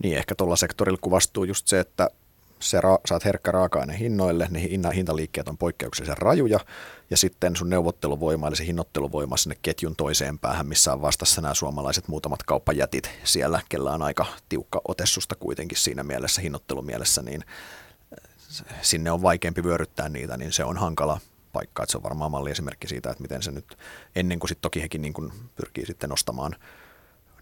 Niin, 0.04 0.18
ehkä 0.18 0.36
tuolla 0.36 0.56
sektorilla 0.56 1.00
kuvastuu 1.02 1.44
just 1.44 1.68
se, 1.68 1.80
että 1.80 2.10
se 2.64 2.80
ra- 2.80 3.02
saat 3.06 3.26
herkkä 3.26 3.52
raaka-aineen 3.52 4.00
hinnoille, 4.00 4.48
ne 4.50 4.62
hinna- 4.62 4.92
hintaliikkeet 4.92 5.48
on 5.48 5.58
poikkeuksellisen 5.58 6.18
rajuja, 6.18 6.60
ja 7.10 7.18
sitten 7.18 7.56
sun 7.56 7.70
neuvotteluvoima, 7.70 8.48
eli 8.48 8.56
se 8.56 8.66
hinnoitteluvoima 8.66 9.38
sinne 9.38 9.58
ketjun 9.62 9.96
toiseen 9.96 10.40
päähän, 10.40 10.68
missä 10.68 10.94
on 10.94 11.02
vastassa 11.02 11.42
nämä 11.42 11.54
suomalaiset 11.54 12.08
muutamat 12.08 12.44
kauppajätit 12.44 13.10
siellä, 13.24 13.62
kellä 13.70 13.92
on 13.92 14.02
aika 14.02 14.26
tiukka 14.50 14.82
otessusta 14.88 15.36
kuitenkin 15.36 15.78
siinä 15.78 16.04
mielessä, 16.04 16.42
hinnoittelumielessä, 16.42 17.22
niin 17.22 17.44
sinne 18.82 19.12
on 19.12 19.22
vaikeampi 19.22 19.64
vyöryttää 19.64 20.10
niitä, 20.10 20.38
niin 20.38 20.52
se 20.52 20.64
on 20.64 20.78
hankala 20.78 21.20
paikka, 21.54 21.84
että 21.84 21.92
se 21.92 21.98
on 21.98 22.04
varmaan 22.04 22.32
malli 22.32 22.52
esimerkki 22.52 22.88
siitä, 22.88 23.12
että 23.12 23.22
miten 23.22 23.44
se 23.44 23.52
nyt, 23.52 23.78
ennen 24.16 24.40
kuin 24.40 24.50
sitten 24.50 24.62
toki 24.62 24.82
hekin 24.82 25.02
niin 25.02 25.14
kuin 25.14 25.32
pyrkii 25.56 25.86
sitten 25.86 26.10
nostamaan 26.10 26.56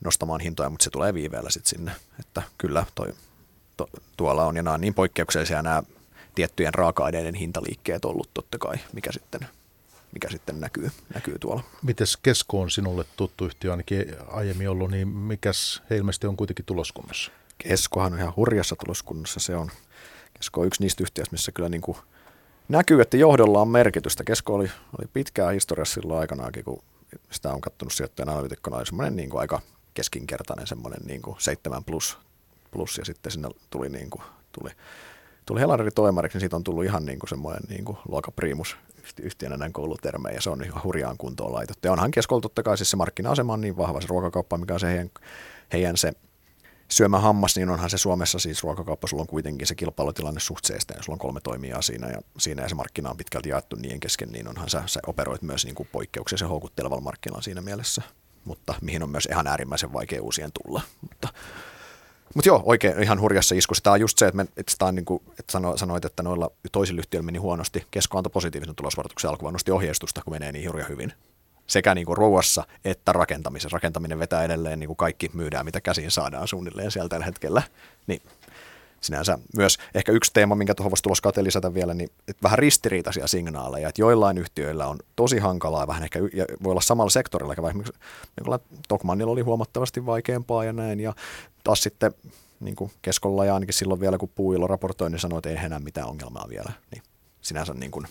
nostamaan 0.04 0.42
hintoja, 0.42 0.70
mutta 0.70 0.84
se 0.84 0.90
tulee 0.90 1.14
viiveellä 1.14 1.50
sitten 1.50 1.70
sinne. 1.70 1.92
Että 2.20 2.42
kyllä 2.58 2.86
toi, 2.96 3.14
to, 3.86 4.00
tuolla 4.18 4.46
on, 4.46 4.56
ja 4.56 4.64
nämä 4.64 4.74
on 4.74 4.82
niin 4.82 4.94
poikkeuksellisia 4.94 5.62
nämä 5.62 5.84
tiettyjen 6.36 6.74
raaka-aineiden 6.74 7.36
hintaliikkeet 7.36 8.06
ollut 8.06 8.30
totta 8.34 8.58
kai, 8.58 8.76
mikä 8.94 9.12
sitten, 9.12 9.48
mikä 10.14 10.30
sitten 10.30 10.60
näkyy, 10.60 10.92
näkyy 11.14 11.40
tuolla. 11.40 11.64
Mites 11.84 12.18
Kesko 12.18 12.62
on 12.62 12.72
sinulle 12.72 13.06
tuttu 13.18 13.46
yhtiö 13.46 13.72
ainakin 13.72 14.06
aiemmin 14.28 14.70
ollut, 14.70 14.92
niin 14.92 15.08
mikäs 15.08 15.82
he 15.90 15.98
ilmeisesti 15.98 16.28
on 16.28 16.38
kuitenkin 16.38 16.66
tuloskunnassa? 16.66 17.32
Keskohan 17.58 18.14
on 18.14 18.20
ihan 18.20 18.36
hurjassa 18.36 18.76
tuloskunnassa. 18.86 19.40
Se 19.40 19.56
on, 19.56 19.72
Kesko 20.34 20.62
on 20.62 20.68
yksi 20.68 20.82
niistä 20.82 21.04
yhtiöistä, 21.04 21.34
missä 21.34 21.52
kyllä 21.52 21.70
niin 21.70 21.82
kuin 21.82 21.98
näkyy, 22.70 23.02
että 23.02 23.18
johdolla 23.18 23.62
on 23.62 23.68
merkitystä. 23.68 24.24
Kesko 24.24 24.56
oli, 24.56 24.72
oli 25.00 25.08
pitkää 25.14 25.52
historiassa 25.52 25.94
silloin 25.94 26.20
aikanaakin, 26.20 26.64
kun 26.64 26.84
sitä 27.32 27.54
on 27.54 27.62
katsonut 27.62 27.94
sijoittajan 27.94 28.30
analytikkona, 28.30 28.78
oli 28.78 28.86
semmoinen 28.86 29.16
niin 29.16 29.30
kuin 29.30 29.42
aika 29.42 29.62
keskinkertainen 29.94 30.68
semmoinen 30.68 31.00
niin 31.06 31.22
kuin 31.22 31.36
7 31.40 31.84
plus, 31.84 32.18
plus 32.72 32.98
ja 32.98 33.06
sitten 33.06 33.32
sinne 33.32 33.50
tuli, 33.70 33.90
niin 33.90 34.10
kuin, 34.10 34.24
tuli 34.52 34.72
tuli 35.46 35.60
Helanderin 35.60 35.94
toimariksi, 35.94 36.36
niin 36.36 36.42
siitä 36.42 36.56
on 36.56 36.64
tullut 36.64 36.84
ihan 36.84 37.06
niin 37.06 37.20
kuin 37.20 37.30
semmoinen 37.30 37.64
niin 37.70 37.86
kuin 37.86 37.98
luokapriimus 38.08 38.78
yhtiönä 39.22 39.58
näin 39.58 39.74
koulutermejä, 39.74 40.36
ja 40.36 40.42
se 40.42 40.50
on 40.50 40.64
ihan 40.64 40.84
hurjaan 40.84 41.18
kuntoon 41.18 41.54
laitettu. 41.54 41.88
Ja 41.88 41.92
onhan 41.92 42.12
keskolla 42.12 42.42
totta 42.42 42.64
kai 42.64 42.78
siis 42.78 42.90
se 42.90 42.98
markkina-asema 42.98 43.54
on 43.54 43.62
niin 43.62 43.78
vahva, 43.78 44.02
se 44.02 44.08
ruokakauppa, 44.08 44.58
mikä 44.58 44.74
on 44.74 44.80
se 44.80 44.88
heidän, 44.88 45.12
heidän 45.74 45.98
se 45.98 46.14
syömä 46.90 47.20
hammas, 47.20 47.56
niin 47.56 47.70
onhan 47.70 47.90
se 47.90 47.98
Suomessa 47.98 48.40
siis 48.40 48.64
ruokakauppa, 48.64 49.08
sulla 49.08 49.22
on 49.22 49.28
kuitenkin 49.28 49.68
se 49.68 49.76
kilpailutilanne 49.76 50.40
suhteesta, 50.40 50.94
ja 50.94 51.04
sulla 51.04 51.16
on 51.16 51.20
kolme 51.20 51.42
toimijaa 51.42 51.82
siinä, 51.82 52.08
ja 52.08 52.22
siinä 52.38 52.62
ja 52.62 52.70
se 52.70 52.76
markkina 52.76 53.10
on 53.10 53.18
pitkälti 53.18 53.50
jaettu 53.50 53.76
niiden 53.76 54.00
kesken, 54.00 54.30
niin 54.30 54.48
onhan 54.48 54.70
sä, 54.70 54.84
sä 54.86 55.00
operoit 55.08 55.42
myös 55.42 55.66
niin 55.66 55.76
kuin 55.76 55.90
poikkeuksellisen 55.92 56.48
houkuttelevalla 56.48 57.04
markkinalla 57.04 57.42
siinä 57.42 57.62
mielessä, 57.62 58.02
mutta 58.46 58.74
mihin 58.82 59.04
on 59.04 59.10
myös 59.10 59.28
ihan 59.32 59.48
äärimmäisen 59.48 59.94
vaikea 59.94 60.22
uusien 60.22 60.52
tulla. 60.52 60.82
Mutta 61.02 61.28
mutta 62.36 62.50
joo, 62.50 62.62
oikein 62.66 63.04
ihan 63.04 63.22
hurjassa 63.22 63.56
iskussa. 63.56 63.84
Tämä 63.84 63.94
on 63.94 64.00
just 64.00 64.18
se, 64.18 64.28
että, 64.28 64.36
me, 64.36 64.46
että, 64.58 64.74
tämä 64.78 64.90
on 64.90 64.96
niin 64.96 65.06
kuin, 65.06 65.24
että 65.40 65.52
sano, 65.52 65.78
sanoit, 65.78 66.06
että 66.06 66.24
noilla 66.24 66.52
toisilla 66.72 67.00
yhtiöillä 67.00 67.26
meni 67.26 67.40
huonosti. 67.40 67.86
Kesko 67.92 68.18
antoi 68.18 68.32
positiivisen 68.32 68.76
tulosvaroituksen 68.76 69.30
alkuun, 69.30 69.54
nosti 69.54 69.72
ohjeistusta, 69.72 70.22
kun 70.24 70.34
menee 70.34 70.52
niin 70.52 70.70
hurja 70.70 70.86
hyvin. 70.86 71.14
Sekä 71.68 71.96
niin 71.96 72.06
kuin 72.06 72.18
ruuassa 72.18 72.64
että 72.86 73.14
rakentamisessa. 73.14 73.76
Rakentaminen 73.76 74.20
vetää 74.20 74.44
edelleen, 74.44 74.80
niin 74.80 74.88
kuin 74.88 74.98
kaikki 74.98 75.30
myydään, 75.34 75.66
mitä 75.66 75.82
käsiin 75.82 76.12
saadaan 76.12 76.48
suunnilleen 76.48 76.92
siellä 76.92 77.10
tällä 77.10 77.26
hetkellä. 77.26 77.62
Niin 78.08 78.22
sinänsä 79.02 79.40
myös 79.58 79.78
ehkä 79.96 80.12
yksi 80.12 80.34
teema, 80.34 80.56
minkä 80.56 80.76
tuohon 80.76 80.92
voisi 80.92 81.04
tuloskate 81.04 81.44
lisätä 81.44 81.74
vielä, 81.74 81.94
niin 81.94 82.10
että 82.28 82.44
vähän 82.44 82.60
ristiriitaisia 82.60 83.28
signaaleja, 83.28 83.90
että 83.90 84.02
joillain 84.02 84.38
yhtiöillä 84.38 84.88
on 84.88 84.98
tosi 85.16 85.38
hankalaa, 85.38 85.88
vähän 85.88 86.04
ehkä 86.04 86.20
ja 86.34 86.46
voi 86.64 86.72
olla 86.72 86.82
samalla 86.82 87.10
sektorilla, 87.10 87.56
vaikka 87.62 87.84
niin 87.84 88.60
Tokmannilla 88.88 89.32
oli 89.32 89.42
huomattavasti 89.42 90.06
vaikeampaa 90.06 90.64
ja 90.64 90.74
näin, 90.74 91.00
ja 91.00 91.14
taas 91.64 91.84
sitten 91.84 92.14
niin 92.60 92.76
kuin 92.76 92.92
keskolla 93.02 93.46
ja 93.46 93.54
ainakin 93.54 93.74
silloin 93.74 94.00
vielä, 94.00 94.18
kun 94.18 94.30
Puuilo 94.36 94.68
raportoi, 94.68 95.10
niin 95.10 95.20
sanoi, 95.20 95.38
että 95.38 95.50
ei 95.50 95.56
enää 95.66 95.80
mitään 95.80 96.08
ongelmaa 96.08 96.46
vielä. 96.50 96.72
Niin 96.92 97.04
sinänsä 97.42 97.74
niin 97.74 97.92
kuin 97.92 98.08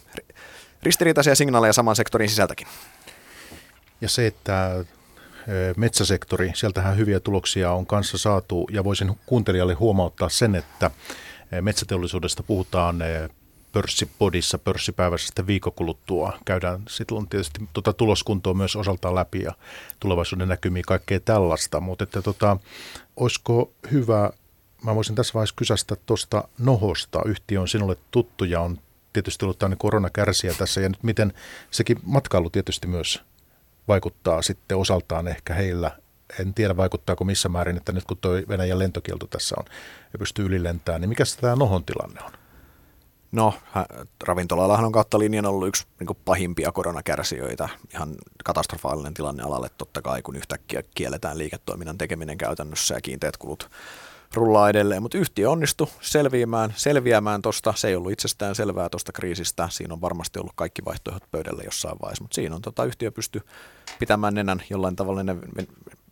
ristiriitaisia 0.82 1.34
signaaleja 1.34 1.72
saman 1.72 1.96
sektorin 1.96 2.28
sisältäkin. 2.28 2.66
Ja 4.00 4.08
se, 4.08 4.26
että 4.26 4.84
metsäsektori, 5.76 6.52
sieltähän 6.54 6.96
hyviä 6.96 7.20
tuloksia 7.20 7.72
on 7.72 7.86
kanssa 7.86 8.18
saatu 8.18 8.66
ja 8.70 8.84
voisin 8.84 9.18
kuuntelijalle 9.26 9.74
huomauttaa 9.74 10.28
sen, 10.28 10.54
että 10.54 10.90
metsäteollisuudesta 11.60 12.42
puhutaan 12.42 12.98
pörssipodissa 13.72 14.58
pörssipäivässä 14.58 15.26
sitten 15.26 15.46
viikokuluttua. 15.46 16.38
Käydään 16.44 16.82
sitten 16.88 17.16
on 17.16 17.28
tietysti 17.28 17.68
tuota 17.72 17.92
tuloskuntoa 17.92 18.54
myös 18.54 18.76
osaltaan 18.76 19.14
läpi 19.14 19.42
ja 19.42 19.52
tulevaisuuden 20.00 20.48
näkymiä 20.48 20.82
kaikkea 20.86 21.20
tällaista, 21.20 21.80
mutta 21.80 22.04
että 22.04 22.22
tota, 22.22 22.56
olisiko 23.16 23.72
hyvä, 23.92 24.30
mä 24.84 24.94
voisin 24.94 25.16
tässä 25.16 25.34
vaiheessa 25.34 25.54
kysästä 25.56 25.96
tuosta 26.06 26.48
Nohosta, 26.58 27.20
yhtiö 27.24 27.60
on 27.60 27.68
sinulle 27.68 27.96
tuttu 28.10 28.44
ja 28.44 28.60
on 28.60 28.78
tietysti 29.12 29.44
ollut 29.44 29.58
tämmöinen 29.58 29.78
koronakärsiä 29.78 30.54
tässä 30.54 30.80
ja 30.80 30.88
nyt 30.88 31.02
miten 31.02 31.32
sekin 31.70 32.00
matkailu 32.02 32.50
tietysti 32.50 32.86
myös 32.86 33.22
vaikuttaa 33.88 34.42
sitten 34.42 34.76
osaltaan 34.78 35.28
ehkä 35.28 35.54
heillä. 35.54 35.90
En 36.40 36.54
tiedä 36.54 36.76
vaikuttaako 36.76 37.24
missä 37.24 37.48
määrin, 37.48 37.76
että 37.76 37.92
nyt 37.92 38.04
kun 38.04 38.16
tuo 38.20 38.32
Venäjän 38.48 38.78
lentokielto 38.78 39.26
tässä 39.26 39.54
on 39.58 39.64
ja 40.12 40.18
pystyy 40.18 40.46
ylilentämään, 40.46 41.00
niin 41.00 41.08
mikä 41.08 41.24
tämä 41.40 41.56
Nohon 41.56 41.84
tilanne 41.84 42.20
on? 42.20 42.39
No, 43.32 43.54
ravintolallahan 44.26 44.84
on 44.84 44.92
kautta 44.92 45.18
linjan 45.18 45.46
ollut 45.46 45.68
yksi 45.68 45.86
niin 46.00 46.16
pahimpia 46.24 46.72
koronakärsijöitä. 46.72 47.68
Ihan 47.94 48.14
katastrofaalinen 48.44 49.14
tilanne 49.14 49.42
alalle 49.42 49.68
totta 49.78 50.02
kai, 50.02 50.22
kun 50.22 50.36
yhtäkkiä 50.36 50.82
kielletään 50.94 51.38
liiketoiminnan 51.38 51.98
tekeminen 51.98 52.38
käytännössä 52.38 52.94
ja 52.94 53.00
kiinteät 53.00 53.36
kulut 53.36 53.70
rullaa 54.34 54.68
edelleen, 54.68 55.02
mutta 55.02 55.18
yhtiö 55.18 55.50
onnistui 55.50 55.86
selviämään, 56.00 56.72
selviämään 56.76 57.42
tuosta. 57.42 57.74
Se 57.76 57.88
ei 57.88 57.96
ollut 57.96 58.12
itsestään 58.12 58.54
selvää 58.54 58.88
tuosta 58.88 59.12
kriisistä. 59.12 59.68
Siinä 59.70 59.94
on 59.94 60.00
varmasti 60.00 60.38
ollut 60.38 60.52
kaikki 60.56 60.84
vaihtoehdot 60.84 61.30
pöydällä 61.30 61.62
jossain 61.64 61.96
vaiheessa, 62.02 62.24
mutta 62.24 62.34
siinä 62.34 62.54
on 62.54 62.62
tota, 62.62 62.84
yhtiö 62.84 63.12
pysty 63.12 63.40
pitämään 63.98 64.34
nenän 64.34 64.62
jollain 64.70 64.96
tavalla 64.96 65.20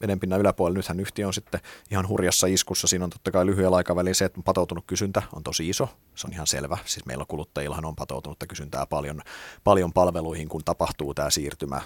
vedenpinnan 0.01 0.41
yläpuolella. 0.41 0.79
Nythän 0.79 1.01
yhtiö 1.01 1.27
on 1.27 1.35
sitten 1.35 1.61
ihan 1.91 2.09
hurjassa 2.09 2.47
iskussa. 2.47 2.87
Siinä 2.87 3.05
on 3.05 3.11
totta 3.11 3.31
kai 3.31 3.47
lyhyellä 3.47 3.77
aikavälillä 3.77 4.15
se, 4.15 4.25
että 4.25 4.41
patoutunut 4.45 4.85
kysyntä 4.87 5.23
on 5.33 5.43
tosi 5.43 5.69
iso. 5.69 5.89
Se 6.15 6.27
on 6.27 6.33
ihan 6.33 6.47
selvä. 6.47 6.79
Siis 6.85 7.07
meillä 7.07 7.25
kuluttajillahan 7.29 7.85
on 7.85 7.97
patoutunutta 7.97 8.47
kysyntää 8.47 8.87
paljon, 8.87 9.23
paljon 9.65 9.93
palveluihin, 9.93 10.49
kun 10.49 10.65
tapahtuu 10.65 11.15
tämä 11.15 11.31
siirtymä 11.31 11.81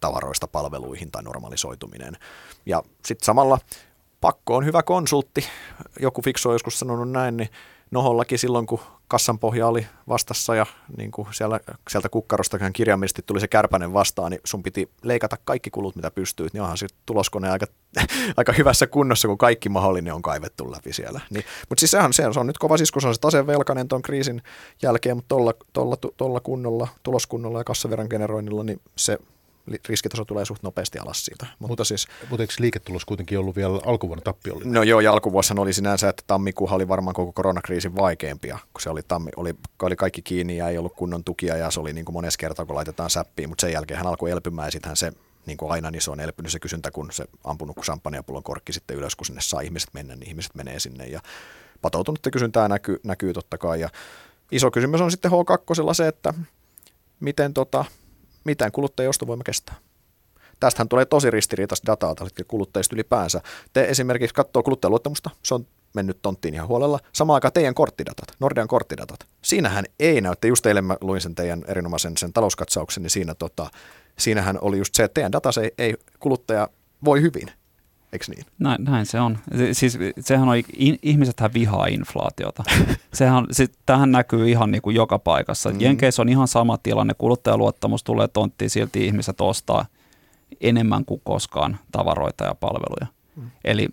tavaroista 0.00 0.48
palveluihin 0.48 1.10
tai 1.10 1.22
normalisoituminen. 1.22 2.16
Ja 2.66 2.82
sitten 3.04 3.26
samalla 3.26 3.58
pakko 4.20 4.56
on 4.56 4.64
hyvä 4.64 4.82
konsultti. 4.82 5.44
Joku 6.00 6.22
fiksu 6.22 6.48
on 6.48 6.54
joskus 6.54 6.78
sanonut 6.78 7.10
näin, 7.10 7.36
niin 7.36 7.48
Nohollakin 7.90 8.38
silloin, 8.38 8.66
kun 8.66 8.80
kassan 9.08 9.38
pohja 9.38 9.66
oli 9.66 9.86
vastassa 10.08 10.54
ja 10.54 10.66
niin 10.96 11.10
kuin 11.10 11.28
siellä, 11.30 11.60
sieltä 11.90 12.08
kukkarosta 12.08 12.70
kirjaimellisesti 12.72 13.22
tuli 13.26 13.40
se 13.40 13.48
kärpänen 13.48 13.92
vastaan, 13.92 14.30
niin 14.30 14.40
sun 14.44 14.62
piti 14.62 14.90
leikata 15.02 15.36
kaikki 15.44 15.70
kulut, 15.70 15.96
mitä 15.96 16.10
pystyit, 16.10 16.52
niin 16.52 16.62
onhan 16.62 16.78
se 16.78 16.86
tuloskone 17.06 17.50
aika, 17.50 17.66
aika 18.36 18.52
hyvässä 18.52 18.86
kunnossa, 18.86 19.28
kun 19.28 19.38
kaikki 19.38 19.68
mahdollinen 19.68 20.14
on 20.14 20.22
kaivettu 20.22 20.72
läpi 20.72 20.92
siellä. 20.92 21.20
Niin, 21.30 21.44
mutta 21.68 21.80
siis 21.80 21.90
sehän 21.90 22.12
se 22.12 22.26
on, 22.26 22.34
se 22.34 22.40
on 22.40 22.46
nyt 22.46 22.58
kova 22.58 22.76
sisku, 22.76 23.00
se 23.00 23.08
on 23.08 23.14
se 23.14 23.20
tasevelkainen 23.20 23.88
tuon 23.88 24.02
kriisin 24.02 24.42
jälkeen, 24.82 25.16
mutta 25.16 25.28
tuolla, 25.28 25.54
tuolla, 25.72 25.96
tuolla 26.16 26.40
kunnolla, 26.40 26.88
tuloskunnolla 27.02 27.60
ja 27.60 27.64
kassaveran 27.64 28.06
generoinnilla, 28.10 28.64
niin 28.64 28.80
se 28.96 29.18
riskitaso 29.88 30.24
tulee 30.24 30.44
suht 30.44 30.62
nopeasti 30.62 30.98
alas 30.98 31.24
siitä. 31.24 31.46
Mutta, 31.58 31.84
siis, 31.84 32.08
mutta 32.30 32.42
eikö 32.42 32.54
liiketulos 32.58 33.04
kuitenkin 33.04 33.38
ollut 33.38 33.56
vielä 33.56 33.80
alkuvuonna 33.86 34.22
tappiollinen? 34.22 34.72
No 34.72 34.82
joo, 34.82 35.00
ja 35.00 35.12
alkuvuosina 35.12 35.62
oli 35.62 35.72
sinänsä, 35.72 36.08
että 36.08 36.22
tammikuuhan 36.26 36.76
oli 36.76 36.88
varmaan 36.88 37.14
koko 37.14 37.32
koronakriisin 37.32 37.96
vaikeimpia, 37.96 38.58
kun 38.72 38.80
se 38.80 38.90
oli, 38.90 39.02
tammi, 39.08 39.30
oli, 39.36 39.54
oli 39.82 39.96
kaikki 39.96 40.22
kiinni 40.22 40.56
ja 40.56 40.68
ei 40.68 40.78
ollut 40.78 40.94
kunnon 40.96 41.24
tukia 41.24 41.56
ja 41.56 41.70
se 41.70 41.80
oli 41.80 41.92
niin 41.92 42.04
kuin 42.04 42.12
monessa 42.14 42.38
kertaa, 42.38 42.64
kun 42.64 42.76
laitetaan 42.76 43.10
säppiin, 43.10 43.48
mutta 43.48 43.60
sen 43.60 43.72
jälkeen 43.72 43.98
hän 43.98 44.06
alkoi 44.06 44.30
elpymään 44.30 44.66
ja 44.66 44.72
sittenhän 44.72 44.96
se 44.96 45.12
niin 45.46 45.56
kuin 45.56 45.72
aina 45.72 45.90
niin 45.90 46.02
se 46.02 46.10
on 46.10 46.20
elpynyt 46.20 46.52
se 46.52 46.58
kysyntä, 46.58 46.90
kun 46.90 47.12
se 47.12 47.24
ampunut 47.44 47.76
champagnepullon 47.76 48.42
korkki 48.42 48.72
sitten 48.72 48.96
ylös, 48.96 49.16
kun 49.16 49.26
sinne 49.26 49.40
saa 49.40 49.60
ihmiset 49.60 49.88
mennä, 49.92 50.16
niin 50.16 50.28
ihmiset 50.28 50.54
menee 50.54 50.80
sinne 50.80 51.06
ja 51.06 51.20
patoutunutta 51.82 52.30
kysyntää 52.30 52.68
näkyy, 52.68 53.00
näkyy 53.04 53.32
totta 53.32 53.58
kai 53.58 53.80
ja 53.80 53.88
iso 54.52 54.70
kysymys 54.70 55.00
on 55.00 55.10
sitten 55.10 55.30
H2 55.30 55.94
se, 55.94 56.08
että 56.08 56.34
miten 57.20 57.54
tota, 57.54 57.84
mitään 58.44 58.72
kuluttajien 58.72 59.10
ostovoima 59.10 59.42
kestää. 59.44 59.74
Tästähän 60.60 60.88
tulee 60.88 61.04
tosi 61.04 61.30
ristiriitaista 61.30 61.92
dataa 61.92 62.14
kuluttajista 62.48 62.96
ylipäänsä. 62.96 63.40
Te 63.72 63.84
esimerkiksi 63.84 64.34
katsoo 64.34 64.62
kuluttajaluottamusta, 64.62 65.30
se 65.42 65.54
on 65.54 65.66
mennyt 65.94 66.18
tonttiin 66.22 66.54
ihan 66.54 66.68
huolella. 66.68 66.98
Samaan 67.12 67.34
aikaan 67.34 67.52
teidän 67.52 67.74
korttidatat, 67.74 68.28
Nordean 68.40 68.68
korttidatat. 68.68 69.26
Siinähän 69.42 69.84
ei 70.00 70.20
näy, 70.20 70.32
että 70.32 70.46
just 70.46 70.66
eilen 70.66 70.84
mä 70.84 70.96
luin 71.00 71.20
sen 71.20 71.34
teidän 71.34 71.64
erinomaisen 71.68 72.16
sen 72.16 72.32
talouskatsauksen, 72.32 73.02
niin 73.02 73.10
siinä 73.10 73.34
tota, 73.34 73.70
siinähän 74.18 74.58
oli 74.60 74.78
just 74.78 74.94
se, 74.94 75.04
että 75.04 75.14
teidän 75.14 75.32
data 75.32 75.50
ei, 75.62 75.72
ei 75.78 75.94
kuluttaja 76.20 76.68
voi 77.04 77.22
hyvin. 77.22 77.50
Eikö 78.12 78.24
niin? 78.28 78.46
Näin, 78.58 78.84
näin 78.84 79.06
se 79.06 79.20
on. 79.20 79.38
Siis 79.72 79.98
sehän 80.20 80.48
on, 80.48 80.56
ihmisethän 81.02 81.54
vihaa 81.54 81.86
inflaatiota. 81.86 82.64
sehän, 83.12 83.46
sit, 83.50 83.72
tähän 83.86 84.12
näkyy 84.12 84.50
ihan 84.50 84.70
niin 84.70 84.82
kuin 84.82 84.96
joka 84.96 85.18
paikassa. 85.18 85.70
Mm. 85.70 85.80
Jenkeissä 85.80 86.22
on 86.22 86.28
ihan 86.28 86.48
sama 86.48 86.78
tilanne, 86.78 87.14
kuluttajaluottamus 87.18 88.04
tulee 88.04 88.28
tonttiin, 88.28 88.70
silti 88.70 89.06
ihmiset 89.06 89.40
ostaa 89.40 89.86
enemmän 90.60 91.04
kuin 91.04 91.20
koskaan 91.24 91.78
tavaroita 91.92 92.44
ja 92.44 92.54
palveluja. 92.54 93.06
Mm. 93.36 93.50
Eli 93.64 93.88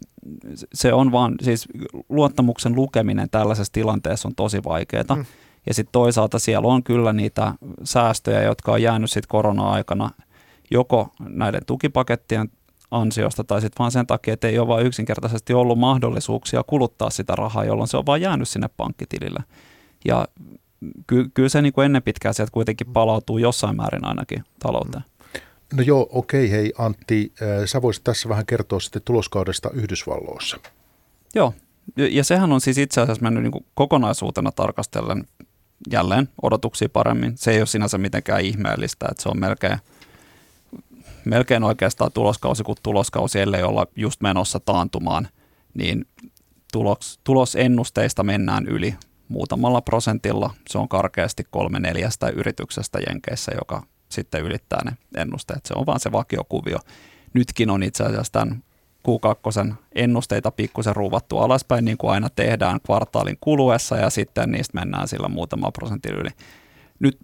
se 0.73 0.93
on 0.93 1.11
vaan, 1.11 1.35
siis 1.41 1.67
luottamuksen 2.09 2.75
lukeminen 2.75 3.29
tällaisessa 3.29 3.73
tilanteessa 3.73 4.27
on 4.27 4.35
tosi 4.35 4.63
vaikeaa. 4.63 5.15
Mm. 5.15 5.25
Ja 5.67 5.73
sitten 5.73 5.91
toisaalta 5.91 6.39
siellä 6.39 6.67
on 6.67 6.83
kyllä 6.83 7.13
niitä 7.13 7.53
säästöjä, 7.83 8.43
jotka 8.43 8.71
on 8.71 8.81
jäänyt 8.81 9.11
sitten 9.11 9.29
korona-aikana 9.29 10.09
joko 10.71 11.09
näiden 11.19 11.61
tukipakettien 11.65 12.49
ansiosta 13.01 13.43
tai 13.43 13.61
sitten 13.61 13.79
vaan 13.79 13.91
sen 13.91 14.07
takia, 14.07 14.33
että 14.33 14.47
ei 14.47 14.59
ole 14.59 14.67
vain 14.67 14.85
yksinkertaisesti 14.85 15.53
ollut 15.53 15.79
mahdollisuuksia 15.79 16.63
kuluttaa 16.63 17.09
sitä 17.09 17.35
rahaa, 17.35 17.65
jolloin 17.65 17.87
se 17.87 17.97
on 17.97 18.05
vaan 18.05 18.21
jäänyt 18.21 18.49
sinne 18.49 18.69
pankkitilille. 18.77 19.39
Ja 20.05 20.27
ky- 21.07 21.29
kyllä 21.33 21.49
se 21.49 21.61
niin 21.61 21.73
kuin 21.73 21.85
ennen 21.85 22.03
pitkään 22.03 22.33
sieltä 22.33 22.51
kuitenkin 22.51 22.87
palautuu 22.93 23.37
jossain 23.37 23.75
määrin 23.75 24.05
ainakin 24.05 24.43
talouteen. 24.59 25.03
No 25.73 25.83
joo, 25.83 26.09
okei. 26.11 26.51
Hei 26.51 26.73
Antti, 26.77 27.33
äh, 27.41 27.47
sä 27.65 27.81
voisit 27.81 28.03
tässä 28.03 28.29
vähän 28.29 28.45
kertoa 28.45 28.79
sitten 28.79 29.01
tuloskaudesta 29.05 29.69
Yhdysvalloissa. 29.73 30.57
Joo, 31.35 31.53
ja 31.95 32.23
sehän 32.23 32.51
on 32.51 32.61
siis 32.61 32.77
itse 32.77 33.01
asiassa 33.01 33.23
mennyt 33.23 33.43
niin 33.43 33.51
kuin 33.51 33.65
kokonaisuutena 33.73 34.51
tarkastellen 34.51 35.23
jälleen 35.91 36.29
odotuksia 36.41 36.89
paremmin. 36.89 37.33
Se 37.35 37.51
ei 37.51 37.59
ole 37.59 37.65
sinänsä 37.65 37.97
mitenkään 37.97 38.41
ihmeellistä, 38.41 39.07
että 39.11 39.23
se 39.23 39.29
on 39.29 39.39
melkein– 39.39 39.77
melkein 41.25 41.63
oikeastaan 41.63 42.11
tuloskausi 42.11 42.63
kuin 42.63 42.77
tuloskausi, 42.83 43.39
ellei 43.39 43.63
olla 43.63 43.87
just 43.95 44.21
menossa 44.21 44.59
taantumaan, 44.59 45.27
niin 45.73 46.05
tulos, 46.71 47.19
tulosennusteista 47.23 48.23
mennään 48.23 48.67
yli 48.67 48.95
muutamalla 49.27 49.81
prosentilla. 49.81 50.53
Se 50.69 50.77
on 50.77 50.89
karkeasti 50.89 51.43
kolme 51.51 51.79
neljästä 51.79 52.29
yrityksestä 52.29 52.99
Jenkeissä, 53.09 53.51
joka 53.59 53.83
sitten 54.09 54.41
ylittää 54.41 54.79
ne 54.85 54.97
ennusteet. 55.17 55.65
Se 55.65 55.73
on 55.77 55.85
vaan 55.85 55.99
se 55.99 56.11
vakiokuvio. 56.11 56.77
Nytkin 57.33 57.69
on 57.69 57.83
itse 57.83 58.03
asiassa 58.03 58.31
tämän 58.31 58.63
Q2 59.07 59.73
ennusteita 59.95 60.51
pikkusen 60.51 60.95
ruuvattu 60.95 61.37
alaspäin, 61.37 61.85
niin 61.85 61.97
kuin 61.97 62.11
aina 62.11 62.29
tehdään 62.29 62.81
kvartaalin 62.81 63.37
kuluessa, 63.41 63.97
ja 63.97 64.09
sitten 64.09 64.51
niistä 64.51 64.79
mennään 64.79 65.07
sillä 65.07 65.27
muutama 65.27 65.71
prosentin 65.71 66.13
yli. 66.13 66.29
Nyt, 66.99 67.17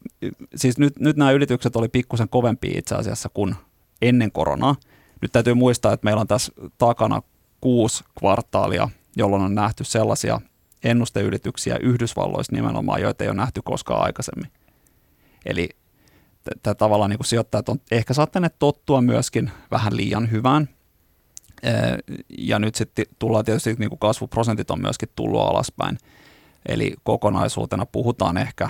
siis 0.55 0.77
nyt, 0.77 0.99
nyt 0.99 1.17
nämä 1.17 1.31
ylitykset 1.31 1.75
oli 1.75 1.87
pikkusen 1.89 2.29
kovempi 2.29 2.71
itse 2.77 2.95
asiassa 2.95 3.29
kuin 3.33 3.55
ennen 4.01 4.31
koronaa. 4.31 4.75
Nyt 5.21 5.31
täytyy 5.31 5.53
muistaa, 5.53 5.93
että 5.93 6.05
meillä 6.05 6.21
on 6.21 6.27
tässä 6.27 6.51
takana 6.77 7.21
kuusi 7.61 8.03
kvartaalia, 8.19 8.89
jolloin 9.15 9.43
on 9.43 9.55
nähty 9.55 9.83
sellaisia 9.83 10.41
ennusteylityksiä 10.83 11.77
Yhdysvalloissa 11.77 12.55
nimenomaan, 12.55 13.01
joita 13.01 13.23
ei 13.23 13.29
ole 13.29 13.37
nähty 13.37 13.61
koskaan 13.63 14.03
aikaisemmin. 14.03 14.51
Eli 15.45 15.69
tämä 16.63 16.75
tavallaan 16.75 17.09
niin 17.09 17.17
kuin 17.17 17.27
sijoittajat 17.27 17.69
on 17.69 17.81
ehkä 17.91 18.13
saattaneet 18.13 18.55
tottua 18.59 19.01
myöskin 19.01 19.51
vähän 19.71 19.97
liian 19.97 20.31
hyvään. 20.31 20.69
Ja 22.37 22.59
nyt 22.59 22.75
sitten 22.75 23.05
tullaan 23.19 23.45
tietysti, 23.45 23.73
niin 23.73 23.89
kuin 23.89 23.99
kasvuprosentit 23.99 24.71
on 24.71 24.81
myöskin 24.81 25.09
tullut 25.15 25.41
alaspäin. 25.41 25.97
Eli 26.65 26.93
kokonaisuutena 27.03 27.85
puhutaan 27.85 28.37
ehkä 28.37 28.69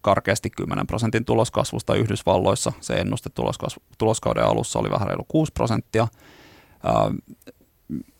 karkeasti 0.00 0.50
10 0.50 0.86
prosentin 0.86 1.24
tuloskasvusta 1.24 1.94
Yhdysvalloissa. 1.94 2.72
Se 2.80 2.94
ennuste 2.94 3.30
tuloskauden 3.98 4.44
alussa 4.44 4.78
oli 4.78 4.90
vähän 4.90 5.08
reilu 5.08 5.24
6 5.28 5.52
prosenttia. 5.52 6.08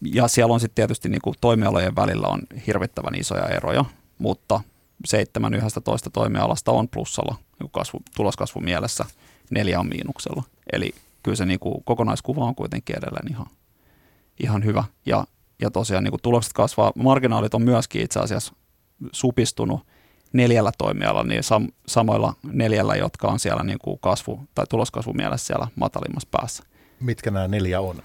Ja 0.01 0.29
siellä 0.29 0.55
on 0.55 0.61
sitten 0.61 0.75
tietysti 0.75 1.09
niin 1.09 1.23
kuin 1.23 1.35
toimialojen 1.41 1.97
välillä 1.97 2.27
on 2.27 2.41
hirvittävän 2.67 3.15
isoja 3.15 3.47
eroja, 3.47 3.85
mutta 4.19 4.61
7 5.05 5.55
11 5.55 6.11
toimialasta 6.11 6.73
on 6.73 6.89
plussalla 6.89 7.37
niin 7.61 7.71
kasvu, 7.71 8.03
tuloskasvu 8.17 8.61
mielessä, 8.61 9.05
neljä 9.51 9.81
on 9.81 9.89
miinuksella. 9.89 10.43
Eli 10.73 10.95
kyllä 11.23 11.37
se 11.37 11.47
niin 11.47 11.61
kuin 11.61 11.85
kokonaiskuva 11.85 12.45
on 12.45 12.55
kuitenkin 12.55 12.99
edelleen 12.99 13.31
ihan, 13.31 13.47
ihan 14.43 14.65
hyvä. 14.65 14.85
Ja, 15.07 15.25
ja 15.61 15.71
tosiaan 15.71 16.05
niin 16.05 16.13
kuin 16.13 16.23
tulokset 16.23 16.53
kasvaa, 16.53 16.93
marginaalit 16.97 17.55
on 17.55 17.63
myöskin 17.63 18.03
itse 18.03 18.21
asiassa 18.21 18.55
supistunut 19.13 19.81
neljällä 20.33 20.73
toimialalla, 20.79 21.29
niin 21.29 21.41
sam- 21.41 21.73
samoilla 21.87 22.35
neljällä, 22.43 22.97
jotka 22.97 23.29
on 23.29 23.39
siellä 23.39 23.63
niin 23.63 23.79
kuin 23.79 23.99
kasvu- 24.01 24.41
tai 24.55 24.67
tuloskasvu 24.67 25.13
mielessä 25.13 25.47
siellä 25.47 25.69
matalimmassa 25.77 26.29
päässä. 26.31 26.63
Mitkä 27.01 27.31
nämä 27.31 27.49
neljä 27.49 27.81
on? 27.81 28.03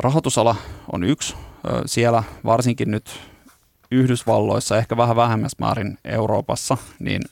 Rahoitusala 0.00 0.56
on 0.92 1.04
yksi. 1.04 1.34
Siellä 1.86 2.22
varsinkin 2.44 2.90
nyt 2.90 3.20
Yhdysvalloissa, 3.90 4.78
ehkä 4.78 4.96
vähän 4.96 5.16
vähemmässä 5.16 5.56
määrin 5.60 5.98
Euroopassa, 6.04 6.76
niin 6.98 7.22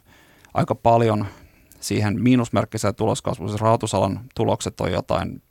aika 0.54 0.74
paljon 0.74 1.26
siihen 1.80 2.22
miinusmerkkiseen 2.22 2.94
tuloskasvuun. 2.94 3.50
Siis 3.50 3.60
rahoitusalan 3.60 4.20
tulokset 4.34 4.80
on 4.80 4.92
jotain 4.92 5.42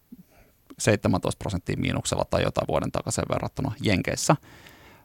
17 0.79 1.39
prosenttia 1.39 1.77
miinuksella 1.77 2.25
tai 2.29 2.43
jotain 2.43 2.67
vuoden 2.67 2.91
takaisin 2.91 3.23
verrattuna 3.29 3.71
Jenkeissä. 3.81 4.35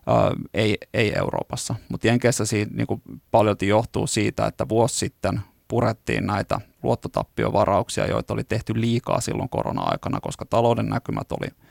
Ää, 0.08 0.32
ei, 0.54 0.78
ei 0.94 1.12
Euroopassa, 1.16 1.74
mutta 1.88 2.06
Jenkeissä 2.06 2.44
siitä 2.46 2.74
niin 2.74 2.86
kuin 2.86 3.02
paljolti 3.30 3.68
johtuu 3.68 4.06
siitä, 4.06 4.46
että 4.46 4.68
vuosi 4.68 4.96
sitten 4.98 5.40
purettiin 5.68 6.26
näitä 6.26 6.60
luottotappiovarauksia, 6.82 8.06
joita 8.06 8.34
oli 8.34 8.44
tehty 8.44 8.80
liikaa 8.80 9.20
silloin 9.20 9.48
korona-aikana, 9.48 10.20
koska 10.20 10.46
talouden 10.46 10.86
näkymät 10.86 11.32
oli– 11.32 11.48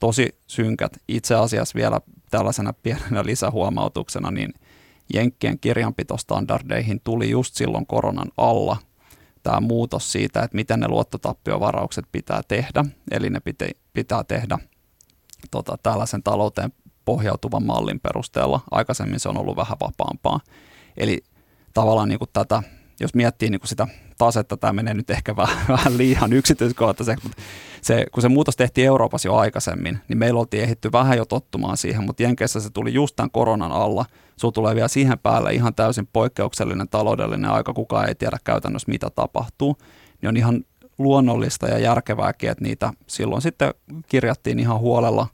tosi 0.00 0.38
synkät. 0.46 0.92
Itse 1.08 1.34
asiassa 1.34 1.76
vielä 1.76 2.00
tällaisena 2.30 2.72
pienenä 2.72 3.24
lisähuomautuksena, 3.24 4.30
niin 4.30 4.54
Jenkkien 5.14 5.58
kirjanpitostandardeihin 5.58 7.00
tuli 7.04 7.30
just 7.30 7.54
silloin 7.54 7.86
koronan 7.86 8.28
alla 8.36 8.76
tämä 9.42 9.60
muutos 9.60 10.12
siitä, 10.12 10.42
että 10.42 10.54
miten 10.56 10.80
ne 10.80 10.88
luottotappiovaraukset 10.88 12.04
pitää 12.12 12.40
tehdä. 12.48 12.84
Eli 13.10 13.30
ne 13.30 13.40
pitä, 13.40 13.66
pitää 13.92 14.24
tehdä 14.24 14.58
tota, 15.50 15.78
tällaisen 15.82 16.22
talouteen 16.22 16.72
pohjautuvan 17.10 17.66
mallin 17.66 18.00
perusteella. 18.00 18.60
Aikaisemmin 18.70 19.20
se 19.20 19.28
on 19.28 19.38
ollut 19.38 19.56
vähän 19.56 19.76
vapaampaa. 19.80 20.40
Eli 20.96 21.22
tavallaan 21.74 22.08
niin 22.08 22.18
kuin 22.18 22.30
tätä, 22.32 22.62
jos 23.00 23.14
miettii 23.14 23.50
niin 23.50 23.60
kuin 23.60 23.68
sitä 23.68 23.86
tasetta, 24.18 24.56
tämä 24.56 24.72
menee 24.72 24.94
nyt 24.94 25.10
ehkä 25.10 25.36
vähän, 25.36 25.66
vähän 25.76 25.98
liian 25.98 26.32
yksityiskohtaiseksi, 26.32 27.24
mutta 27.24 27.42
se, 27.82 28.06
kun 28.12 28.22
se 28.22 28.28
muutos 28.28 28.56
tehtiin 28.56 28.86
Euroopassa 28.86 29.28
jo 29.28 29.36
aikaisemmin, 29.36 29.98
niin 30.08 30.18
meillä 30.18 30.40
oltiin 30.40 30.62
ehditty 30.62 30.92
vähän 30.92 31.16
jo 31.16 31.24
tottumaan 31.24 31.76
siihen, 31.76 32.04
mutta 32.04 32.22
Jenkeissä 32.22 32.60
se 32.60 32.70
tuli 32.70 32.94
just 32.94 33.16
tämän 33.16 33.30
koronan 33.30 33.72
alla. 33.72 34.04
Sulla 34.36 34.52
tulee 34.52 34.74
vielä 34.74 34.88
siihen 34.88 35.18
päälle 35.18 35.52
ihan 35.52 35.74
täysin 35.74 36.08
poikkeuksellinen 36.12 36.88
taloudellinen 36.88 37.50
aika, 37.50 37.72
kukaan 37.72 38.08
ei 38.08 38.14
tiedä 38.14 38.36
käytännössä 38.44 38.90
mitä 38.90 39.10
tapahtuu. 39.10 39.76
Niin 40.22 40.28
on 40.28 40.36
ihan 40.36 40.64
luonnollista 40.98 41.68
ja 41.68 41.78
järkevääkin, 41.78 42.50
että 42.50 42.64
niitä 42.64 42.92
silloin 43.06 43.42
sitten 43.42 43.74
kirjattiin 44.06 44.58
ihan 44.58 44.78
huolella 44.78 45.26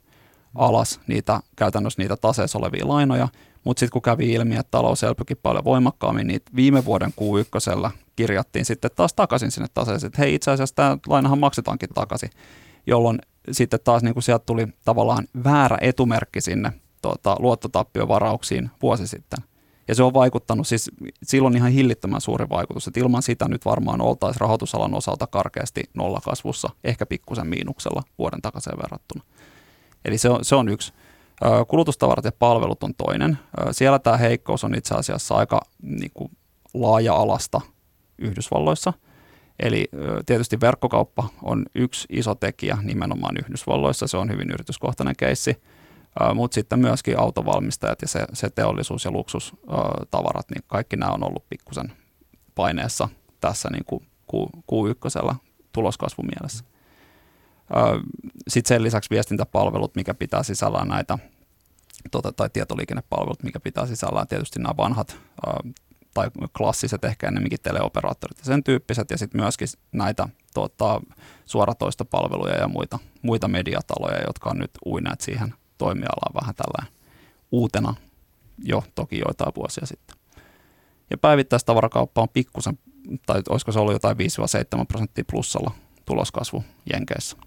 alas 0.57 0.99
niitä, 1.07 1.39
käytännössä 1.55 2.01
niitä 2.01 2.17
taseessa 2.17 2.57
olevia 2.57 2.87
lainoja, 2.87 3.27
mutta 3.63 3.79
sitten 3.79 3.93
kun 3.93 4.01
kävi 4.01 4.33
ilmi, 4.33 4.55
että 4.55 4.71
talous 4.71 5.03
elpyikin 5.03 5.37
paljon 5.43 5.63
voimakkaammin, 5.63 6.27
niin 6.27 6.41
viime 6.55 6.85
vuoden 6.85 7.11
Q1 7.11 7.91
kirjattiin 8.15 8.65
sitten 8.65 8.91
taas 8.95 9.13
takaisin 9.13 9.51
sinne 9.51 9.67
taseeseen, 9.73 10.07
että 10.07 10.21
hei 10.21 10.35
itse 10.35 10.51
asiassa 10.51 10.75
tämä 10.75 10.97
lainahan 11.07 11.39
maksetaankin 11.39 11.89
takaisin, 11.93 12.29
jolloin 12.87 13.19
sitten 13.51 13.79
taas 13.83 14.03
niin 14.03 14.13
kuin 14.13 14.23
sieltä 14.23 14.45
tuli 14.45 14.67
tavallaan 14.85 15.27
väärä 15.43 15.77
etumerkki 15.81 16.41
sinne 16.41 16.71
tuota, 17.01 17.35
luottotappiovanrauksiin 17.39 18.69
vuosi 18.81 19.07
sitten. 19.07 19.39
Ja 19.87 19.95
se 19.95 20.03
on 20.03 20.13
vaikuttanut, 20.13 20.67
siis 20.67 20.91
silloin 21.23 21.55
ihan 21.55 21.71
hillittömän 21.71 22.21
suuri 22.21 22.49
vaikutus, 22.49 22.87
että 22.87 22.99
ilman 22.99 23.23
sitä 23.23 23.47
nyt 23.47 23.65
varmaan 23.65 24.01
oltaisiin 24.01 24.41
rahoitusalan 24.41 24.93
osalta 24.93 25.27
karkeasti 25.27 25.83
nollakasvussa, 25.93 26.69
ehkä 26.83 27.05
pikkusen 27.05 27.47
miinuksella 27.47 28.03
vuoden 28.17 28.41
takaisin 28.41 28.77
verrattuna. 28.77 29.23
Eli 30.07 30.17
se 30.17 30.29
on, 30.29 30.45
se 30.45 30.55
on 30.55 30.69
yksi. 30.69 30.93
Kulutustavarat 31.67 32.25
ja 32.25 32.31
palvelut 32.31 32.83
on 32.83 32.93
toinen. 32.93 33.39
Siellä 33.71 33.99
tämä 33.99 34.17
heikkous 34.17 34.63
on 34.63 34.75
itse 34.75 34.95
asiassa 34.95 35.35
aika 35.35 35.61
niin 35.81 36.11
kuin, 36.13 36.31
laaja-alasta 36.73 37.61
Yhdysvalloissa. 38.17 38.93
Eli 39.59 39.87
tietysti 40.25 40.59
verkkokauppa 40.61 41.29
on 41.43 41.65
yksi 41.75 42.07
iso 42.09 42.35
tekijä 42.35 42.77
nimenomaan 42.81 43.37
Yhdysvalloissa, 43.37 44.07
se 44.07 44.17
on 44.17 44.31
hyvin 44.31 44.51
yrityskohtainen 44.51 45.15
keissi, 45.15 45.61
mutta 46.33 46.55
sitten 46.55 46.79
myöskin 46.79 47.19
autovalmistajat 47.19 48.01
ja 48.01 48.07
se, 48.07 48.25
se 48.33 48.49
teollisuus- 48.49 49.05
ja 49.05 49.11
luksustavarat, 49.11 50.49
niin 50.49 50.63
kaikki 50.67 50.95
nämä 50.95 51.11
on 51.11 51.23
ollut 51.23 51.49
pikkusen 51.49 51.93
paineessa 52.55 53.09
tässä 53.41 53.69
niin 53.69 53.85
kuin 53.85 54.07
Q1 54.71 55.35
tuloskasvumielessä. 55.73 56.63
Sitten 58.47 58.67
sen 58.67 58.83
lisäksi 58.83 59.09
viestintäpalvelut, 59.09 59.95
mikä 59.95 60.13
pitää 60.13 60.43
sisällään 60.43 60.87
näitä, 60.87 61.17
tota, 62.11 62.31
tai 62.31 62.49
tietoliikennepalvelut, 62.49 63.43
mikä 63.43 63.59
pitää 63.59 63.85
sisällään 63.85 64.27
tietysti 64.27 64.59
nämä 64.59 64.77
vanhat 64.77 65.17
tai 66.13 66.29
klassiset 66.57 67.05
ehkä 67.05 67.27
ennemminkin 67.27 67.59
teleoperaattorit 67.63 68.37
ja 68.37 68.45
sen 68.45 68.63
tyyppiset, 68.63 69.11
ja 69.11 69.17
sitten 69.17 69.41
myöskin 69.41 69.67
näitä 69.91 70.29
tota, 70.53 71.01
suoratoistopalveluja 71.45 72.55
ja 72.55 72.67
muita, 72.67 72.99
muita 73.21 73.47
mediataloja, 73.47 74.21
jotka 74.27 74.49
on 74.49 74.57
nyt 74.57 74.71
uineet 74.85 75.21
siihen 75.21 75.53
toimialaan 75.77 76.33
vähän 76.41 76.55
tällä 76.55 76.91
uutena 77.51 77.95
jo 78.63 78.83
toki 78.95 79.19
joitain 79.19 79.51
vuosia 79.55 79.85
sitten. 79.85 80.17
Ja 81.09 81.17
päivittäistavarakauppa 81.17 82.21
on 82.21 82.29
pikkusen, 82.29 82.79
tai 83.25 83.41
olisiko 83.49 83.71
se 83.71 83.79
ollut 83.79 83.93
jotain 83.93 84.17
5-7 84.17 84.85
prosenttia 84.87 85.23
plussalla 85.31 85.71
tuloskasvu 86.05 86.63
Jenkeissä. 86.93 87.37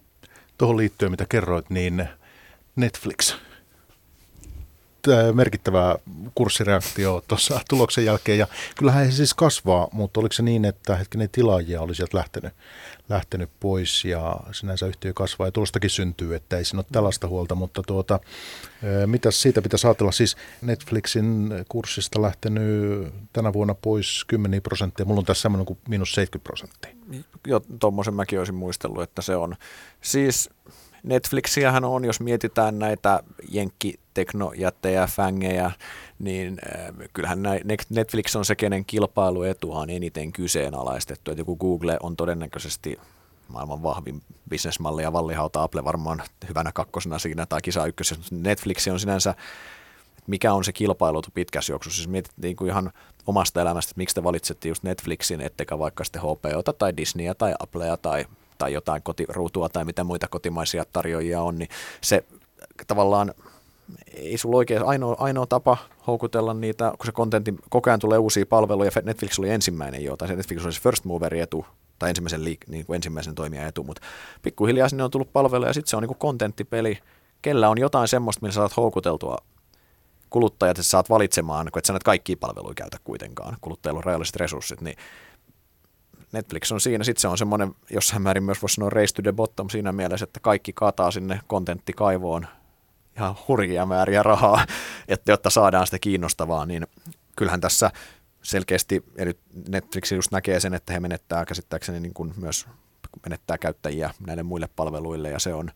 Tuohon 0.61 0.77
liittyen, 0.77 1.11
mitä 1.11 1.27
kerroit, 1.29 1.71
niin 1.71 2.09
Netflix– 2.77 3.35
merkittävä 5.33 5.97
kurssireaktio 6.35 7.23
tuossa 7.29 7.61
tuloksen 7.71 8.05
jälkeen. 8.05 8.39
Ja 8.39 8.47
kyllähän 8.79 9.07
he 9.07 9.11
siis 9.11 9.35
kasvaa, 9.35 9.89
mutta 9.93 10.21
oliko 10.21 10.33
se 10.33 10.43
niin, 10.43 10.65
että 10.65 10.97
hetkinen 10.97 11.29
tilaajia 11.33 11.81
oli 11.81 11.95
sieltä 11.95 12.17
lähtenyt, 12.17 12.53
lähtenyt 13.09 13.51
pois 13.61 14.05
ja 14.05 14.37
sinänsä 14.53 14.87
yhtiö 14.87 15.13
kasvaa 15.13 15.47
ja 15.47 15.53
tulostakin 15.53 15.91
syntyy, 15.91 16.35
että 16.35 16.59
ei 16.59 16.65
siinä 16.65 16.79
ole 16.79 16.87
tällaista 16.93 17.29
huolta, 17.29 17.55
mutta 17.55 17.83
tuota, 17.83 18.21
mitä 19.07 19.31
siitä 19.31 19.63
pitäisi 19.63 19.87
ajatella? 19.87 20.13
Siis 20.13 20.37
Netflixin 20.63 21.51
kurssista 21.69 22.23
lähtenyt 22.23 23.15
tänä 23.33 23.53
vuonna 23.53 23.75
pois 23.75 24.25
10 24.25 24.63
prosenttia, 24.63 25.07
mulla 25.07 25.19
on 25.19 25.25
tässä 25.25 25.43
semmoinen 25.43 25.67
kuin 25.67 25.79
miinus 25.89 26.13
70 26.13 26.49
prosenttia. 26.49 26.91
Joo, 27.47 27.61
tuommoisen 27.81 28.15
mäkin 28.15 28.39
olisin 28.39 28.55
muistellut, 28.55 29.03
että 29.03 29.23
se 29.23 29.37
on. 29.37 29.57
Siis 30.01 30.51
Netflixiähän 31.03 31.85
on, 31.85 32.05
jos 32.05 32.21
mietitään 32.21 32.79
näitä 32.79 33.23
jenkkiteknojättejä, 33.49 35.07
fängejä, 35.07 35.71
niin 36.19 36.59
äh, 36.77 37.09
kyllähän 37.13 37.43
Netflix 37.91 38.37
on 38.37 38.45
se, 38.45 38.55
kenen 38.57 38.85
kilpailuetua 38.85 39.79
on 39.79 39.91
eniten 39.91 40.33
kyseenalaistettu. 40.33 41.31
Että 41.31 41.41
joku 41.41 41.57
Google 41.57 41.97
on 42.03 42.17
todennäköisesti 42.17 42.99
maailman 43.49 43.83
vahvin 43.83 44.23
bisnesmalli 44.49 45.03
ja 45.03 45.13
vallihauta 45.13 45.63
Apple 45.63 45.85
varmaan 45.85 46.23
hyvänä 46.49 46.73
kakkosena 46.73 47.19
siinä 47.19 47.47
tai 47.47 47.61
kisa 47.63 47.87
ykkösessä. 47.87 48.35
Netflix 48.35 48.89
on 48.89 49.01
sinänsä, 49.01 49.35
mikä 50.27 50.53
on 50.53 50.65
se 50.65 50.73
kilpailutu 50.73 51.29
pitkässä 51.35 51.73
juoksussa. 51.73 51.97
Siis 51.97 52.09
mietit 52.09 52.33
niin 52.43 52.57
kuin 52.57 52.71
ihan 52.71 52.93
omasta 53.27 53.61
elämästä, 53.61 53.91
että 53.91 53.99
miksi 53.99 54.15
te 54.15 54.23
valitsette 54.23 54.69
just 54.69 54.83
Netflixin, 54.83 55.41
ettekä 55.41 55.79
vaikka 55.79 56.05
sitten 56.05 56.23
HBOta 56.23 56.73
tai 56.73 56.97
Disneyä 56.97 57.35
tai 57.35 57.55
Applea 57.59 57.97
tai 57.97 58.27
tai 58.61 58.73
jotain 58.73 59.03
kotiruutua 59.03 59.69
tai 59.69 59.85
mitä 59.85 60.05
muita 60.05 60.29
kotimaisia 60.29 60.85
tarjoajia 60.93 61.43
on, 61.43 61.59
niin 61.59 61.69
se 62.01 62.25
tavallaan 62.87 63.35
ei 64.15 64.39
sulla 64.39 64.57
oikein 64.57 64.83
ainoa, 64.83 65.17
ainoa 65.19 65.47
tapa 65.47 65.77
houkutella 66.07 66.55
niitä, 66.55 66.93
kun 66.99 67.07
se 67.07 67.13
kontentti 67.13 67.55
koko 67.71 67.91
ajan 67.91 68.01
tulee 68.01 68.19
uusia 68.19 68.47
palveluja, 68.47 68.91
Netflix 69.05 69.39
oli 69.39 69.51
ensimmäinen 69.51 70.05
jo, 70.05 70.17
tai 70.17 70.29
se 70.29 70.37
Netflix 70.37 70.65
oli 70.65 70.73
se 70.73 70.81
first 70.81 71.05
mover 71.05 71.35
etu, 71.35 71.67
tai 71.99 72.09
ensimmäisen, 72.09 72.45
liik, 72.45 72.61
niin 72.69 72.87
kuin 72.87 72.95
ensimmäisen 72.95 73.35
toimijan 73.35 73.67
etu, 73.67 73.85
mutta 73.85 74.03
pikkuhiljaa 74.43 74.89
sinne 74.89 75.05
on 75.05 75.11
tullut 75.11 75.33
palveluja, 75.33 75.71
ja 75.71 75.75
sitten 75.75 75.91
se 75.91 75.97
on 75.97 76.03
niin 76.03 76.09
kuin 76.09 76.19
kontenttipeli, 76.19 76.99
kellä 77.43 77.69
on 77.69 77.79
jotain 77.79 78.09
semmoista, 78.09 78.43
millä 78.43 78.55
saat 78.55 78.77
houkuteltua 78.77 79.39
kuluttajat, 80.31 80.79
että 80.79 80.91
saat 80.91 81.11
valitsemaan, 81.11 81.69
kun 81.73 81.79
et 81.79 81.85
sä 81.85 81.93
näitä 81.93 82.05
kaikkia 82.05 82.37
palveluja 82.41 82.75
käytä 82.75 82.97
kuitenkaan, 83.05 83.57
kuluttajilla 83.61 83.99
on 83.99 84.05
rajalliset 84.05 84.37
resurssit, 84.37 84.81
niin 84.81 84.97
Netflix 86.33 86.73
on 86.73 86.81
siinä. 86.81 87.05
Sitten 87.05 87.21
se 87.21 87.29
on 87.29 87.39
semmoinen, 87.39 87.75
jossain 87.91 88.23
määrin 88.23 88.45
myös 88.45 88.63
voisi 88.63 88.75
sanoa 88.75 88.91
race 88.91 89.15
to 89.15 89.23
the 89.23 89.33
bottom 89.33 89.69
siinä 89.69 89.93
mielessä, 89.93 90.25
että 90.25 90.41
kaikki 90.41 90.73
kataa 90.73 91.11
sinne 91.11 91.41
kontenttikaivoon 91.47 92.47
ihan 93.17 93.37
hurjia 93.49 93.87
määriä 93.87 94.23
rahaa, 94.23 94.65
että 95.09 95.33
jotta 95.33 95.51
saadaan 95.51 95.87
sitä 95.87 95.99
kiinnostavaa, 95.99 96.67
niin 96.67 96.87
kyllähän 97.37 97.61
tässä 97.61 97.91
selkeästi, 98.43 99.05
nyt 99.19 99.39
Netflix 99.69 100.13
just 100.13 100.33
näkee 100.33 100.61
sen, 100.61 100.75
että 100.75 100.93
he 100.93 101.01
menettää 101.01 101.45
käsittääkseni 101.45 102.01
niin 102.01 102.15
kuin 102.15 102.35
myös 102.37 102.67
menettää 103.27 103.59
käyttäjiä 103.59 104.15
näille 104.27 104.43
muille 104.43 104.69
palveluille, 104.77 105.31
ja 105.31 105.39
se 105.39 105.55
on, 105.55 105.71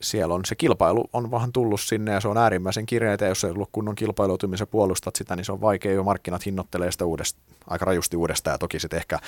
siellä 0.00 0.34
on 0.34 0.44
se 0.44 0.54
kilpailu 0.54 1.10
on 1.12 1.30
vähän 1.30 1.52
tullut 1.52 1.80
sinne 1.80 2.12
ja 2.12 2.20
se 2.20 2.28
on 2.28 2.36
äärimmäisen 2.36 2.86
kireitä, 2.86 3.26
jos 3.26 3.44
ei 3.44 3.50
ollut 3.50 3.68
kunnon 3.72 3.94
kilpailutumisen 3.94 4.68
puolustat 4.68 5.16
sitä, 5.16 5.36
niin 5.36 5.44
se 5.44 5.52
on 5.52 5.60
vaikea 5.60 5.92
jo 5.92 6.02
markkinat 6.02 6.46
hinnoittelee 6.46 6.92
sitä 6.92 7.04
uudesta, 7.04 7.40
aika 7.66 7.84
rajusti 7.84 8.16
uudestaan 8.16 8.54
ja 8.54 8.58
toki 8.58 8.80
sitten 8.80 8.96
ehkä 8.96 9.18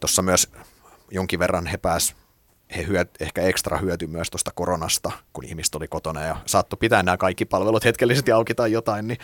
tuossa 0.00 0.22
myös 0.22 0.52
jonkin 1.10 1.38
verran 1.38 1.66
he 1.66 1.76
pääs 1.76 2.14
he 2.76 2.86
hyöt, 2.86 3.10
ehkä 3.20 3.42
ekstra 3.42 3.78
hyöty 3.78 4.06
myös 4.06 4.30
tuosta 4.30 4.50
koronasta, 4.54 5.10
kun 5.32 5.44
ihmiset 5.44 5.74
oli 5.74 5.88
kotona 5.88 6.20
ja 6.20 6.36
saattoi 6.46 6.76
pitää 6.80 7.02
nämä 7.02 7.16
kaikki 7.16 7.44
palvelut 7.44 7.84
hetkellisesti 7.84 8.32
auki 8.32 8.54
tai 8.54 8.72
jotain, 8.72 9.08
niin 9.08 9.18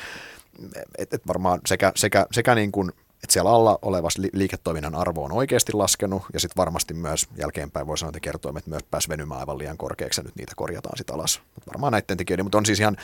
et, 0.98 1.14
et 1.14 1.26
varmaan 1.26 1.60
sekä, 1.66 1.92
sekä, 1.96 2.26
sekä 2.32 2.54
niin 2.54 2.72
kuin, 2.72 2.92
että 3.22 3.32
siellä 3.32 3.50
alla 3.50 3.78
oleva 3.82 4.08
liiketoiminnan 4.32 4.94
arvo 4.94 5.24
on 5.24 5.32
oikeasti 5.32 5.72
laskenut, 5.72 6.22
ja 6.32 6.40
sitten 6.40 6.56
varmasti 6.56 6.94
myös 6.94 7.26
jälkeenpäin 7.36 7.86
voi 7.86 7.98
sanoa, 7.98 8.10
että 8.10 8.20
kertoimet 8.20 8.66
myös 8.66 8.82
pääsi 8.90 9.08
venymään 9.08 9.40
aivan 9.40 9.58
liian 9.58 9.78
korkeaksi, 9.78 10.20
ja 10.20 10.24
nyt 10.24 10.36
niitä 10.36 10.52
korjataan 10.56 10.98
sitten 10.98 11.14
alas. 11.14 11.40
Mut 11.54 11.66
varmaan 11.66 11.92
näiden 11.92 12.16
tekijöiden, 12.16 12.44
mutta 12.44 12.58
on 12.58 12.66
siis 12.66 12.80
ihan, 12.80 12.96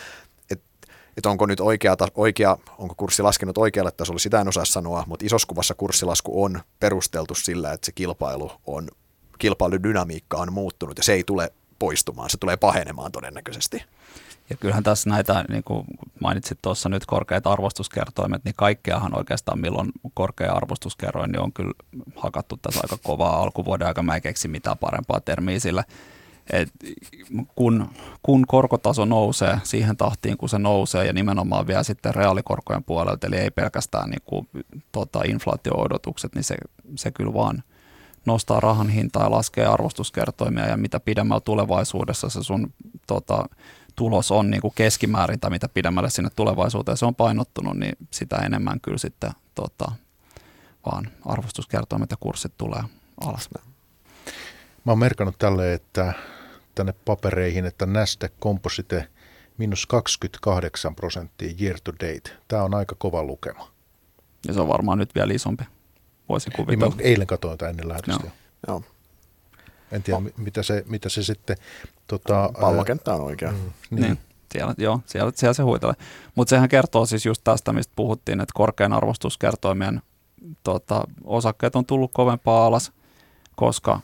että 0.50 0.64
et 1.16 1.26
onko 1.26 1.46
nyt 1.46 1.60
oikea, 1.60 1.96
oikea, 2.14 2.58
onko 2.78 2.94
kurssi 2.96 3.22
laskenut 3.22 3.58
oikealle 3.58 3.90
tasolle, 3.90 4.20
sitä 4.20 4.40
en 4.40 4.48
osaa 4.48 4.64
sanoa, 4.64 5.04
mutta 5.06 5.26
isossa 5.26 5.48
kuvassa 5.48 5.74
kurssilasku 5.74 6.44
on 6.44 6.60
perusteltu 6.80 7.34
sillä, 7.34 7.72
että 7.72 7.86
se 7.86 7.92
kilpailu 7.92 8.52
on 8.66 8.88
kilpailudynamiikka 9.38 10.36
on 10.36 10.52
muuttunut 10.52 10.98
ja 10.98 11.04
se 11.04 11.12
ei 11.12 11.24
tule 11.24 11.52
poistumaan, 11.78 12.30
se 12.30 12.36
tulee 12.36 12.56
pahenemaan 12.56 13.12
todennäköisesti. 13.12 13.82
Ja 14.50 14.56
kyllähän 14.56 14.82
tässä 14.82 15.10
näitä, 15.10 15.44
niin 15.48 15.64
kuin 15.64 15.84
mainitsit 16.20 16.58
tuossa 16.62 16.88
nyt 16.88 17.06
korkeat 17.06 17.46
arvostuskertoimet, 17.46 18.44
niin 18.44 18.54
kaikkeahan 18.56 19.18
oikeastaan 19.18 19.58
milloin 19.58 19.92
korkea 20.14 20.52
arvostuskerroin, 20.52 21.32
niin 21.32 21.40
on 21.40 21.52
kyllä 21.52 21.72
hakattu 22.16 22.56
tässä 22.56 22.80
aika 22.82 22.96
kovaa 23.02 23.42
alkuvuoden 23.42 23.86
aika. 23.86 24.02
Mä 24.02 24.16
en 24.16 24.22
keksi 24.22 24.48
mitään 24.48 24.78
parempaa 24.78 25.20
termiä 25.20 25.58
sillä. 25.58 25.84
Et 26.52 26.68
kun, 27.54 27.90
kun 28.22 28.46
korkotaso 28.46 29.04
nousee 29.04 29.58
siihen 29.62 29.96
tahtiin, 29.96 30.36
kun 30.36 30.48
se 30.48 30.58
nousee, 30.58 31.06
ja 31.06 31.12
nimenomaan 31.12 31.66
vielä 31.66 31.82
sitten 31.82 32.14
reaalikorkojen 32.14 32.84
puolelta, 32.84 33.26
eli 33.26 33.36
ei 33.36 33.50
pelkästään 33.50 34.10
niin 34.10 34.22
kuin, 34.24 34.48
tota, 34.92 35.20
inflaatio-odotukset, 35.24 36.34
niin 36.34 36.44
se, 36.44 36.56
se 36.96 37.10
kyllä 37.10 37.34
vaan– 37.34 37.62
nostaa 38.26 38.60
rahan 38.60 38.88
hintaa 38.88 39.22
ja 39.22 39.30
laskee 39.30 39.66
arvostuskertoimia 39.66 40.68
ja 40.68 40.76
mitä 40.76 41.00
pidemmällä 41.00 41.40
tulevaisuudessa 41.40 42.28
se 42.28 42.42
sun 42.42 42.72
tota, 43.06 43.48
tulos 43.96 44.30
on 44.30 44.50
niin 44.50 44.60
kuin 44.60 44.72
keskimäärin 44.74 45.40
tai 45.40 45.50
mitä 45.50 45.68
pidemmälle 45.68 46.10
sinne 46.10 46.30
tulevaisuuteen 46.36 46.96
se 46.96 47.06
on 47.06 47.14
painottunut, 47.14 47.76
niin 47.76 47.96
sitä 48.10 48.36
enemmän 48.36 48.80
kyllä 48.80 48.98
sitten 48.98 49.30
tota, 49.54 49.92
vaan 50.86 51.10
arvostuskertoimet 51.24 52.10
ja 52.10 52.16
kurssit 52.20 52.52
tulee 52.58 52.82
alas. 53.20 53.48
Mä 54.84 54.92
oon 54.92 54.98
merkannut 54.98 55.38
tälle, 55.38 55.72
että 55.74 56.12
tänne 56.74 56.94
papereihin, 57.04 57.66
että 57.66 57.86
Nasdaq 57.86 58.32
Composite 58.40 59.08
miinus 59.58 59.86
28 59.86 60.94
prosenttia 60.94 61.54
year 61.60 61.78
to 61.84 61.92
date. 61.92 62.30
Tämä 62.48 62.62
on 62.62 62.74
aika 62.74 62.94
kova 62.98 63.22
lukema. 63.22 63.70
Ja 64.48 64.54
se 64.54 64.60
on 64.60 64.68
varmaan 64.68 64.98
nyt 64.98 65.14
vielä 65.14 65.32
isompi 65.32 65.64
voisin 66.28 66.52
kuvitella. 66.52 66.94
Niin 66.96 67.06
eilen 67.06 67.26
katsoin 67.26 67.58
tätä 67.58 67.70
ennen 67.70 67.88
lähetystä. 67.88 68.30
Joo. 68.68 68.82
En 69.92 70.02
tiedä, 70.02 70.20
mitä 70.36 70.62
se, 70.62 70.84
mitä 70.86 71.08
se 71.08 71.22
sitten... 71.22 71.56
Tota, 72.06 72.50
Pallokenttä 72.60 73.14
on 73.14 73.20
oikea. 73.20 73.50
Mm, 73.50 73.58
niin. 73.90 74.02
niin. 74.02 74.18
Siellä, 74.52 74.74
joo, 74.78 75.00
siellä, 75.06 75.32
siellä 75.34 75.54
se 75.54 75.62
huitelee. 75.62 75.94
Mutta 76.34 76.50
sehän 76.50 76.68
kertoo 76.68 77.06
siis 77.06 77.26
just 77.26 77.40
tästä, 77.44 77.72
mistä 77.72 77.92
puhuttiin, 77.96 78.40
että 78.40 78.52
korkean 78.54 78.92
arvostuskertoimien 78.92 80.02
tota, 80.64 81.04
osakkeet 81.24 81.76
on 81.76 81.86
tullut 81.86 82.10
kovempaa 82.14 82.66
alas, 82.66 82.92
koska 83.56 84.00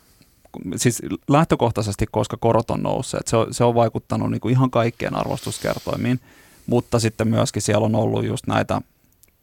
siis 0.76 1.02
lähtökohtaisesti, 1.28 2.06
koska 2.10 2.36
korot 2.36 2.70
on 2.70 2.82
nousseet. 2.82 3.28
Se 3.28 3.36
on, 3.36 3.54
se 3.54 3.64
on 3.64 3.74
vaikuttanut 3.74 4.30
niin 4.30 4.40
kuin 4.40 4.52
ihan 4.52 4.70
kaikkien 4.70 5.16
arvostuskertoimiin, 5.16 6.20
mutta 6.66 6.98
sitten 6.98 7.28
myöskin 7.28 7.62
siellä 7.62 7.84
on 7.84 7.94
ollut 7.94 8.24
just 8.24 8.46
näitä 8.46 8.80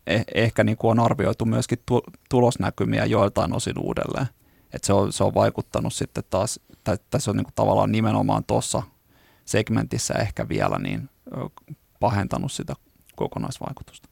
eh, 0.07 0.25
ehkä 0.35 0.63
niin 0.63 0.77
kuin 0.77 0.91
on 0.91 1.05
arvioitu 1.05 1.45
myöskin 1.45 1.79
tu, 1.85 2.01
tulosnäkymiä 2.29 3.05
joiltain 3.05 3.53
osin 3.53 3.79
uudelleen. 3.79 4.27
Et 4.77 4.83
se, 4.83 4.93
on, 4.93 5.13
se 5.13 5.23
on 5.23 5.33
vaikuttanut 5.33 5.93
sitten 5.93 6.23
taas, 6.29 6.59
tai 6.83 6.97
tässä 7.09 7.31
on 7.31 7.37
niin 7.37 7.45
kuin 7.45 7.53
tavallaan 7.55 7.91
nimenomaan 7.91 8.43
tuossa 8.43 8.83
segmentissä 9.45 10.13
ehkä 10.13 10.49
vielä 10.49 10.79
niin 10.79 11.09
pahentanut 11.99 12.51
sitä 12.51 12.73
kokonaisvaikutusta. 13.15 14.09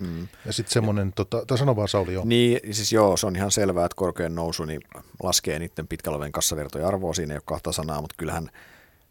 Mm. 0.00 0.28
Ja 0.46 0.52
sitten 0.52 0.72
semmoinen, 0.72 1.12
tota, 1.12 1.46
tai 1.46 1.58
sano 1.58 1.76
vaan 1.76 1.88
Sauli, 1.88 2.14
joo. 2.14 2.24
Niin, 2.24 2.74
siis 2.74 2.92
joo, 2.92 3.16
se 3.16 3.26
on 3.26 3.36
ihan 3.36 3.50
selvää, 3.50 3.84
että 3.84 3.96
korkean 3.96 4.34
nousu 4.34 4.64
niin 4.64 4.80
laskee 5.22 5.58
niiden 5.58 5.88
pitkällä 5.88 6.30
kassavirtojen 6.30 6.88
arvoa, 6.88 7.14
siinä 7.14 7.34
ei 7.34 7.36
ole 7.36 7.42
kahta 7.46 7.72
sanaa, 7.72 8.00
mutta 8.00 8.14
kyllähän 8.18 8.50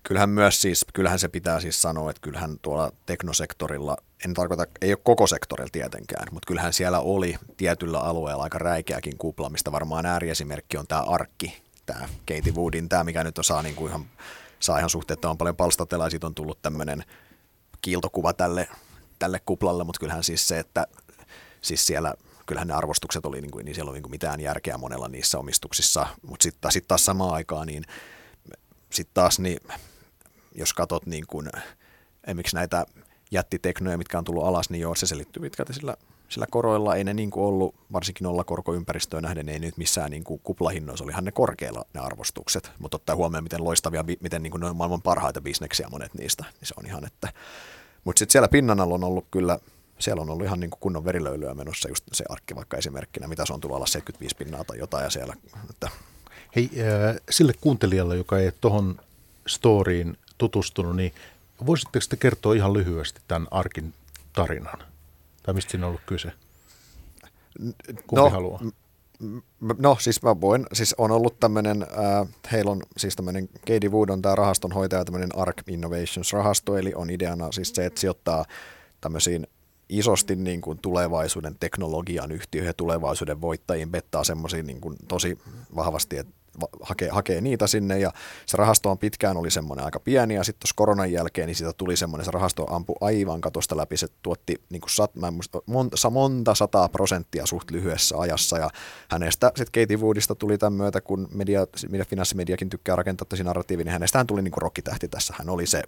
kyllähän 0.04 0.30
myös 0.30 0.62
siis, 0.62 0.86
kyllähän 0.94 1.20
se 1.20 1.28
pitää 1.28 1.60
siis 1.60 1.82
sanoa, 1.82 2.10
että 2.10 2.22
kyllähän 2.22 2.60
tuolla 2.62 2.92
teknosektorilla, 3.06 3.98
en 4.26 4.34
tarkoita, 4.34 4.66
ei 4.82 4.92
ole 4.94 5.00
koko 5.04 5.28
sektorilla 5.28 5.70
tietenkään, 5.72 6.28
mutta 6.32 6.48
kyllähän 6.48 6.74
siellä 6.74 7.00
oli 7.00 7.36
tietyllä 7.58 8.00
alueella 8.00 8.44
aika 8.44 8.58
räikeäkin 8.58 9.18
kupla, 9.18 9.50
mistä 9.50 9.72
varmaan 9.72 10.06
ääriesimerkki 10.06 10.78
on 10.78 10.88
tämä 10.88 11.02
arkki, 11.02 11.64
tämä 11.86 12.10
Katie 12.20 12.54
Woodin, 12.54 12.90
tämä 12.90 13.04
mikä 13.04 13.24
nyt 13.24 13.40
saa, 13.42 13.62
niin 13.62 13.76
kuin 13.76 13.90
ihan, 13.90 14.06
saa 14.60 14.78
ihan 14.78 14.90
suhteettoman 14.90 15.38
paljon 15.38 15.56
palstatella, 15.56 16.06
ja 16.06 16.10
siitä 16.10 16.28
on 16.28 16.36
tullut 16.36 16.62
tämmöinen 16.62 17.04
kiiltokuva 17.82 18.34
tälle, 18.34 18.68
tälle 19.20 19.42
kuplalle, 19.46 19.84
mutta 19.84 20.00
kyllähän 20.00 20.24
siis 20.24 20.48
se, 20.48 20.60
että 20.60 20.88
siis 21.62 21.86
siellä 21.86 22.14
kyllähän 22.46 22.68
ne 22.68 22.74
arvostukset 22.74 23.26
oli, 23.26 23.42
niin, 23.42 23.52
kuin, 23.52 23.66
niin 23.66 23.76
siellä 23.76 23.90
oli 23.90 23.96
niin 23.96 24.04
kuin 24.04 24.12
mitään 24.12 24.40
järkeä 24.40 24.78
monella 24.78 25.08
niissä 25.08 25.40
omistuksissa, 25.40 26.08
mutta 26.22 26.44
sitten 26.44 26.72
sit 26.72 26.88
taas 26.88 27.06
samaan 27.06 27.34
aikaan, 27.34 27.68
niin 27.68 27.84
sitten 28.90 29.14
taas 29.14 29.40
niin 29.40 29.60
jos 30.56 30.74
katsot 30.74 31.06
niin 31.06 31.28
kuin, 31.28 31.50
esimerkiksi 32.28 32.56
näitä 32.56 32.86
jättiteknoja, 33.32 33.98
mitkä 33.98 34.18
on 34.18 34.24
tullut 34.24 34.44
alas, 34.44 34.70
niin 34.70 34.82
joo, 34.82 34.96
se 34.96 35.08
selittyy 35.08 35.42
pitkälti 35.42 35.74
sillä, 35.74 35.96
sillä 36.30 36.46
koroilla. 36.52 36.96
Ei 36.96 37.04
ne 37.04 37.14
niin 37.14 37.32
kuin 37.32 37.44
ollut, 37.44 37.76
varsinkin 37.94 38.28
korkoympäristöön 38.46 39.24
nähden, 39.24 39.50
ei 39.50 39.60
nyt 39.60 39.78
missään 39.78 40.12
niin 40.12 40.24
kuin 40.24 40.42
kuplahinnoissa, 40.44 41.04
olihan 41.04 41.26
ne 41.26 41.32
korkeilla 41.32 41.86
ne 41.94 42.00
arvostukset, 42.00 42.72
mutta 42.80 42.96
ottaa 42.96 43.16
huomioon, 43.16 43.44
miten 43.44 43.64
loistavia, 43.64 44.06
miten 44.22 44.44
niin 44.44 44.52
kuin 44.52 44.62
ne 44.62 44.70
on 44.70 44.78
maailman 44.78 45.02
parhaita 45.02 45.42
bisneksiä 45.42 45.88
monet 45.92 46.14
niistä, 46.14 46.44
niin 46.44 46.68
se 46.68 46.74
on 46.78 46.86
ihan, 46.86 47.06
että... 47.06 47.34
Mutta 48.04 48.20
sitten 48.20 48.32
siellä 48.32 48.48
pinnan 48.48 48.80
alla 48.80 48.96
on 48.96 49.04
ollut 49.04 49.26
kyllä, 49.32 49.60
siellä 50.00 50.22
on 50.22 50.30
ollut 50.30 50.46
ihan 50.46 50.60
niin 50.60 50.70
kuin 50.70 50.80
kunnon 50.80 51.06
verilöylyä 51.06 51.54
menossa 51.54 51.90
just 51.90 52.04
se 52.14 52.24
arkki 52.30 52.56
vaikka 52.56 52.78
esimerkkinä, 52.78 53.28
mitä 53.28 53.46
se 53.46 53.54
on 53.54 53.62
tullut 53.62 53.78
alas 53.78 53.92
75 53.92 54.36
pinnaa 54.36 54.64
tai 54.64 54.80
jotain 54.80 55.04
ja 55.04 55.10
siellä, 55.10 55.34
että 55.70 55.90
Hei, 56.56 56.70
äh, 56.80 57.16
sille 57.30 57.54
kuuntelijalle, 57.62 58.18
joka 58.18 58.40
ei 58.40 58.52
tuohon 58.62 59.00
storyin 59.48 60.18
tutustunut, 60.42 60.96
niin 60.96 61.14
voisitteko 61.66 62.06
te 62.10 62.18
kertoa 62.18 62.54
ihan 62.54 62.74
lyhyesti 62.74 63.22
tämän 63.28 63.48
Arkin 63.52 63.94
tarinan? 64.34 64.80
Tai 65.44 65.54
mistä 65.54 65.72
siinä 65.72 65.86
on 65.86 65.90
ollut 65.90 66.02
kyse? 66.06 66.32
Kumpi 67.86 68.16
no, 68.16 68.30
haluaa? 68.30 68.62
No 69.78 69.98
siis 70.00 70.24
mä 70.24 70.42
voin, 70.42 70.66
siis 70.74 70.96
on 70.98 71.12
ollut 71.12 71.40
tämmöinen, 71.40 71.82
äh, 71.84 72.28
heillä 72.52 72.72
on 72.72 72.84
siis 72.98 73.16
tämmöinen, 73.16 73.50
Katie 73.60 73.90
Wood 73.90 74.10
on 74.10 74.22
tämä 74.22 74.36
rahastonhoitaja, 74.36 75.06
tämmöinen 75.06 75.30
ARK 75.36 75.64
Innovations 75.68 76.34
rahasto, 76.34 76.78
eli 76.78 76.94
on 76.96 77.10
ideana 77.10 77.52
siis 77.52 77.72
se, 77.76 77.86
että 77.86 78.00
sijoittaa 78.00 78.46
tämmöisiin 79.02 79.48
isosti 79.90 80.36
niin 80.36 80.62
kuin 80.62 80.80
tulevaisuuden 80.80 81.56
teknologian 81.60 82.32
yhtiöihin 82.32 82.68
ja 82.68 82.74
tulevaisuuden 82.74 83.42
voittajiin 83.42 83.92
bettaa 83.92 84.24
semmoisiin 84.24 84.66
niin 84.66 84.82
kuin 84.82 84.96
tosi 85.08 85.38
vahvasti, 85.76 86.18
että 86.18 86.34
hakee, 86.82 87.10
hakee 87.10 87.42
niitä 87.42 87.68
sinne 87.68 88.00
ja 88.00 88.12
se 88.46 88.58
rahasto 88.58 88.92
on 88.92 88.98
pitkään 88.98 89.38
oli 89.38 89.52
semmoinen 89.52 89.86
aika 89.86 90.00
pieni 90.00 90.36
ja 90.36 90.44
sitten 90.44 90.60
tuossa 90.60 90.76
koronan 90.76 91.12
jälkeen 91.12 91.48
niin 91.48 91.56
siitä 91.56 91.74
tuli 91.74 91.98
semmoinen, 91.98 92.26
se 92.26 92.32
rahasto 92.32 92.76
ampui 92.76 92.96
aivan 93.02 93.42
katosta 93.42 93.78
läpi, 93.78 93.98
se 93.98 94.08
tuotti 94.22 94.62
niin 94.70 94.82
kuin 94.82 94.90
sat, 94.90 95.16
mä 95.16 95.32
muista, 95.32 95.62
monta, 95.66 96.10
monta 96.10 96.56
sataa 96.56 96.90
prosenttia 96.90 97.46
suht 97.46 97.72
lyhyessä 97.72 98.18
ajassa 98.18 98.58
ja 98.58 98.70
hänestä 99.12 99.52
sitten 99.56 99.82
Katie 99.82 99.98
Woodista 99.98 100.36
tuli 100.36 100.58
tämän 100.58 100.74
myötä, 100.74 101.02
kun 101.02 101.28
media, 101.34 101.68
media 101.90 102.06
finanssimediakin 102.06 102.70
tykkää 102.70 102.96
rakentaa 102.96 103.26
tosi 103.26 103.44
narratiivin, 103.44 103.86
niin 103.86 103.94
hänestä 103.94 104.20
hän 104.20 104.28
tuli 104.28 104.42
niin 104.42 104.52
kuin 104.52 104.62
rokkitähti 104.62 105.08
tässä, 105.08 105.34
hän 105.38 105.50
oli 105.50 105.68
se, 105.68 105.84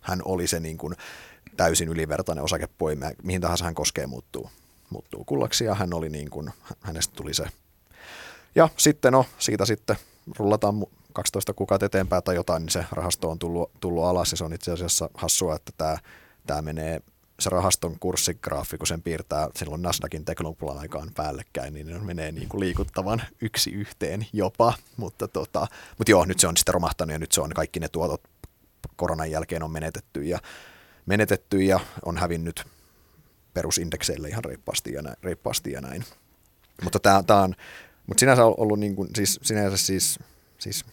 hän 0.00 0.22
oli 0.24 0.46
se 0.46 0.60
niin 0.60 0.78
kuin 0.78 0.94
täysin 1.56 1.88
ylivertainen 1.88 2.44
osakepoimia, 2.44 3.10
mihin 3.22 3.40
tahansa 3.40 3.64
hän 3.64 3.74
koskee 3.74 4.06
muuttuu, 4.06 4.50
muuttuu 4.90 5.24
kullaksi 5.24 5.64
ja 5.64 5.74
hän 5.74 5.94
oli 5.94 6.08
niin 6.08 6.30
kuin, 6.30 6.50
hänestä 6.80 7.14
tuli 7.16 7.34
se 7.34 7.46
ja 8.54 8.68
sitten 8.76 9.12
no, 9.12 9.26
siitä 9.38 9.64
sitten 9.64 9.96
rullataan 10.38 10.86
12 11.12 11.54
kuukautta 11.54 11.86
eteenpäin 11.86 12.22
tai 12.22 12.34
jotain, 12.34 12.62
niin 12.62 12.72
se 12.72 12.84
rahasto 12.92 13.30
on 13.30 13.38
tullut, 13.38 13.70
tullut 13.80 14.04
alas 14.04 14.30
ja 14.30 14.36
se 14.36 14.44
on 14.44 14.52
itse 14.52 14.72
asiassa 14.72 15.10
hassua, 15.14 15.56
että 15.56 15.72
tämä, 15.78 15.98
tämä 16.46 16.62
menee 16.62 17.00
se 17.40 17.50
rahaston 17.50 17.98
kurssigraafi, 18.00 18.78
kun 18.78 18.86
sen 18.86 19.02
piirtää 19.02 19.48
silloin 19.56 19.82
Nasdaqin 19.82 20.24
teknologian 20.24 20.78
aikaan 20.78 21.10
päällekkäin, 21.14 21.74
niin 21.74 21.86
ne 21.86 21.98
menee 21.98 22.32
niin 22.32 22.48
kuin 22.48 22.60
liikuttavan 22.60 23.22
yksi 23.40 23.70
yhteen 23.70 24.26
jopa, 24.32 24.72
mutta, 24.96 25.28
tota, 25.28 25.66
mutta 25.98 26.10
joo, 26.10 26.24
nyt 26.24 26.40
se 26.40 26.48
on 26.48 26.56
sitten 26.56 26.74
romahtanut 26.74 27.12
ja 27.12 27.18
nyt 27.18 27.32
se 27.32 27.40
on 27.40 27.50
kaikki 27.50 27.80
ne 27.80 27.88
tuotot 27.88 28.20
koronan 28.96 29.30
jälkeen 29.30 29.62
on 29.62 29.70
menetetty 29.70 30.24
ja, 30.24 30.38
menetetty 31.06 31.62
ja 31.62 31.80
on 32.04 32.18
hävinnyt 32.18 32.64
perusindekseille 33.54 34.28
ihan 34.28 34.44
reippaasti 34.44 34.92
ja 34.92 35.02
näin. 35.02 35.16
Reippaasti 35.22 35.72
ja 35.72 35.80
näin. 35.80 36.04
Mutta 36.82 36.98
tämä, 36.98 37.42
on, 37.42 37.54
mutta 38.08 38.20
sinänsä 38.20 38.44
on 38.44 38.54
ollut 38.56 38.80
niin 38.80 38.96
kuin, 38.96 39.08
siis, 39.16 39.40
sinänsä 39.42 39.76
siis, 39.76 40.18
siis 40.58 40.84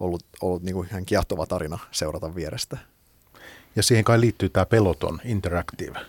ollut, 0.00 0.24
ollut 0.40 0.62
niin 0.62 0.74
kuin 0.74 0.88
ihan 0.88 1.06
kiehtova 1.06 1.46
tarina 1.46 1.78
seurata 1.90 2.34
vierestä. 2.34 2.78
Ja 3.76 3.82
siihen 3.82 4.04
kai 4.04 4.20
liittyy 4.20 4.48
tämä 4.48 4.66
Peloton 4.66 5.20
Interactive, 5.24 6.00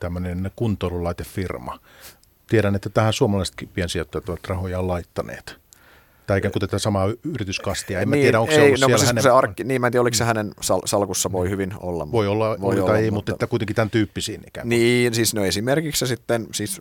tämmöinen 0.00 0.50
kuntoilulaitefirma. 0.56 1.80
Tiedän, 2.48 2.74
että 2.74 2.90
tähän 2.90 3.12
suomalaisetkin 3.12 3.68
piensijoittajat 3.68 4.28
ovat 4.28 4.46
rahojaan 4.46 4.88
laittaneet 4.88 5.61
tai 6.26 6.38
ikään 6.38 6.52
kuin 6.52 6.60
tätä 6.60 6.78
samaa 6.78 7.08
yrityskastia. 7.34 8.00
En 8.00 8.10
niin, 8.10 8.22
tiedä, 8.22 8.40
onko 8.40 8.52
se 8.52 8.60
ei, 8.60 8.66
ollut 8.66 8.80
no, 8.80 8.86
siellä 8.86 8.98
siis 8.98 9.08
hänen... 9.08 9.22
Se 9.22 9.30
arkki, 9.30 9.64
niin, 9.64 9.80
mä 9.80 9.86
en 9.86 9.92
tiedä, 9.92 10.02
oliko 10.02 10.14
se 10.14 10.24
hänen 10.24 10.52
sal- 10.60 10.82
salkussa, 10.84 11.32
voi 11.32 11.50
hyvin 11.50 11.74
olla. 11.80 12.12
Voi 12.12 12.26
olla, 12.26 12.56
voi 12.60 12.78
olla 12.80 12.90
tai 12.90 13.04
ei, 13.04 13.10
mutta, 13.10 13.32
mutta 13.32 13.32
että 13.32 13.46
kuitenkin 13.46 13.76
tämän 13.76 13.90
tyyppisiin 13.90 14.40
ikään 14.46 14.64
kuin. 14.64 14.78
Niin, 14.78 15.14
siis 15.14 15.34
no 15.34 15.44
esimerkiksi 15.44 15.98
se 15.98 16.06
sitten, 16.06 16.46
siis 16.54 16.80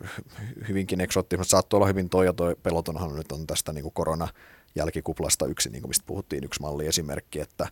hyvinkin 0.67 1.01
eksoottisesti, 1.01 1.49
saattoi 1.49 1.77
olla 1.77 1.87
hyvin 1.87 2.09
toi 2.09 2.25
ja 2.25 2.33
toi 2.33 2.55
pelotonhan 2.63 3.15
nyt 3.15 3.31
on 3.31 3.47
tästä 3.47 3.73
niin 3.73 3.83
kuin 3.83 3.93
korona 3.93 4.27
jälkikuplasta 4.75 5.45
yksi, 5.45 5.69
niin 5.69 5.81
kuin 5.81 5.89
mistä 5.89 6.03
puhuttiin, 6.07 6.43
yksi 6.43 6.61
malli 6.61 6.87
esimerkki, 6.87 7.39
että 7.39 7.67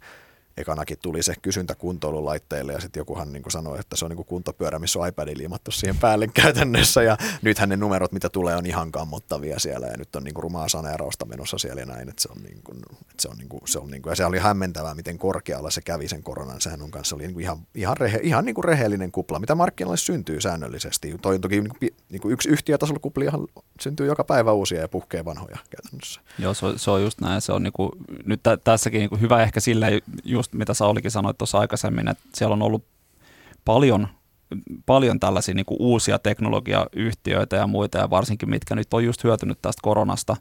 ekanakin 0.60 0.97
tuli 1.01 1.24
se 1.24 1.34
kysyntä 1.41 1.76
kuntoilulaitteille 1.76 2.74
ja 2.74 2.80
sitten 2.80 3.01
jokuhan 3.01 3.34
niin 3.34 3.43
sanoi, 3.49 3.80
että 3.80 3.95
se 3.95 4.05
on 4.05 4.12
niin 4.12 4.26
kuntopyörä, 4.26 4.80
missä 4.80 4.99
on 4.99 5.07
iPad 5.07 5.38
liimattu 5.38 5.72
siihen 5.72 5.97
päälle 5.97 6.28
käytännössä 6.41 7.03
ja 7.03 7.18
nythän 7.41 7.70
ne 7.70 7.78
numerot, 7.78 8.12
mitä 8.12 8.30
tulee, 8.30 8.55
on 8.55 8.66
ihan 8.66 8.91
kammottavia 8.91 9.60
siellä 9.60 9.88
ja 9.88 9.97
nyt 9.97 10.16
on 10.16 10.24
niin 10.24 10.34
kuin 10.34 10.43
rumaa 10.43 10.68
saneerausta 10.68 11.26
menossa 11.26 11.57
siellä 11.57 11.82
ja 11.82 11.86
näin, 11.86 12.10
että 12.10 12.22
se 12.22 12.30
on, 12.32 12.43
niin 12.43 12.62
kuin, 12.64 12.78
että 13.01 13.22
se 13.22 13.30
on, 13.30 13.38
niin 13.38 13.49
kuin, 13.49 13.62
se 13.66 13.80
on 13.80 13.91
niin 13.91 14.01
kuin, 14.01 14.12
ja 14.12 14.16
se 14.16 14.26
oli 14.26 14.39
hämmentävää, 14.39 14.95
miten 14.95 15.18
korkealla 15.18 15.70
se 15.70 15.82
kävi 15.82 16.07
sen 16.07 16.24
koronan, 16.24 16.62
sehän 16.62 16.82
on 16.82 16.91
kanssa 16.91 17.16
oli 17.16 17.24
niin 17.24 17.34
kuin 17.34 17.43
ihan, 17.43 17.57
ihan, 17.76 17.97
rehe, 17.97 18.20
ihan 18.24 18.45
niin 18.45 18.55
kuin 18.55 18.66
rehellinen 18.66 19.12
kupla, 19.12 19.39
mitä 19.39 19.55
markkinoille 19.55 19.97
syntyy 19.97 20.41
säännöllisesti. 20.41 21.16
Toi 21.22 21.36
on 21.36 21.41
toki 21.41 21.62
niin 21.62 21.70
kuin, 21.80 21.89
niin 22.10 22.22
kuin 22.22 22.34
yksi 22.34 22.49
yhtiötasolla 22.49 22.99
kupliahan 22.99 23.47
syntyy 23.82 24.07
joka 24.07 24.24
päivä 24.24 24.51
uusia 24.51 24.82
ja 24.82 24.88
puhkee 24.88 25.26
vanhoja 25.26 25.57
käytännössä. 25.70 26.22
Joo, 26.39 26.53
se 26.53 26.66
on, 26.66 26.80
se 26.80 26.91
on 26.91 27.01
just 27.01 27.22
näin. 27.22 27.41
Se 27.41 27.51
on 27.51 27.64
niin 27.64 27.74
kuin, 27.74 27.91
nyt 28.26 28.41
tässäkin 28.64 28.99
niin 28.99 29.10
kuin 29.10 29.22
hyvä 29.22 29.43
ehkä 29.43 29.60
sillä 29.60 29.88
just 30.24 30.49
just 30.50 30.54
mitä 30.54 30.74
Saulikin 30.74 31.12
sanoi 31.12 31.34
tuossa 31.34 31.60
aikaisemmin, 31.60 32.08
että 32.08 32.24
siellä 32.34 32.54
on 32.54 32.62
ollut 32.62 32.86
paljon, 33.66 34.08
paljon 34.86 35.20
tällaisia 35.20 35.56
niin 35.56 35.66
kuin 35.66 35.82
uusia 35.82 36.20
teknologiayhtiöitä 36.20 37.56
ja 37.56 37.68
muita, 37.68 37.97
ja 37.97 38.10
varsinkin 38.10 38.50
mitkä 38.50 38.76
nyt 38.76 38.93
on 38.93 39.06
just 39.06 39.24
hyötynyt 39.24 39.62
tästä 39.62 39.80
koronasta, 39.84 40.36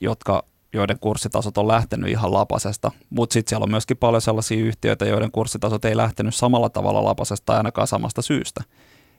jotka, 0.00 0.44
joiden 0.72 0.98
kurssitasot 1.00 1.58
on 1.58 1.68
lähtenyt 1.68 2.10
ihan 2.10 2.32
lapasesta, 2.32 2.90
mutta 3.10 3.32
sitten 3.32 3.50
siellä 3.50 3.64
on 3.64 3.70
myöskin 3.70 3.96
paljon 3.96 4.22
sellaisia 4.22 4.64
yhtiöitä, 4.64 5.04
joiden 5.06 5.30
kurssitasot 5.30 5.84
ei 5.84 5.96
lähtenyt 5.96 6.34
samalla 6.34 6.68
tavalla 6.68 7.04
lapasesta 7.04 7.46
tai 7.46 7.56
ainakaan 7.56 7.86
samasta 7.86 8.22
syystä. 8.22 8.64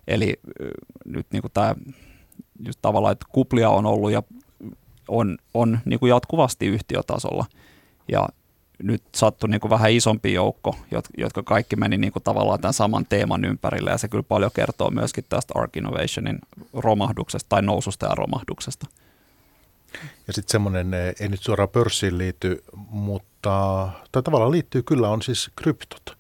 Eli 0.07 0.39
nyt 1.05 1.27
niin 1.31 1.41
kuin 1.41 1.51
tämä 1.53 1.75
just 2.65 2.79
tavallaan, 2.81 3.11
että 3.11 3.25
kuplia 3.31 3.69
on 3.69 3.85
ollut 3.85 4.11
ja 4.11 4.23
on, 5.07 5.37
on 5.53 5.79
niin 5.85 5.99
kuin 5.99 6.09
jatkuvasti 6.09 6.67
yhtiötasolla. 6.67 7.45
Ja 8.11 8.27
nyt 8.83 9.03
sattui 9.15 9.49
niin 9.49 9.61
kuin 9.61 9.69
vähän 9.69 9.91
isompi 9.91 10.33
joukko, 10.33 10.75
jotka 11.17 11.43
kaikki 11.43 11.75
meni 11.75 11.97
niin 11.97 12.13
kuin 12.13 12.23
tavallaan 12.23 12.61
tämän 12.61 12.73
saman 12.73 13.05
teeman 13.09 13.45
ympärille, 13.45 13.91
ja 13.91 13.97
se 13.97 14.07
kyllä 14.07 14.23
paljon 14.23 14.51
kertoo 14.53 14.89
myöskin 14.89 15.25
tästä 15.29 15.53
Arc 15.55 15.77
Innovationin 15.77 16.39
romahduksesta 16.73 17.49
tai 17.49 17.61
noususta 17.61 18.05
ja 18.05 18.15
romahduksesta. 18.15 18.87
Ja 20.27 20.33
sitten 20.33 20.51
semmoinen, 20.51 20.93
ei 21.19 21.29
nyt 21.29 21.41
suoraan 21.43 21.69
pörssiin 21.69 22.17
liity, 22.17 22.63
mutta 22.89 23.89
tai 24.11 24.23
tavallaan 24.23 24.51
liittyy 24.51 24.83
kyllä 24.83 25.09
on 25.09 25.21
siis 25.21 25.51
kryptot, 25.55 26.17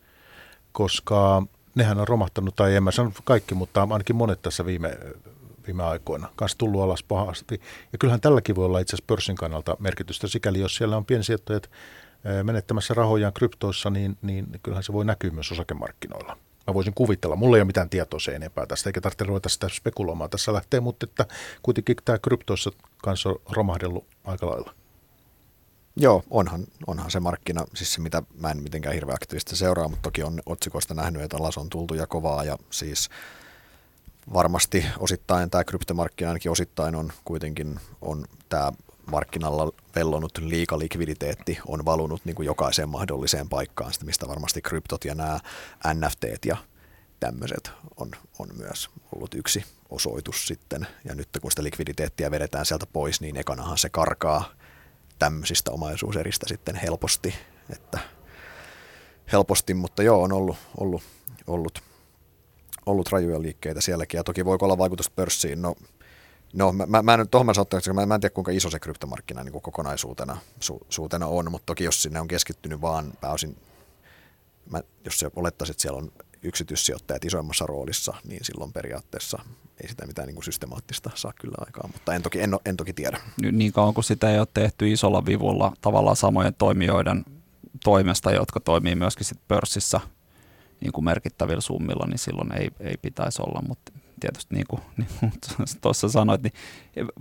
koska 0.71 1.43
nehän 1.75 1.99
on 1.99 2.07
romahtanut, 2.07 2.55
tai 2.55 2.75
en 2.75 2.83
mä 2.83 2.91
sano 2.91 3.11
kaikki, 3.23 3.55
mutta 3.55 3.87
ainakin 3.89 4.15
monet 4.15 4.41
tässä 4.41 4.65
viime, 4.65 4.97
viime 5.67 5.83
aikoina 5.83 6.29
kanssa 6.35 6.57
tullut 6.57 6.81
alas 6.81 7.03
pahasti. 7.03 7.61
Ja 7.91 7.97
kyllähän 7.97 8.21
tälläkin 8.21 8.55
voi 8.55 8.65
olla 8.65 8.79
itse 8.79 8.95
asiassa 8.95 9.07
pörssin 9.07 9.35
kannalta 9.35 9.77
merkitystä, 9.79 10.27
sikäli 10.27 10.59
jos 10.59 10.75
siellä 10.75 10.97
on 10.97 11.05
piensijoittajat 11.05 11.69
menettämässä 12.43 12.93
rahojaan 12.93 13.33
kryptoissa, 13.33 13.89
niin, 13.89 14.17
niin 14.21 14.47
kyllähän 14.63 14.83
se 14.83 14.93
voi 14.93 15.05
näkyä 15.05 15.29
myös 15.29 15.51
osakemarkkinoilla. 15.51 16.37
Mä 16.67 16.73
voisin 16.73 16.93
kuvitella, 16.93 17.35
mulla 17.35 17.57
ei 17.57 17.61
ole 17.61 17.67
mitään 17.67 17.89
tietoa 17.89 18.19
se 18.19 18.35
enempää 18.35 18.65
tästä, 18.65 18.89
eikä 18.89 19.01
tarvitse 19.01 19.23
ruveta 19.23 19.49
sitä 19.49 19.69
spekuloimaan. 19.69 20.29
Tässä 20.29 20.53
lähtee, 20.53 20.79
mutta 20.79 21.05
että 21.05 21.25
kuitenkin 21.61 21.95
tämä 22.05 22.19
kryptoissa 22.19 22.71
kanssa 23.03 23.29
on 23.29 23.35
romahdellut 23.49 24.07
aika 24.23 24.49
lailla. 24.49 24.73
Joo, 25.95 26.23
onhan, 26.29 26.63
onhan 26.87 27.11
se 27.11 27.19
markkina, 27.19 27.65
siis 27.75 27.93
se 27.93 28.01
mitä 28.01 28.23
mä 28.39 28.51
en 28.51 28.63
mitenkään 28.63 28.95
hirveän 28.95 29.15
aktiivisesti 29.15 29.55
seuraa, 29.55 29.87
mutta 29.87 30.03
toki 30.03 30.23
on 30.23 30.41
otsikoista 30.45 30.93
nähnyt, 30.93 31.21
että 31.21 31.37
alas 31.37 31.57
on 31.57 31.69
tultu 31.69 31.93
ja 31.93 32.07
kovaa 32.07 32.43
ja 32.43 32.57
siis 32.69 33.09
varmasti 34.33 34.85
osittain 34.99 35.49
tämä 35.49 35.63
kryptomarkkina 35.63 36.29
ainakin 36.29 36.51
osittain 36.51 36.95
on 36.95 37.11
kuitenkin 37.25 37.79
on 38.01 38.25
tämä 38.49 38.71
markkinalla 39.11 39.71
vellonut 39.95 40.37
liikalikviditeetti 40.37 41.59
on 41.67 41.85
valunut 41.85 42.25
niin 42.25 42.35
kuin 42.35 42.45
jokaiseen 42.45 42.89
mahdolliseen 42.89 43.49
paikkaan, 43.49 43.93
sitä 43.93 44.05
mistä 44.05 44.27
varmasti 44.27 44.61
kryptot 44.61 45.05
ja 45.05 45.15
nämä 45.15 45.39
NFTt 45.93 46.45
ja 46.45 46.57
tämmöiset 47.19 47.71
on, 47.97 48.11
on 48.39 48.47
myös 48.57 48.89
ollut 49.15 49.33
yksi 49.33 49.65
osoitus 49.89 50.47
sitten. 50.47 50.87
Ja 51.05 51.15
nyt 51.15 51.29
kun 51.41 51.51
sitä 51.51 51.63
likviditeettiä 51.63 52.31
vedetään 52.31 52.65
sieltä 52.65 52.85
pois, 52.85 53.21
niin 53.21 53.37
ekanahan 53.37 53.77
se 53.77 53.89
karkaa 53.89 54.43
tämmöisistä 55.19 55.71
omaisuuseristä 55.71 56.45
sitten 56.49 56.75
helposti, 56.75 57.33
että 57.69 57.99
helposti, 59.31 59.73
mutta 59.73 60.03
joo, 60.03 60.23
on 60.23 60.33
ollut, 60.33 60.57
ollut, 60.77 61.03
ollut, 61.47 61.79
ollut 62.85 63.11
rajuja 63.11 63.41
liikkeitä 63.41 63.81
sielläkin, 63.81 64.17
ja 64.17 64.23
toki 64.23 64.45
voiko 64.45 64.65
olla 64.65 64.77
vaikutus 64.77 65.09
pörssiin, 65.09 65.61
no 65.61 65.75
No 66.53 66.71
mä, 66.71 66.85
mä, 66.85 67.01
mä 67.01 67.13
en 67.13 67.29
tuohon 67.29 67.45
mä, 67.45 67.93
mä, 67.93 68.05
mä 68.05 68.15
en 68.15 68.21
tiedä 68.21 68.33
kuinka 68.33 68.51
iso 68.51 68.69
se 68.69 68.79
kryptomarkkina 68.79 69.43
niin 69.43 69.51
kuin 69.51 69.61
kokonaisuutena 69.61 70.37
su, 70.59 70.79
suutena 70.89 71.27
on, 71.27 71.51
mutta 71.51 71.65
toki 71.65 71.83
jos 71.83 72.03
sinne 72.03 72.19
on 72.19 72.27
keskittynyt 72.27 72.81
vaan 72.81 73.13
pääosin, 73.21 73.57
mä, 74.69 74.81
jos 75.05 75.19
se 75.19 75.29
olettaisit, 75.35 75.73
että 75.73 75.81
siellä 75.81 75.97
on 75.97 76.11
yksityissijoittajat 76.43 77.25
isoimmassa 77.25 77.65
roolissa, 77.65 78.13
niin 78.23 78.45
silloin 78.45 78.73
periaatteessa 78.73 79.39
ei 79.83 79.89
sitä 79.89 80.07
mitään 80.07 80.27
niin 80.27 80.35
kuin 80.35 80.43
systemaattista 80.43 81.09
saa 81.15 81.33
kyllä 81.41 81.55
aikaan, 81.65 81.89
mutta 81.93 82.13
en 82.15 82.21
toki, 82.21 82.41
en, 82.41 82.57
en 82.65 82.77
toki 82.77 82.93
tiedä. 82.93 83.21
Niin 83.51 83.73
kauan 83.73 83.93
kuin 83.93 84.03
sitä 84.03 84.31
ei 84.31 84.39
ole 84.39 84.47
tehty 84.53 84.91
isolla 84.91 85.25
vivulla 85.25 85.73
tavallaan 85.81 86.15
samojen 86.15 86.53
toimijoiden 86.53 87.25
toimesta, 87.83 88.31
jotka 88.31 88.59
toimii 88.59 88.95
myöskin 88.95 89.25
sit 89.25 89.39
pörssissä 89.47 89.99
niin 90.81 90.91
kuin 90.91 91.05
merkittävillä 91.05 91.61
summilla, 91.61 92.07
niin 92.07 92.19
silloin 92.19 92.57
ei, 92.57 92.71
ei 92.79 92.97
pitäisi 92.97 93.41
olla, 93.41 93.61
mutta 93.67 93.91
tietysti 94.21 94.55
niin 94.55 94.67
kuin, 94.69 94.81
niin 94.97 95.09
kuin 95.19 95.31
tuossa 95.81 96.09
sanoit, 96.09 96.43
niin 96.43 96.53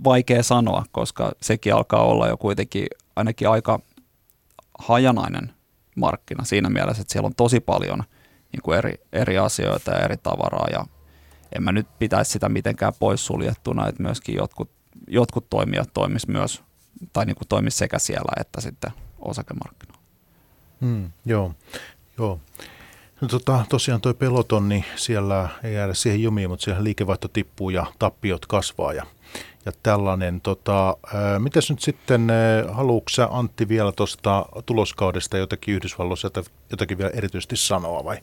vaikea 0.03 0.43
sanoa, 0.43 0.83
koska 0.91 1.31
sekin 1.41 1.73
alkaa 1.73 2.03
olla 2.03 2.27
jo 2.27 2.37
kuitenkin 2.37 2.85
ainakin 3.15 3.49
aika 3.49 3.79
hajanainen 4.79 5.53
markkina 5.95 6.43
siinä 6.43 6.69
mielessä, 6.69 7.01
että 7.01 7.11
siellä 7.11 7.27
on 7.27 7.35
tosi 7.35 7.59
paljon 7.59 8.03
niin 8.51 8.61
kuin 8.63 8.77
eri, 8.77 8.93
eri 9.13 9.37
asioita 9.37 9.91
ja 9.91 9.99
eri 9.99 10.17
tavaraa 10.17 10.67
ja 10.71 10.85
en 11.55 11.63
mä 11.63 11.71
nyt 11.71 11.87
pitäisi 11.99 12.31
sitä 12.31 12.49
mitenkään 12.49 12.93
poissuljettuna, 12.99 13.87
että 13.87 14.03
myöskin 14.03 14.35
jotkut, 14.35 14.71
jotkut 15.07 15.49
toimijat 15.49 15.89
toimis 15.93 16.27
myös 16.27 16.63
tai 17.13 17.25
niin 17.25 17.35
kuin 17.35 17.47
toimis 17.47 17.77
sekä 17.77 17.99
siellä 17.99 18.31
että 18.39 18.61
sitten 18.61 18.91
osakemarkkinoilla. 19.19 20.01
Hmm, 20.81 21.11
joo, 21.25 21.53
joo. 22.17 22.39
No 23.21 23.27
tota, 23.27 23.65
tosiaan 23.69 24.01
toi 24.01 24.13
peloton, 24.13 24.69
niin 24.69 24.85
siellä 24.95 25.49
ei 25.63 25.73
jäädä 25.73 25.93
siihen 25.93 26.23
jumiin, 26.23 26.49
mutta 26.49 26.63
siellä 26.63 26.83
liikevaihto 26.83 27.27
tippuu 27.27 27.69
ja 27.69 27.85
tappiot 27.99 28.45
kasvaa 28.45 28.93
ja, 28.93 29.05
ja 29.65 29.71
tällainen. 29.83 30.41
Tota, 30.41 30.97
mitäs 31.39 31.69
nyt 31.69 31.81
sitten, 31.81 32.27
haluatko 32.71 33.11
Antti 33.29 33.67
vielä 33.67 33.91
tuosta 33.91 34.45
tuloskaudesta 34.65 35.37
jotakin 35.37 35.75
Yhdysvalloissa 35.75 36.31
jotakin 36.71 36.97
vielä 36.97 37.11
erityisesti 37.13 37.55
sanoa 37.55 38.05
vai, 38.05 38.17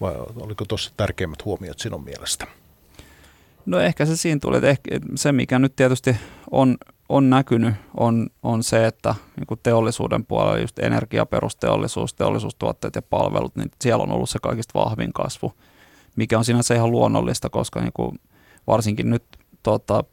vai 0.00 0.14
oliko 0.36 0.64
tuossa 0.64 0.92
tärkeimmät 0.96 1.44
huomiot 1.44 1.78
sinun 1.78 2.04
mielestä? 2.04 2.46
No 3.66 3.80
ehkä 3.80 4.06
se 4.06 4.16
siinä 4.16 4.40
tuli, 4.40 4.56
että 4.56 4.76
se 5.14 5.32
mikä 5.32 5.58
nyt 5.58 5.76
tietysti 5.76 6.16
on, 6.50 6.76
on 7.10 7.30
näkynyt 7.30 7.74
on, 7.96 8.26
on 8.42 8.62
se, 8.62 8.86
että 8.86 9.14
niin 9.36 9.58
teollisuuden 9.62 10.26
puolella 10.26 10.58
just 10.58 10.78
energiaperusteollisuus, 10.78 12.14
teollisuustuotteet 12.14 12.94
ja 12.94 13.02
palvelut, 13.02 13.56
niin 13.56 13.70
siellä 13.80 14.02
on 14.02 14.12
ollut 14.12 14.30
se 14.30 14.38
kaikista 14.42 14.78
vahvin 14.78 15.12
kasvu, 15.12 15.52
mikä 16.16 16.38
on 16.38 16.44
sinänsä 16.44 16.74
ihan 16.74 16.90
luonnollista, 16.90 17.50
koska 17.50 17.80
niin 17.80 17.92
kuin 17.94 18.20
varsinkin 18.66 19.10
nyt 19.10 19.24
tota, 19.62 20.04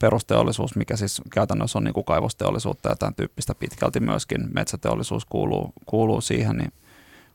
perusteollisuus, 0.00 0.76
mikä 0.76 0.96
siis 0.96 1.22
käytännössä 1.32 1.78
on 1.78 1.84
niin 1.84 1.94
kuin 1.94 2.04
kaivosteollisuutta 2.04 2.88
ja 2.88 2.96
tämän 2.96 3.14
tyyppistä 3.14 3.54
pitkälti 3.54 4.00
myöskin 4.00 4.48
metsäteollisuus 4.54 5.24
kuuluu, 5.24 5.72
kuuluu 5.86 6.20
siihen, 6.20 6.56
niin 6.56 6.72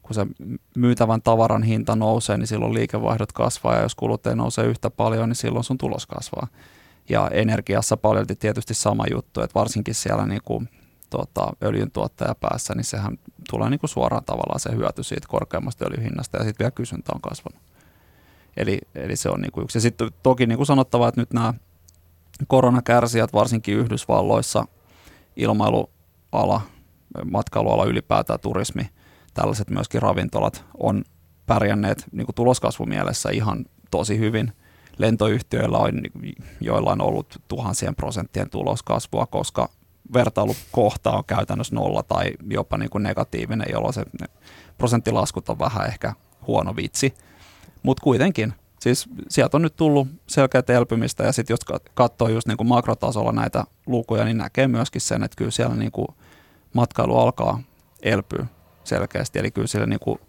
kun 0.01 0.13
se 0.15 0.25
myytävän 0.75 1.21
tavaran 1.21 1.63
hinta 1.63 1.95
nousee, 1.95 2.37
niin 2.37 2.47
silloin 2.47 2.73
liikevaihdot 2.73 3.31
kasvaa 3.31 3.75
ja 3.75 3.81
jos 3.81 3.95
kulut 3.95 4.27
ei 4.27 4.35
nouse 4.35 4.63
yhtä 4.63 4.89
paljon, 4.89 5.29
niin 5.29 5.35
silloin 5.35 5.63
sun 5.63 5.77
tulos 5.77 6.05
kasvaa. 6.05 6.47
Ja 7.09 7.29
energiassa 7.33 7.97
paljon 7.97 8.25
tietysti 8.39 8.73
sama 8.73 9.03
juttu, 9.11 9.41
että 9.41 9.59
varsinkin 9.59 9.95
siellä 9.95 10.25
niin 10.25 10.41
kuin, 10.45 10.69
tota, 11.09 11.53
öljyn 11.63 11.91
tuottaja 11.91 12.35
päässä, 12.35 12.75
niin 12.75 12.83
sehän 12.83 13.19
tulee 13.49 13.69
niin 13.69 13.79
kuin 13.79 13.89
suoraan 13.89 14.23
tavallaan 14.25 14.59
se 14.59 14.75
hyöty 14.75 15.03
siitä 15.03 15.27
korkeammasta 15.27 15.85
öljyhinnasta 15.85 16.37
ja 16.37 16.43
sitten 16.43 16.63
vielä 16.63 16.71
kysyntä 16.71 17.11
on 17.15 17.21
kasvanut. 17.21 17.61
Eli, 18.57 18.79
eli 18.95 19.15
se 19.15 19.29
on 19.29 19.41
niin 19.41 19.51
kuin 19.51 19.63
yksi. 19.63 19.77
Ja 19.77 19.81
sitten 19.81 20.09
toki 20.23 20.45
niin 20.45 20.57
kuin 20.57 20.67
sanottava, 20.67 21.07
että 21.07 21.21
nyt 21.21 21.33
nämä 21.33 21.53
koronakärsijät, 22.47 23.33
varsinkin 23.33 23.77
Yhdysvalloissa, 23.77 24.65
ilmailuala, 25.35 26.61
matkailuala 27.31 27.85
ylipäätään, 27.85 28.39
turismi, 28.39 28.89
tällaiset 29.33 29.69
myöskin 29.69 30.01
ravintolat 30.01 30.65
on 30.77 31.03
pärjänneet 31.45 32.05
niin 32.11 32.25
kuin 32.25 32.35
tuloskasvumielessä 32.35 33.29
ihan 33.29 33.65
tosi 33.91 34.19
hyvin. 34.19 34.53
Lentoyhtiöillä 34.97 35.77
on, 35.77 36.01
joilla 36.61 36.91
on 36.91 37.01
ollut 37.01 37.41
tuhansien 37.47 37.95
prosenttien 37.95 38.49
tuloskasvua, 38.49 39.25
koska 39.25 39.69
vertailukohta 40.13 41.11
on 41.11 41.25
käytännössä 41.25 41.75
nolla 41.75 42.03
tai 42.03 42.31
jopa 42.49 42.77
niin 42.77 42.89
kuin 42.89 43.03
negatiivinen, 43.03 43.67
jolloin 43.71 43.93
se 43.93 44.05
prosenttilaskut 44.77 45.49
on 45.49 45.59
vähän 45.59 45.87
ehkä 45.87 46.13
huono 46.47 46.75
vitsi. 46.75 47.13
Mutta 47.83 48.03
kuitenkin, 48.03 48.53
siis 48.79 49.09
sieltä 49.29 49.57
on 49.57 49.61
nyt 49.61 49.75
tullut 49.75 50.07
selkeät 50.27 50.69
elpymistä 50.69 51.23
ja 51.23 51.31
sitten 51.31 51.53
jos 51.53 51.79
katsoo 51.93 52.27
just 52.27 52.47
niin 52.47 52.57
kuin 52.57 52.67
makrotasolla 52.67 53.31
näitä 53.31 53.63
lukuja, 53.85 54.25
niin 54.25 54.37
näkee 54.37 54.67
myöskin 54.67 55.01
sen, 55.01 55.23
että 55.23 55.35
kyllä 55.35 55.51
siellä 55.51 55.75
niin 55.75 55.91
kuin 55.91 56.07
matkailu 56.73 57.17
alkaa 57.17 57.59
elpyä 58.01 58.45
selkeästi. 58.83 59.39
Eli 59.39 59.51
kyllä 59.51 59.67
siellä 59.67 59.87
niin 59.87 59.99
kuin 59.99 60.19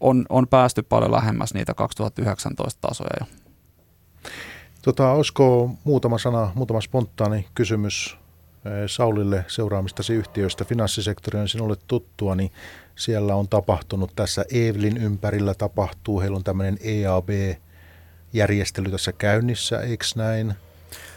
on, 0.00 0.26
on 0.28 0.48
päästy 0.48 0.82
paljon 0.82 1.12
lähemmäs 1.12 1.54
niitä 1.54 1.74
2019 1.74 2.88
tasoja 2.88 3.10
jo. 3.20 3.43
Tota, 4.82 5.10
olisiko 5.10 5.70
muutama 5.84 6.18
sana, 6.18 6.52
muutama 6.54 6.80
spontaani 6.80 7.46
kysymys 7.54 8.16
eh, 8.64 8.72
Saulille 8.86 9.44
seuraamistasi 9.48 10.14
yhtiöistä. 10.14 10.64
Finanssisektori 10.64 11.38
on 11.38 11.48
sinulle 11.48 11.76
tuttua, 11.86 12.34
niin 12.34 12.52
siellä 12.96 13.34
on 13.34 13.48
tapahtunut 13.48 14.12
tässä 14.16 14.44
Evelin 14.50 14.96
ympärillä 14.96 15.54
tapahtuu. 15.54 16.20
Heillä 16.20 16.36
on 16.36 16.44
tämmöinen 16.44 16.78
EAB-järjestely 16.80 18.90
tässä 18.90 19.12
käynnissä, 19.12 19.80
eikö 19.80 20.04
näin? 20.16 20.54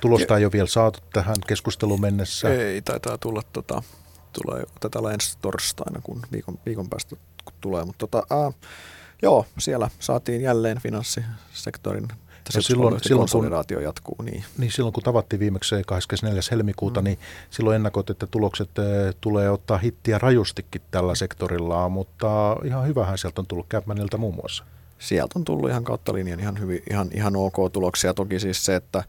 Tulosta 0.01 0.37
ei 0.37 0.45
ole 0.45 0.51
vielä 0.51 0.67
saatu 0.67 0.99
tähän 1.13 1.35
keskusteluun 1.47 2.01
mennessä. 2.01 2.49
Ei, 2.49 2.81
taitaa 2.81 3.17
tulla 3.17 3.41
tota, 3.53 3.83
tulee, 4.33 4.63
tätä 4.79 4.99
ensi 5.13 5.37
torstaina, 5.41 6.01
kun 6.03 6.21
viikon, 6.31 6.59
viikon 6.65 6.89
päästä 6.89 7.15
kun 7.45 7.53
tulee. 7.61 7.85
Mutta 7.85 8.07
tota, 8.07 8.35
ää, 8.35 8.51
joo, 9.21 9.45
siellä 9.59 9.89
saatiin 9.99 10.41
jälleen 10.41 10.81
finanssisektorin 10.81 12.07
ja 12.55 12.61
silloin, 12.61 12.99
silloin 13.01 13.29
kun, 13.31 13.83
jatkuu. 13.83 14.15
Niin. 14.23 14.43
niin. 14.57 14.71
silloin 14.71 14.93
kun 14.93 15.03
tavattiin 15.03 15.39
viimeksi 15.39 15.75
24. 15.87 16.41
helmikuuta, 16.51 17.01
mm. 17.01 17.03
niin 17.03 17.19
silloin 17.49 17.75
ennakoit, 17.75 18.09
että 18.09 18.27
tulokset 18.27 18.69
tulee 19.21 19.49
ottaa 19.49 19.77
hittiä 19.77 20.17
rajustikin 20.17 20.81
tällä 20.91 21.15
sektorilla, 21.15 21.89
mutta 21.89 22.55
ihan 22.63 22.87
hyvähän 22.87 23.17
sieltä 23.17 23.41
on 23.41 23.47
tullut 23.47 23.67
Capmanilta 23.67 24.17
muun 24.17 24.35
muassa. 24.35 24.63
Sieltä 24.99 25.39
on 25.39 25.45
tullut 25.45 25.69
ihan 25.69 25.83
kautta 25.83 26.13
linjan 26.13 26.39
ihan, 26.39 26.59
hyvin, 26.59 26.83
ihan, 26.91 27.09
ihan 27.13 27.35
ok 27.35 27.55
tuloksia. 27.73 28.13
Toki 28.13 28.39
siis 28.39 28.65
se, 28.65 28.75
että 28.75 29.03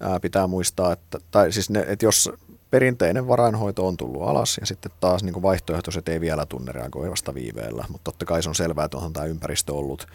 ää, 0.00 0.20
pitää 0.20 0.46
muistaa, 0.46 0.92
että, 0.92 1.18
tai 1.30 1.52
siis 1.52 1.70
ne, 1.70 1.84
että 1.88 2.06
jos 2.06 2.30
perinteinen 2.72 3.28
varainhoito 3.28 3.86
on 3.86 3.96
tullut 3.96 4.22
alas 4.22 4.58
ja 4.60 4.66
sitten 4.66 4.92
taas 5.00 5.22
niin 5.22 5.42
vaihtoehtoiset 5.42 6.08
ei 6.08 6.20
vielä 6.20 6.46
tunne 6.46 6.72
reagoi 6.72 7.10
vasta 7.10 7.34
viiveellä, 7.34 7.84
mutta 7.88 8.04
totta 8.04 8.24
kai 8.24 8.42
se 8.42 8.48
on 8.48 8.54
selvää, 8.54 8.84
että 8.84 8.96
onhan 8.96 9.12
tämä 9.12 9.26
ympäristö 9.26 9.72
ollut, 9.72 10.06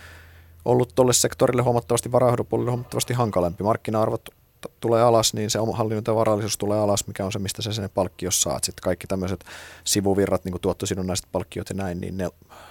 ollut 0.66 0.96
tuolle 0.96 1.14
sektorille 1.14 1.62
huomattavasti 1.62 2.12
varainhoitopuolelle 2.12 2.72
huomattavasti 2.72 3.14
hankalempi. 3.14 3.64
Markkina-arvot 3.64 4.24
t- 4.24 4.72
tulee 4.80 5.02
alas, 5.02 5.34
niin 5.34 5.50
se 5.50 5.60
hallinnon 5.74 6.16
varallisuus 6.16 6.58
tulee 6.58 6.80
alas, 6.80 7.08
mikä 7.08 7.26
on 7.26 7.32
se, 7.32 7.40
mistä 7.40 7.62
sä 7.62 7.74
sen 7.74 7.90
palkkio 7.90 8.32
saat. 8.32 8.64
Sitten 8.64 8.84
kaikki 8.84 9.08
tämmöiset 9.08 9.46
sivuvirrat, 9.84 10.46
niin 10.46 10.52
kuin 10.52 10.62
tuottosidonnaiset 10.62 11.28
palkkiot 11.32 11.70
ja 11.70 11.76
näin, 11.76 12.02
niin 12.02 12.18
ne 12.18 12.30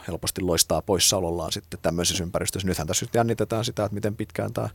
helposti 0.08 0.40
loistaa 0.40 0.82
poissaolollaan 0.82 1.52
sitten 1.52 1.80
tämmöisessä 1.82 2.24
ympäristössä. 2.24 2.68
Nythän 2.68 2.86
tässä 2.86 3.04
nyt 3.04 3.14
jännitetään 3.14 3.64
sitä, 3.64 3.84
että 3.84 3.94
miten 3.94 4.16
pitkään 4.16 4.52
tämä 4.52 4.68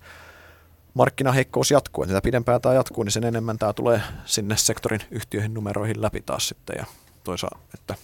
markkinaheikkous 0.94 1.72
jatkuu. 1.72 2.06
Mitä 2.06 2.22
pidempään 2.22 2.62
tämä 2.62 2.76
jatkuu, 2.76 3.04
niin 3.04 3.12
sen 3.12 3.24
enemmän 3.24 3.58
tämä 3.58 3.74
tulee 3.74 4.02
sinne 4.26 4.58
sektorin 4.58 5.02
yhtiöihin 5.12 5.54
numeroihin 5.54 6.02
läpi 6.02 6.22
taas 6.22 6.48
sitten. 6.48 6.76
Ja 6.80 6.86
toisaalta, 7.24 7.58
että 7.74 7.96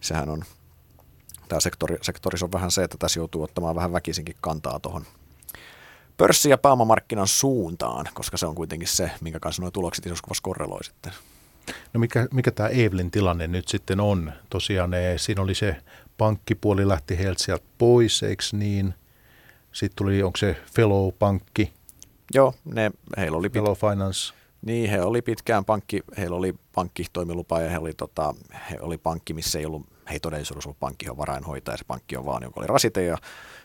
sehän 0.00 0.28
on, 0.28 0.44
tämä 1.50 1.60
sektori, 1.60 1.98
sektorissa 2.02 2.46
on 2.46 2.52
vähän 2.52 2.70
se, 2.70 2.84
että 2.84 2.96
tässä 2.98 3.20
joutuu 3.20 3.42
ottamaan 3.42 3.74
vähän 3.74 3.92
väkisinkin 3.92 4.36
kantaa 4.40 4.80
tuohon 4.80 5.04
pörssi- 6.16 6.50
ja 6.50 6.58
pääomamarkkinan 6.58 7.28
suuntaan, 7.28 8.08
koska 8.14 8.36
se 8.36 8.46
on 8.46 8.54
kuitenkin 8.54 8.88
se, 8.88 9.10
minkä 9.20 9.40
kanssa 9.40 9.62
nuo 9.62 9.70
tulokset 9.70 10.06
isossa 10.06 10.22
kuvassa 10.24 10.42
korreloi 10.42 10.84
sitten. 10.84 11.12
No 11.92 12.00
mikä, 12.00 12.28
mikä 12.32 12.50
tämä 12.50 12.68
Evelin 12.68 13.10
tilanne 13.10 13.46
nyt 13.46 13.68
sitten 13.68 14.00
on? 14.00 14.32
Tosiaan 14.50 14.90
ne, 14.90 15.18
siinä 15.18 15.42
oli 15.42 15.54
se 15.54 15.76
pankkipuoli 16.18 16.88
lähti 16.88 17.18
heiltä 17.18 17.44
sieltä 17.44 17.64
pois, 17.78 18.22
eikö 18.22 18.42
niin? 18.52 18.94
Sitten 19.72 19.96
tuli, 19.96 20.22
onko 20.22 20.36
se 20.36 20.56
Fellow-pankki, 20.74 21.72
Joo, 22.34 22.54
ne, 22.64 22.90
heillä 23.16 23.38
oli... 23.38 23.48
Pit- 23.48 23.90
Finance. 23.90 24.34
Niin, 24.62 24.90
he 24.90 25.02
oli 25.02 25.22
pitkään 25.22 25.64
pankki, 25.64 26.02
heillä 26.18 26.36
oli 26.36 26.54
pankkitoimilupa 26.74 27.60
ja 27.60 27.70
he 27.70 27.78
oli, 27.78 27.92
tota, 27.94 28.34
he 28.70 28.78
oli 28.80 28.98
pankki, 28.98 29.34
missä 29.34 29.58
ei 29.58 29.66
ollut, 29.66 29.86
he 30.10 30.14
ei 30.14 30.20
todellisuudessa 30.20 30.68
ollut 30.68 30.80
pankki, 30.80 31.10
on 31.10 31.18
varainhoitaja, 31.18 31.76
se 31.76 31.84
pankki 31.84 32.16
on 32.16 32.26
vaan, 32.26 32.42
joka 32.42 32.60
oli 32.60 32.66
rasite 32.66 33.04
ja 33.04 33.18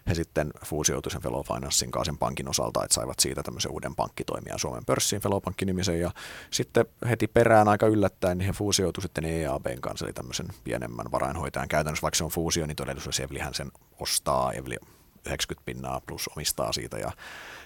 he 0.08 0.14
sitten 0.14 0.52
fuusioitui 0.66 1.12
sen 1.12 1.22
Fellow 1.22 1.46
Financein 1.46 1.92
kanssa 1.92 2.12
sen 2.12 2.18
pankin 2.18 2.50
osalta, 2.50 2.84
että 2.84 2.94
saivat 2.94 3.20
siitä 3.20 3.44
tämmöisen 3.44 3.72
uuden 3.72 3.96
pankkitoimijan 3.96 4.60
Suomen 4.60 4.86
pörssiin, 4.86 5.22
Fellow 5.22 5.42
Pankki-nimisen 5.42 6.00
ja 6.00 6.12
sitten 6.52 6.86
heti 7.10 7.28
perään 7.28 7.68
aika 7.68 7.88
yllättäen 7.88 8.38
niin 8.38 8.48
he 8.48 8.54
fuusioitui 8.54 9.02
sitten 9.02 9.26
EABn 9.26 9.82
kanssa, 9.82 10.06
eli 10.06 10.14
tämmöisen 10.14 10.48
pienemmän 10.64 11.12
varainhoitajan 11.12 11.68
käytännössä, 11.68 12.02
vaikka 12.02 12.18
se 12.18 12.24
on 12.24 12.30
fuusio, 12.30 12.66
niin 12.66 12.76
todellisuudessa 12.76 13.24
Evlihän 13.24 13.54
sen 13.54 13.72
ostaa, 14.00 14.52
Evli 14.52 14.76
90 15.26 15.66
pinnaa 15.66 16.02
plus 16.08 16.30
omistaa 16.36 16.72
siitä 16.72 16.98
ja 16.98 17.12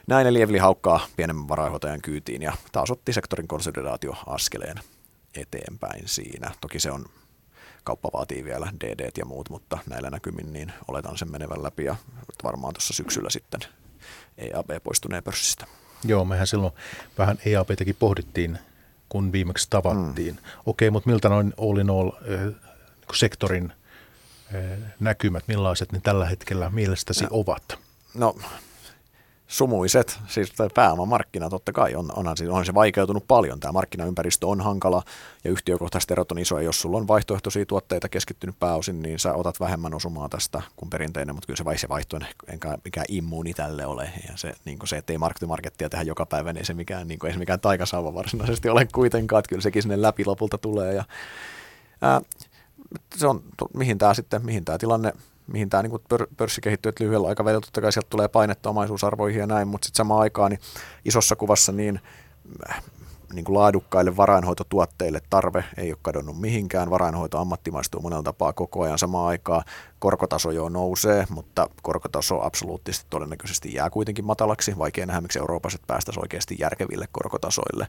näin 0.07 0.27
eli 0.27 0.41
Evli 0.41 0.57
haukkaa 0.57 0.99
pienemmän 1.15 1.47
varainhoitajan 1.47 2.01
kyytiin 2.01 2.41
ja 2.41 2.53
taas 2.71 2.91
otti 2.91 3.13
sektorin 3.13 3.47
konsolidaatio 3.47 4.15
askeleen 4.27 4.77
eteenpäin 5.35 6.07
siinä. 6.07 6.51
Toki 6.61 6.79
se 6.79 6.91
on 6.91 7.05
kauppa 7.83 8.09
vaatii 8.13 8.43
vielä 8.43 8.71
DD 8.81 9.11
ja 9.17 9.25
muut, 9.25 9.49
mutta 9.49 9.77
näillä 9.89 10.09
näkymin 10.09 10.53
niin 10.53 10.73
oletan 10.87 11.17
sen 11.17 11.31
menevän 11.31 11.63
läpi 11.63 11.83
ja 11.83 11.95
varmaan 12.43 12.73
tuossa 12.73 12.93
syksyllä 12.93 13.29
sitten 13.29 13.59
EAB 14.37 14.69
poistuneen 14.83 15.23
pörssistä. 15.23 15.65
Joo, 16.03 16.25
mehän 16.25 16.47
silloin 16.47 16.73
vähän 17.17 17.39
EABtäkin 17.45 17.95
pohdittiin, 17.99 18.59
kun 19.09 19.31
viimeksi 19.31 19.67
tavattiin. 19.69 20.33
Mm. 20.33 20.41
Okei, 20.65 20.89
mutta 20.89 21.09
miltä 21.09 21.29
noin 21.29 21.53
all 21.57 21.77
in 21.77 21.89
all 21.89 22.09
äh, 22.09 22.55
sektorin 23.13 23.73
äh, 24.55 24.79
näkymät, 24.99 25.43
millaiset 25.47 25.91
ne 25.91 25.99
tällä 26.03 26.25
hetkellä 26.25 26.69
mielestäsi 26.69 27.23
no, 27.23 27.29
ovat? 27.31 27.79
No 28.13 28.35
sumuiset, 29.49 30.19
siis 30.27 30.53
pääomamarkkina 30.73 31.49
totta 31.49 31.71
kai 31.71 31.95
on, 31.95 32.11
onhan, 32.15 32.37
onhan 32.49 32.65
se 32.65 32.73
vaikeutunut 32.73 33.27
paljon. 33.27 33.59
Tämä 33.59 33.71
markkinaympäristö 33.71 34.47
on 34.47 34.61
hankala 34.61 35.03
ja 35.43 35.51
yhtiökohtaiset 35.51 36.11
erot 36.11 36.31
on 36.31 36.39
isoja. 36.39 36.63
Jos 36.63 36.81
sulla 36.81 36.97
on 36.97 37.07
vaihtoehtoisia 37.07 37.65
tuotteita 37.65 38.09
keskittynyt 38.09 38.59
pääosin, 38.59 39.01
niin 39.01 39.19
sä 39.19 39.33
otat 39.33 39.59
vähemmän 39.59 39.93
osumaa 39.93 40.29
tästä 40.29 40.61
kuin 40.75 40.89
perinteinen, 40.89 41.35
mutta 41.35 41.47
kyllä 41.47 41.57
se 41.57 41.65
vai 41.65 41.77
se 41.77 41.89
vaihtoehto 41.89 42.09
enkä 42.47 42.77
mikään 42.83 43.05
immuuni 43.09 43.53
tälle 43.53 43.85
ole. 43.85 44.09
Ja 44.27 44.37
se, 44.37 44.53
niin 44.65 44.79
se 44.85 44.97
ettei 44.97 45.17
markettia 45.47 45.89
tehdä 45.89 46.03
joka 46.03 46.25
päivä, 46.25 46.53
niin 46.53 46.59
ei 46.59 46.65
se 46.65 46.73
mikään, 46.73 47.07
niin 47.07 47.19
kuin, 47.19 47.27
ei 47.27 47.33
se 47.33 47.39
mikään 47.39 47.59
taikasauva 47.59 48.13
varsinaisesti 48.13 48.69
ole 48.73 48.87
kuitenkaan, 48.93 49.39
että 49.39 49.49
kyllä 49.49 49.61
sekin 49.61 49.81
sinne 49.81 50.01
läpi 50.01 50.25
lopulta 50.25 50.57
tulee. 50.57 50.93
Ja, 50.93 51.03
ää, 52.01 52.21
se 53.15 53.27
on, 53.27 53.43
mihin 53.73 53.97
tämä 53.97 54.13
sitten, 54.13 54.45
mihin 54.45 54.65
tämä 54.65 54.77
tilanne 54.77 55.13
mihin 55.53 55.69
tämä 55.69 55.83
niin 55.83 56.25
pörssi 56.37 56.61
kehittyy, 56.61 56.89
että 56.89 57.03
lyhyellä 57.03 57.27
aikavälillä 57.27 57.61
totta 57.61 57.81
kai 57.81 57.91
sieltä 57.91 58.09
tulee 58.09 58.27
painetta 58.27 58.69
omaisuusarvoihin 58.69 59.39
ja 59.39 59.47
näin, 59.47 59.67
mutta 59.67 59.85
sitten 59.85 59.97
samaan 59.97 60.21
aikaan 60.21 60.51
niin 60.51 60.59
isossa 61.05 61.35
kuvassa 61.35 61.71
niin 61.71 61.99
äh, 62.69 62.83
niin 63.33 63.45
kuin 63.45 63.57
laadukkaille 63.57 64.17
varainhoitotuotteille 64.17 65.21
tarve 65.29 65.63
ei 65.77 65.91
ole 65.91 65.99
kadonnut 66.01 66.39
mihinkään. 66.39 66.89
Varainhoito 66.89 67.37
ammattimaistuu 67.37 68.01
monella 68.01 68.23
tapaa 68.23 68.53
koko 68.53 68.81
ajan 68.81 68.99
samaan 68.99 69.27
aikaan. 69.27 69.63
Korkotaso 69.99 70.51
jo 70.51 70.69
nousee, 70.69 71.25
mutta 71.29 71.69
korkotaso 71.81 72.45
absoluuttisesti 72.45 73.07
todennäköisesti 73.09 73.73
jää 73.73 73.89
kuitenkin 73.89 74.25
matalaksi. 74.25 74.77
Vaikea 74.77 75.05
nähdä, 75.05 75.21
miksi 75.21 75.39
Euroopassa 75.39 75.79
päästäisiin 75.87 76.23
oikeasti 76.23 76.55
järkeville 76.59 77.05
korkotasoille 77.11 77.87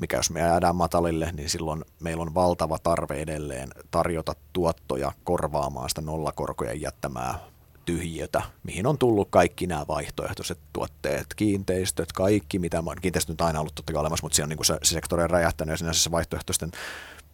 mikä 0.00 0.16
jos 0.16 0.30
me 0.30 0.40
jäädään 0.40 0.76
matalille, 0.76 1.32
niin 1.32 1.50
silloin 1.50 1.84
meillä 2.00 2.22
on 2.22 2.34
valtava 2.34 2.78
tarve 2.78 3.14
edelleen 3.14 3.68
tarjota 3.90 4.34
tuottoja 4.52 5.12
korvaamaan 5.24 5.88
sitä 5.88 6.00
nollakorkojen 6.00 6.80
jättämää 6.80 7.38
tyhjiötä, 7.84 8.42
mihin 8.62 8.86
on 8.86 8.98
tullut 8.98 9.28
kaikki 9.30 9.66
nämä 9.66 9.86
vaihtoehtoiset 9.88 10.58
tuotteet, 10.72 11.26
kiinteistöt, 11.36 12.12
kaikki 12.12 12.58
mitä, 12.58 12.82
kiinteistöt 13.00 13.40
on 13.40 13.46
aina 13.46 13.60
ollut 13.60 13.74
totta 13.74 13.92
kai 13.92 14.00
olemassa, 14.00 14.24
mutta 14.24 14.36
siinä 14.36 14.44
on 14.44 14.48
niin 14.48 14.64
se, 14.64 14.78
se 14.82 14.94
sektori 14.94 15.22
on 15.22 15.30
räjähtänyt 15.30 15.72
ja 15.72 15.76
sinänsä 15.76 16.02
se 16.02 16.10
vaihtoehtoisten 16.10 16.70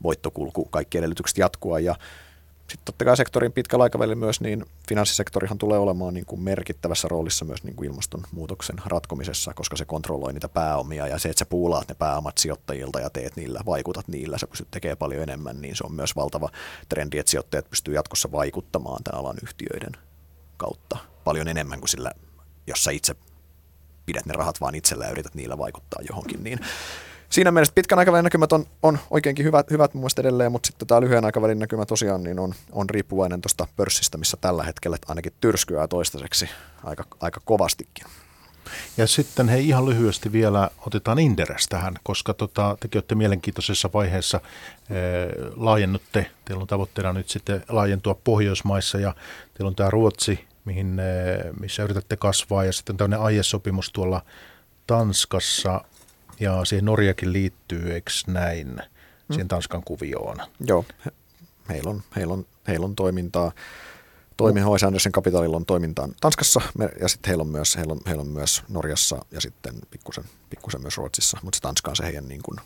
voittokulku, 0.02 0.64
kaikki 0.64 0.98
edellytykset 0.98 1.38
jatkua 1.38 1.80
ja 1.80 1.94
sitten 2.68 2.84
totta 2.84 3.04
kai 3.04 3.16
sektorin 3.16 3.52
pitkällä 3.52 3.82
aikavälillä 3.82 4.14
myös, 4.14 4.40
niin 4.40 4.64
finanssisektorihan 4.88 5.58
tulee 5.58 5.78
olemaan 5.78 6.14
niin 6.14 6.26
kuin 6.26 6.40
merkittävässä 6.40 7.08
roolissa 7.08 7.44
myös 7.44 7.64
niin 7.64 7.76
kuin 7.76 7.88
ilmastonmuutoksen 7.88 8.76
ratkomisessa, 8.86 9.54
koska 9.54 9.76
se 9.76 9.84
kontrolloi 9.84 10.32
niitä 10.32 10.48
pääomia 10.48 11.06
ja 11.06 11.18
se, 11.18 11.28
että 11.28 11.38
sä 11.38 11.46
puulaat 11.46 11.88
ne 11.88 11.94
pääomat 11.94 12.38
sijoittajilta 12.38 13.00
ja 13.00 13.10
teet 13.10 13.36
niillä, 13.36 13.60
vaikutat 13.66 14.08
niillä, 14.08 14.38
sä 14.38 14.46
pystyt 14.46 14.70
tekemään 14.70 14.98
paljon 14.98 15.22
enemmän, 15.22 15.60
niin 15.60 15.76
se 15.76 15.84
on 15.86 15.92
myös 15.92 16.16
valtava 16.16 16.48
trendi, 16.88 17.18
että 17.18 17.30
sijoittajat 17.30 17.70
pystyy 17.70 17.94
jatkossa 17.94 18.32
vaikuttamaan 18.32 19.04
tämän 19.04 19.20
alan 19.20 19.36
yhtiöiden 19.42 19.92
kautta 20.56 20.96
paljon 21.24 21.48
enemmän 21.48 21.78
kuin 21.78 21.88
sillä, 21.88 22.10
jos 22.66 22.84
sä 22.84 22.90
itse 22.90 23.16
pidät 24.06 24.26
ne 24.26 24.32
rahat 24.32 24.60
vaan 24.60 24.74
itsellä 24.74 25.04
ja 25.04 25.10
yrität 25.10 25.34
niillä 25.34 25.58
vaikuttaa 25.58 26.02
johonkin, 26.08 26.44
niin 26.44 26.58
siinä 27.34 27.50
mielessä 27.50 27.74
pitkän 27.74 27.98
aikavälin 27.98 28.24
näkymät 28.24 28.52
on, 28.52 28.66
on 28.82 28.98
oikeinkin 29.10 29.44
hyvät, 29.44 29.70
hyvät 29.70 29.94
mun 29.94 30.00
mielestä 30.00 30.22
edelleen, 30.22 30.52
mutta 30.52 30.66
sitten 30.66 30.88
tämä 30.88 31.00
lyhyen 31.00 31.24
aikavälin 31.24 31.58
näkymä 31.58 31.86
tosiaan 31.86 32.22
niin 32.22 32.38
on, 32.38 32.54
on 32.72 32.90
riippuvainen 32.90 33.40
tuosta 33.40 33.66
pörssistä, 33.76 34.18
missä 34.18 34.36
tällä 34.40 34.62
hetkellä 34.62 34.96
ainakin 35.08 35.32
tyrskyää 35.40 35.88
toistaiseksi 35.88 36.48
aika, 36.84 37.04
aika 37.20 37.40
kovastikin. 37.44 38.06
Ja 38.96 39.06
sitten 39.06 39.48
hei 39.48 39.68
ihan 39.68 39.86
lyhyesti 39.86 40.32
vielä 40.32 40.70
otetaan 40.86 41.18
Inderes 41.18 41.66
tähän, 41.68 41.94
koska 42.02 42.34
tota, 42.34 42.76
tekin 42.80 42.98
olette 42.98 43.14
mielenkiintoisessa 43.14 43.90
vaiheessa 43.94 44.40
ee, 44.90 45.28
laajennutte. 45.56 46.30
Teillä 46.44 46.60
on 46.60 46.66
tavoitteena 46.66 47.12
nyt 47.12 47.28
sitten 47.28 47.64
laajentua 47.68 48.14
Pohjoismaissa 48.14 48.98
ja 48.98 49.14
teillä 49.54 49.68
on 49.68 49.74
tämä 49.74 49.90
Ruotsi, 49.90 50.44
mihin, 50.64 50.98
ee, 50.98 51.52
missä 51.60 51.82
yritätte 51.82 52.16
kasvaa 52.16 52.64
ja 52.64 52.72
sitten 52.72 52.96
tämmöinen 52.96 53.20
aiesopimus 53.20 53.90
tuolla 53.92 54.22
Tanskassa 54.86 55.80
ja 56.40 56.64
siihen 56.64 56.84
Norjakin 56.84 57.32
liittyy, 57.32 57.92
eikö 57.92 58.10
näin, 58.26 58.68
mm. 58.68 59.32
siihen 59.32 59.48
Tanskan 59.48 59.82
kuvioon? 59.84 60.36
Joo, 60.66 60.84
heillä 61.68 61.90
on, 61.90 62.02
heillä 62.16 62.34
on, 62.34 62.46
heillä 62.68 62.86
on 62.86 62.96
toimintaa. 62.96 63.52
Toimi 64.36 64.60
H.S. 64.60 64.84
Andersen 64.84 65.12
Capitalilla 65.12 65.56
on 65.56 65.66
toimintaa 65.66 66.08
Tanskassa 66.20 66.60
ja 67.00 67.08
sitten 67.08 67.28
heillä 67.28 67.42
on 67.42 67.48
myös, 67.48 67.76
heillä 67.76 67.92
on, 67.92 68.00
heillä 68.06 68.20
on 68.20 68.28
myös 68.28 68.62
Norjassa 68.68 69.24
ja 69.30 69.40
sitten 69.40 69.74
pikkusen, 69.90 70.24
pikkusen 70.50 70.82
myös 70.82 70.96
Ruotsissa, 70.96 71.38
mutta 71.42 71.56
se 71.56 71.62
Tanska 71.62 71.90
on 71.90 71.96
se 71.96 72.04
heidän 72.04 72.28
niin 72.28 72.42
kuin 72.42 72.58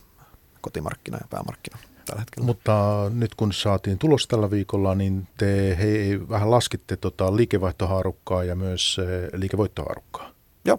kotimarkkina 0.61 1.19
ja 1.21 1.27
päämarkkina 1.31 1.79
tällä 2.05 2.21
hetkellä. 2.21 2.47
Mutta 2.47 3.03
nyt 3.15 3.35
kun 3.35 3.53
saatiin 3.53 3.99
tulos 3.99 4.29
tällä 4.29 4.51
viikolla, 4.51 4.95
niin 4.95 5.29
te 5.37 5.77
hei, 5.79 6.29
vähän 6.29 6.51
laskitte 6.51 6.97
tota 6.97 7.37
liikevaihtohaarukkaa 7.37 8.45
ja 8.45 8.55
myös 8.55 8.97
eh, 8.99 9.41
liikevoittohaarukkaa. 9.41 10.38
Joo, 10.69 10.79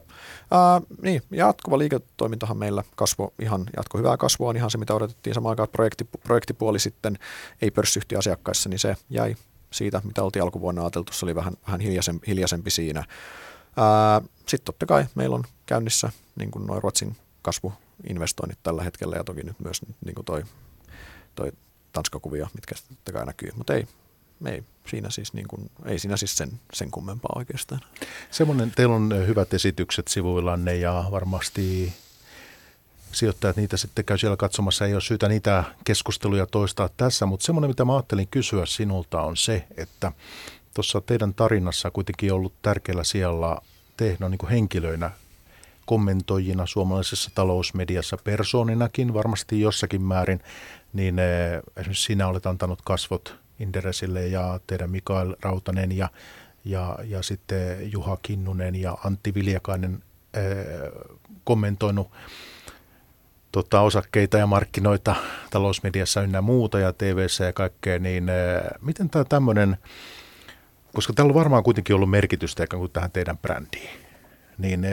Ää, 0.51 0.81
niin, 1.01 1.21
jatkuva 1.31 1.77
liiketoimintahan 1.77 2.57
meillä 2.57 2.83
kasvo 2.95 3.33
ihan, 3.41 3.65
jatko 3.77 3.97
hyvää 3.97 4.17
kasvua 4.17 4.49
on 4.49 4.55
ihan 4.55 4.71
se, 4.71 4.77
mitä 4.77 4.93
odotettiin. 4.93 5.33
Samaan 5.33 5.51
aikaan, 5.51 5.69
projekti, 5.69 6.09
projektipuoli 6.23 6.79
sitten 6.79 7.19
ei 7.61 7.71
pörssiyhtiöasiakkaissa, 7.71 8.69
niin 8.69 8.79
se 8.79 8.97
jäi 9.09 9.35
siitä, 9.71 10.01
mitä 10.03 10.23
oltiin 10.23 10.43
alkuvuonna 10.43 10.81
ajateltu, 10.81 11.13
se 11.13 11.25
oli 11.25 11.35
vähän, 11.35 11.53
vähän 11.67 11.79
hiljaisempi, 11.79 12.27
hiljaisempi 12.27 12.69
siinä. 12.69 13.03
Sitten 14.37 14.65
totta 14.65 14.85
kai 14.85 15.05
meillä 15.15 15.35
on 15.35 15.43
käynnissä 15.65 16.11
niin 16.35 16.51
kuin 16.51 16.67
noin 16.67 16.83
Ruotsin 16.83 17.15
kasvuinvestoinnit 17.41 18.59
tällä 18.63 18.83
hetkellä 18.83 19.15
ja 19.15 19.23
toki 19.23 19.43
nyt 19.43 19.59
myös 19.59 19.81
niin 20.05 20.15
kuin 20.15 20.25
toi, 20.25 20.43
toi 21.35 21.51
Tanska-kuvia, 21.91 22.49
mitkä 22.53 22.75
totta 22.89 23.11
kai 23.11 23.25
näkyy, 23.25 23.51
mutta 23.55 23.73
ei, 23.73 23.87
ei 24.45 24.63
siinä 24.89 25.09
siis, 25.09 25.33
niin 25.33 25.47
kuin, 25.47 25.71
ei 25.85 25.99
siinä 25.99 26.17
siis 26.17 26.37
sen, 26.37 26.51
sen 26.73 26.91
kummempaa 26.91 27.33
oikeastaan. 27.35 27.81
Semmoinen, 28.31 28.71
teillä 28.71 28.95
on 28.95 29.13
hyvät 29.27 29.53
esitykset 29.53 30.07
sivuillanne 30.07 30.75
ja 30.75 31.05
varmasti 31.11 31.93
sijoittajat 33.11 33.55
niitä 33.55 33.77
sitten 33.77 34.05
käy 34.05 34.17
siellä 34.17 34.37
katsomassa. 34.37 34.85
Ei 34.85 34.93
ole 34.93 35.01
syytä 35.01 35.27
niitä 35.27 35.63
keskusteluja 35.83 36.45
toistaa 36.45 36.89
tässä, 36.97 37.25
mutta 37.25 37.45
semmoinen, 37.45 37.69
mitä 37.69 37.85
mä 37.85 37.95
ajattelin 37.95 38.27
kysyä 38.27 38.65
sinulta 38.65 39.21
on 39.21 39.37
se, 39.37 39.67
että 39.77 40.11
tuossa 40.73 41.01
teidän 41.01 41.33
tarinassa 41.33 41.91
kuitenkin 41.91 42.33
ollut 42.33 42.53
tärkeällä 42.61 43.03
siellä 43.03 43.57
te 43.97 44.17
no, 44.19 44.27
niin 44.27 44.37
kuin 44.37 44.49
henkilöinä 44.49 45.11
kommentoijina 45.85 46.65
suomalaisessa 46.65 47.31
talousmediassa, 47.35 48.17
persooninakin 48.23 49.13
varmasti 49.13 49.61
jossakin 49.61 50.01
määrin, 50.01 50.39
niin 50.93 51.19
eh, 51.19 51.61
esimerkiksi 51.77 52.03
sinä 52.03 52.27
olet 52.27 52.45
antanut 52.45 52.81
kasvot 52.83 53.35
Inderesille 53.59 54.27
ja 54.27 54.59
teidän 54.67 54.89
Mikael 54.89 55.35
Rautanen 55.41 55.91
ja, 55.91 56.09
ja, 56.65 56.97
ja 57.03 57.21
sitten 57.21 57.91
Juha 57.91 58.17
Kinnunen 58.21 58.75
ja 58.75 58.97
Antti 59.05 59.33
Viljakainen 59.33 60.03
ää, 60.33 60.43
kommentoinut 61.43 62.11
tota, 63.51 63.81
osakkeita 63.81 64.37
ja 64.37 64.47
markkinoita 64.47 65.15
talousmediassa 65.49 66.21
ynnä 66.21 66.41
muuta 66.41 66.79
ja 66.79 66.93
tv 66.93 67.27
ja 67.45 67.53
kaikkea, 67.53 67.99
niin 67.99 68.29
ää, 68.29 68.77
miten 68.81 69.09
tämä 69.09 69.25
tämmöinen, 69.25 69.77
koska 70.93 71.13
tällä 71.13 71.29
on 71.29 71.35
varmaan 71.35 71.63
kuitenkin 71.63 71.95
ollut 71.95 72.09
merkitystä 72.09 72.67
kuin 72.67 72.91
tähän 72.91 73.11
teidän 73.11 73.37
brändiin, 73.37 73.89
niin 74.57 74.85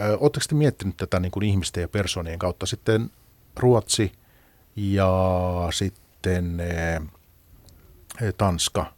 oletteko 0.00 0.46
te 0.48 0.54
miettinyt 0.54 0.96
tätä 0.96 1.20
niin 1.20 1.32
kuin 1.32 1.42
ihmisten 1.44 1.80
ja 1.80 1.88
persoonien 1.88 2.38
kautta? 2.38 2.66
Sitten 2.66 3.10
Ruotsi 3.56 4.12
ja 4.76 5.10
sitten 5.72 6.62
Tanska, 8.38 8.92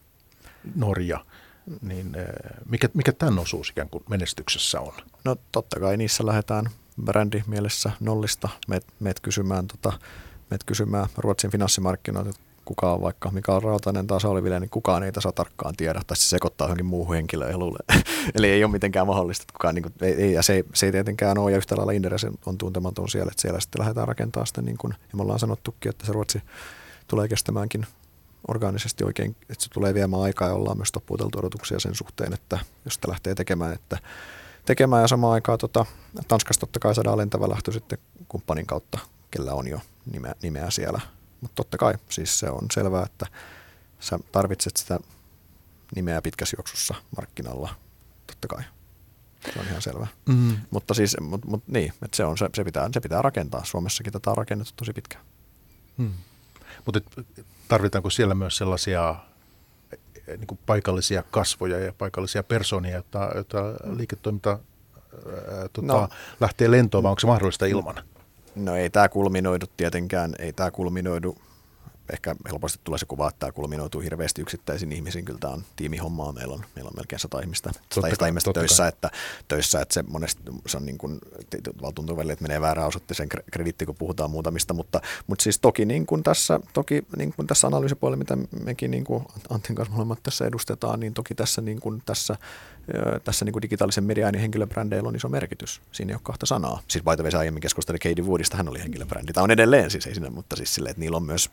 Norja, 0.74 1.24
niin 1.82 2.16
mikä, 2.68 2.88
mikä 2.94 3.12
tämän 3.12 3.38
osuus 3.38 3.68
ikään 3.68 3.88
kuin 3.88 4.04
menestyksessä 4.10 4.80
on? 4.80 4.92
No 5.24 5.36
totta 5.52 5.80
kai 5.80 5.96
niissä 5.96 6.26
lähdetään 6.26 6.70
brändi 7.04 7.42
mielessä 7.46 7.90
nollista. 8.00 8.48
Meet, 8.68 8.86
meet, 9.00 9.20
kysymään, 9.20 9.66
tota, 9.66 9.92
meet 10.50 10.64
kysymään 10.64 11.06
Ruotsin 11.16 11.50
finanssimarkkinoita, 11.50 12.30
kuka 12.64 12.92
on 12.92 13.00
vaikka 13.00 13.30
Mikael 13.30 13.60
Rautanen 13.60 14.06
tai 14.06 14.20
Sauli 14.20 14.60
niin 14.60 14.70
kukaan 14.70 15.02
ei 15.02 15.12
tässä 15.12 15.32
tarkkaan 15.32 15.76
tiedä, 15.76 16.00
tai 16.06 16.16
se 16.16 16.28
sekoittaa 16.28 16.64
johonkin 16.64 16.86
muuhun 16.86 17.26
luulee. 17.54 18.02
Eli 18.34 18.50
ei 18.50 18.64
ole 18.64 18.72
mitenkään 18.72 19.06
mahdollista, 19.06 19.42
että 19.42 19.52
kukaan, 19.52 19.74
niin 19.74 19.82
kuin, 19.82 19.94
ei, 20.00 20.12
ei, 20.12 20.32
ja 20.32 20.42
se 20.42 20.64
se 20.74 20.86
ei 20.86 20.92
tietenkään 20.92 21.38
ole, 21.38 21.50
ja 21.50 21.56
yhtä 21.56 21.76
lailla 21.76 21.92
Inderes 21.92 22.26
on 22.46 22.58
tuntematon 22.58 23.08
siellä, 23.08 23.30
että 23.30 23.42
siellä 23.42 23.60
sitten 23.60 23.80
lähdetään 23.80 24.08
rakentamaan 24.08 24.46
sitä, 24.46 24.62
niin 24.62 24.78
kuin, 24.78 24.94
ja 25.12 25.16
me 25.16 25.22
ollaan 25.22 25.38
sanottukin, 25.38 25.90
että 25.90 26.06
se 26.06 26.12
Ruotsi 26.12 26.42
tulee 27.08 27.28
kestämäänkin 27.28 27.86
orgaanisesti 28.48 29.04
oikein, 29.04 29.36
että 29.40 29.64
se 29.64 29.70
tulee 29.70 29.94
viemään 29.94 30.22
aikaa 30.22 30.48
ja 30.48 30.54
ollaan 30.54 30.76
myös 30.78 30.92
toppuuteltu 30.92 31.38
odotuksia 31.38 31.80
sen 31.80 31.94
suhteen, 31.94 32.32
että 32.32 32.58
jos 32.84 32.94
sitä 32.94 33.08
lähtee 33.08 33.34
tekemään, 33.34 33.72
että 33.72 33.98
tekemään 34.66 35.02
ja 35.02 35.08
samaan 35.08 35.32
aikaan 35.32 35.58
tota, 35.58 35.86
Tanskasta 36.28 36.60
totta 36.60 36.80
kai 36.80 36.94
saadaan 36.94 37.18
lentävä 37.18 37.48
lähtö 37.48 37.72
sitten 37.72 37.98
kumppanin 38.28 38.66
kautta, 38.66 38.98
kellä 39.30 39.54
on 39.54 39.68
jo 39.68 39.80
nimeä, 40.12 40.34
nimeä 40.42 40.70
siellä. 40.70 41.00
Mutta 41.40 41.54
totta 41.54 41.78
kai 41.78 41.94
siis 42.08 42.38
se 42.38 42.50
on 42.50 42.66
selvää, 42.72 43.02
että 43.02 43.26
sä 44.00 44.18
tarvitset 44.32 44.76
sitä 44.76 45.00
nimeä 45.96 46.22
pitkässä 46.22 46.56
juoksussa 46.58 46.94
markkinalla, 47.16 47.74
totta 48.26 48.48
kai. 48.48 48.62
Se 49.54 49.60
on 49.60 49.66
ihan 49.66 49.82
selvä. 49.82 50.06
Mm. 50.26 50.56
Mutta 50.70 50.94
siis, 50.94 51.16
mut, 51.20 51.44
mut 51.44 51.68
niin, 51.68 51.92
että 52.02 52.16
se, 52.16 52.24
on, 52.24 52.38
se, 52.38 52.50
se, 52.54 52.64
pitää, 52.64 52.90
se 52.92 53.00
pitää 53.00 53.22
rakentaa. 53.22 53.64
Suomessakin 53.64 54.12
tätä 54.12 54.30
on 54.30 54.36
rakennettu 54.36 54.72
tosi 54.76 54.92
pitkään. 54.92 55.24
Mm. 55.96 56.12
Mutta 56.84 57.00
tarvitaanko 57.68 58.10
siellä 58.10 58.34
myös 58.34 58.56
sellaisia 58.56 59.14
eh, 59.92 60.38
niin 60.38 60.46
kuin 60.46 60.58
paikallisia 60.66 61.22
kasvoja 61.30 61.78
ja 61.78 61.92
paikallisia 61.98 62.42
persoonia, 62.42 62.96
jotta, 62.96 63.30
jotta 63.34 63.58
liiketoiminta 63.96 64.50
ää, 64.50 65.68
tota, 65.72 65.86
no. 65.86 66.08
lähtee 66.40 66.70
lentoon, 66.70 67.02
vai 67.02 67.10
onko 67.10 67.20
se 67.20 67.26
mahdollista 67.26 67.66
ilman? 67.66 67.94
No 68.54 68.76
ei 68.76 68.90
tämä 68.90 69.08
kulminoidu 69.08 69.66
tietenkään, 69.76 70.34
ei 70.38 70.52
tämä 70.52 70.70
kulminoidu 70.70 71.38
ehkä 72.12 72.36
helposti 72.48 72.80
tulee 72.84 72.98
se 72.98 73.06
kuva, 73.06 73.28
että 73.28 73.38
tämä 73.38 73.52
kulminoituu 73.52 74.00
hirveästi 74.00 74.42
yksittäisiin 74.42 74.92
ihmisiin. 74.92 75.24
Kyllä 75.24 75.38
tämä 75.38 75.52
on 75.52 75.64
tiimihommaa. 75.76 76.32
Meillä 76.32 76.54
on, 76.54 76.64
meillä 76.74 76.88
on 76.88 76.94
melkein 76.96 77.20
sata 77.20 77.40
ihmistä, 77.40 77.70
sata 77.94 78.06
ihmistä, 78.06 78.26
ihmistä 78.26 78.52
töissä, 78.52 78.88
että, 78.88 79.10
töissä, 79.48 79.80
että 79.80 79.94
se 79.94 80.02
monesti 80.02 80.42
se 80.66 80.76
on 80.76 80.86
niin 80.86 80.98
kuin, 80.98 81.18
tuntuu 81.94 82.16
välillä, 82.16 82.32
että 82.32 82.42
menee 82.42 82.60
väärään 82.60 82.88
osoitteeseen 82.88 83.28
krediitti, 83.28 83.86
kun 83.86 83.94
puhutaan 83.98 84.30
muutamista, 84.30 84.74
mutta, 84.74 85.00
mutta 85.26 85.42
siis 85.42 85.58
toki 85.58 85.84
niin 85.84 86.06
kuin 86.06 86.22
tässä, 86.22 86.60
toki 86.72 87.06
niin 87.16 87.32
kuin 87.32 87.46
tässä 87.46 87.66
analyysipuolella, 87.66 88.18
mitä 88.18 88.38
mekin 88.64 88.90
niin 88.90 89.04
kuin 89.04 89.24
Antin 89.50 89.76
kanssa 89.76 89.94
molemmat 89.94 90.22
tässä 90.22 90.46
edustetaan, 90.46 91.00
niin 91.00 91.14
toki 91.14 91.34
tässä, 91.34 91.62
niin 91.62 91.80
kuin 91.80 92.02
tässä 92.06 92.36
tässä 93.24 93.44
niin 93.44 93.52
kuin 93.52 93.62
digitaalisen 93.62 94.04
median 94.04 94.32
niin 94.32 94.40
henkilöbrändeillä 94.40 95.08
on 95.08 95.16
iso 95.16 95.28
merkitys. 95.28 95.80
Siinä 95.92 96.10
ei 96.10 96.14
ole 96.14 96.20
kahta 96.22 96.46
sanaa. 96.46 96.80
Siis 96.88 97.04
by 97.04 97.16
the 97.16 97.22
way, 97.22 97.40
aiemmin 97.40 97.60
keskustelin 97.60 98.00
Katie 98.00 98.24
Woodista, 98.24 98.56
hän 98.56 98.68
oli 98.68 98.82
henkilöbrändi. 98.82 99.32
Tämä 99.32 99.44
on 99.44 99.50
edelleen 99.50 99.90
siis, 99.90 100.06
ei 100.06 100.14
sinne, 100.14 100.30
mutta 100.30 100.56
siis 100.56 100.74
silleen, 100.74 100.90
että 100.90 101.00
niillä 101.00 101.16
on 101.16 101.22
myös 101.22 101.50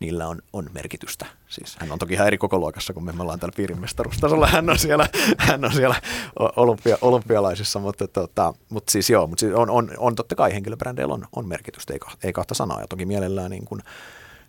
niillä 0.00 0.28
on, 0.28 0.42
on 0.52 0.70
merkitystä. 0.74 1.26
Siis 1.48 1.76
hän 1.78 1.92
on 1.92 1.98
toki 1.98 2.14
ihan 2.14 2.26
eri 2.26 2.38
kokoluokassa, 2.38 2.92
kun 2.92 3.04
me, 3.04 3.12
me 3.12 3.22
ollaan 3.22 3.40
täällä 3.40 3.56
piirimestaruustasolla. 3.56 4.46
Hän 4.46 4.70
on 4.70 4.78
siellä, 4.78 5.08
hän 5.38 5.64
on 5.64 5.72
siellä 5.72 5.96
olympia, 6.56 6.98
olympialaisissa, 7.00 7.78
mutta, 7.78 8.08
tota, 8.08 8.54
mutta 8.68 8.90
siis 8.90 9.10
joo, 9.10 9.26
mutta 9.26 9.40
siis 9.40 9.54
on, 9.54 9.70
on, 9.70 9.90
on, 9.98 10.14
totta 10.14 10.34
kai 10.34 10.52
henkilöbrändeillä 10.52 11.14
on, 11.14 11.26
on 11.36 11.48
merkitystä, 11.48 11.92
ei, 11.92 12.00
ei 12.22 12.32
kahta 12.32 12.54
sanaa. 12.54 12.80
Ja 12.80 12.86
toki 12.86 13.06
mielellään 13.06 13.50
niin 13.50 13.64
kuin, 13.64 13.80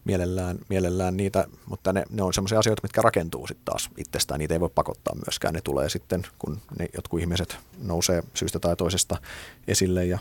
mielellään, 0.06 0.58
mielellään 0.70 1.18
niitä, 1.18 1.48
mutta 1.66 1.94
ne, 1.94 2.04
ne 2.10 2.24
on 2.24 2.34
sellaisia 2.34 2.60
asioita, 2.60 2.84
mitkä 2.84 3.02
rakentuu 3.02 3.48
sitten 3.48 3.66
taas 3.66 3.90
itsestään. 3.98 4.40
Niitä 4.40 4.54
ei 4.54 4.60
voi 4.60 4.70
pakottaa 4.76 5.16
myöskään. 5.16 5.54
Ne 5.54 5.62
tulee 5.62 5.90
sitten, 5.90 6.24
kun 6.40 6.58
ne 6.80 6.88
jotkut 6.96 7.20
ihmiset 7.20 7.58
nousee 7.84 8.24
syystä 8.34 8.60
tai 8.60 8.76
toisesta 8.76 9.18
esille 9.68 10.06
ja 10.06 10.20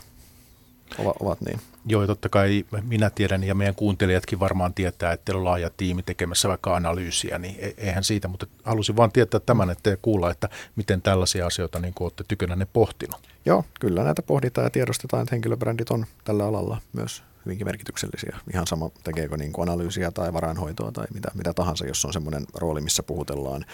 ovat, 0.97 1.15
ovat 1.19 1.41
niin. 1.41 1.61
Joo, 1.85 2.01
ja 2.01 2.07
totta 2.07 2.29
kai 2.29 2.65
minä 2.81 3.09
tiedän 3.09 3.43
ja 3.43 3.55
meidän 3.55 3.75
kuuntelijatkin 3.75 4.39
varmaan 4.39 4.73
tietää, 4.73 5.11
että 5.11 5.25
teillä 5.25 5.39
on 5.39 5.45
laaja 5.45 5.69
tiimi 5.77 6.03
tekemässä 6.03 6.49
vaikka 6.49 6.75
analyysiä, 6.75 7.39
niin 7.39 7.55
e- 7.59 7.73
eihän 7.77 8.03
siitä, 8.03 8.27
mutta 8.27 8.47
halusin 8.63 8.95
vain 8.95 9.11
tietää 9.11 9.39
tämän, 9.39 9.69
että 9.69 9.97
kuulla, 10.01 10.31
että 10.31 10.49
miten 10.75 11.01
tällaisia 11.01 11.45
asioita 11.47 11.79
niin 11.79 11.93
olette 11.99 12.23
tykönänne 12.27 12.67
pohtinut. 12.73 13.17
Joo, 13.45 13.65
kyllä 13.79 14.03
näitä 14.03 14.21
pohditaan 14.21 14.65
ja 14.65 14.69
tiedostetaan, 14.69 15.23
että 15.23 15.35
henkilöbrändit 15.35 15.89
on 15.89 16.05
tällä 16.23 16.45
alalla 16.45 16.81
myös 16.93 17.23
hyvinkin 17.45 17.67
merkityksellisiä. 17.67 18.37
Ihan 18.53 18.67
sama 18.67 18.89
tekeekö 19.03 19.37
niin 19.37 19.53
kuin 19.53 19.69
analyysiä 19.69 20.11
tai 20.11 20.33
varainhoitoa 20.33 20.91
tai 20.91 21.05
mitä, 21.13 21.31
mitä 21.33 21.53
tahansa, 21.53 21.85
jos 21.85 22.05
on 22.05 22.13
semmoinen 22.13 22.45
rooli, 22.53 22.81
missä 22.81 23.03
puhutellaan 23.03 23.65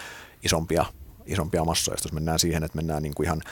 isompia, 0.42 0.84
isompia 1.26 1.64
massoja. 1.64 1.96
Jos 2.04 2.12
mennään 2.12 2.38
siihen, 2.38 2.64
että 2.64 2.76
mennään 2.76 3.02
niin 3.02 3.14
kuin 3.14 3.26
ihan 3.26 3.42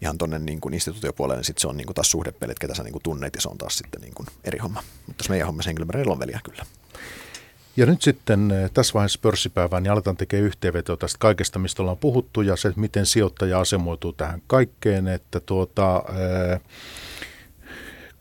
ihan 0.00 0.18
tuonne 0.18 0.38
niin 0.38 0.60
kuin 0.60 0.74
instituutiopuolelle, 0.74 1.38
niin 1.38 1.44
sitten 1.44 1.60
se 1.60 1.68
on 1.68 1.76
niin 1.76 1.86
kuin 1.86 1.94
taas 1.94 2.10
suhdepelit, 2.10 2.58
ketä 2.58 2.74
sä 2.74 2.82
niin 2.82 2.92
kuin 2.92 3.02
tunnet, 3.02 3.34
ja 3.34 3.40
se 3.40 3.48
on 3.48 3.58
taas 3.58 3.78
sitten 3.78 4.00
niin 4.00 4.14
kuin 4.14 4.26
eri 4.44 4.58
homma. 4.58 4.82
Mutta 5.06 5.18
tässä 5.18 5.30
meidän 5.30 5.46
hommassa 5.46 5.68
henkilöbrändillä 5.68 6.12
on 6.12 6.18
veliä 6.18 6.40
kyllä. 6.44 6.66
Ja 7.76 7.86
nyt 7.86 8.02
sitten 8.02 8.50
eh, 8.50 8.70
tässä 8.70 8.94
vaiheessa 8.94 9.18
pörssipäivään 9.22 9.82
niin 9.82 9.90
aletaan 9.90 10.16
tekemään 10.16 10.46
yhteenvetoa 10.46 10.96
tästä 10.96 11.18
kaikesta, 11.18 11.58
mistä 11.58 11.82
ollaan 11.82 11.98
puhuttu, 11.98 12.42
ja 12.42 12.56
se, 12.56 12.72
miten 12.76 13.06
sijoittaja 13.06 13.60
asemoituu 13.60 14.12
tähän 14.12 14.42
kaikkeen, 14.46 15.08
että 15.08 15.40
tuota, 15.40 16.02
eh, 16.08 16.60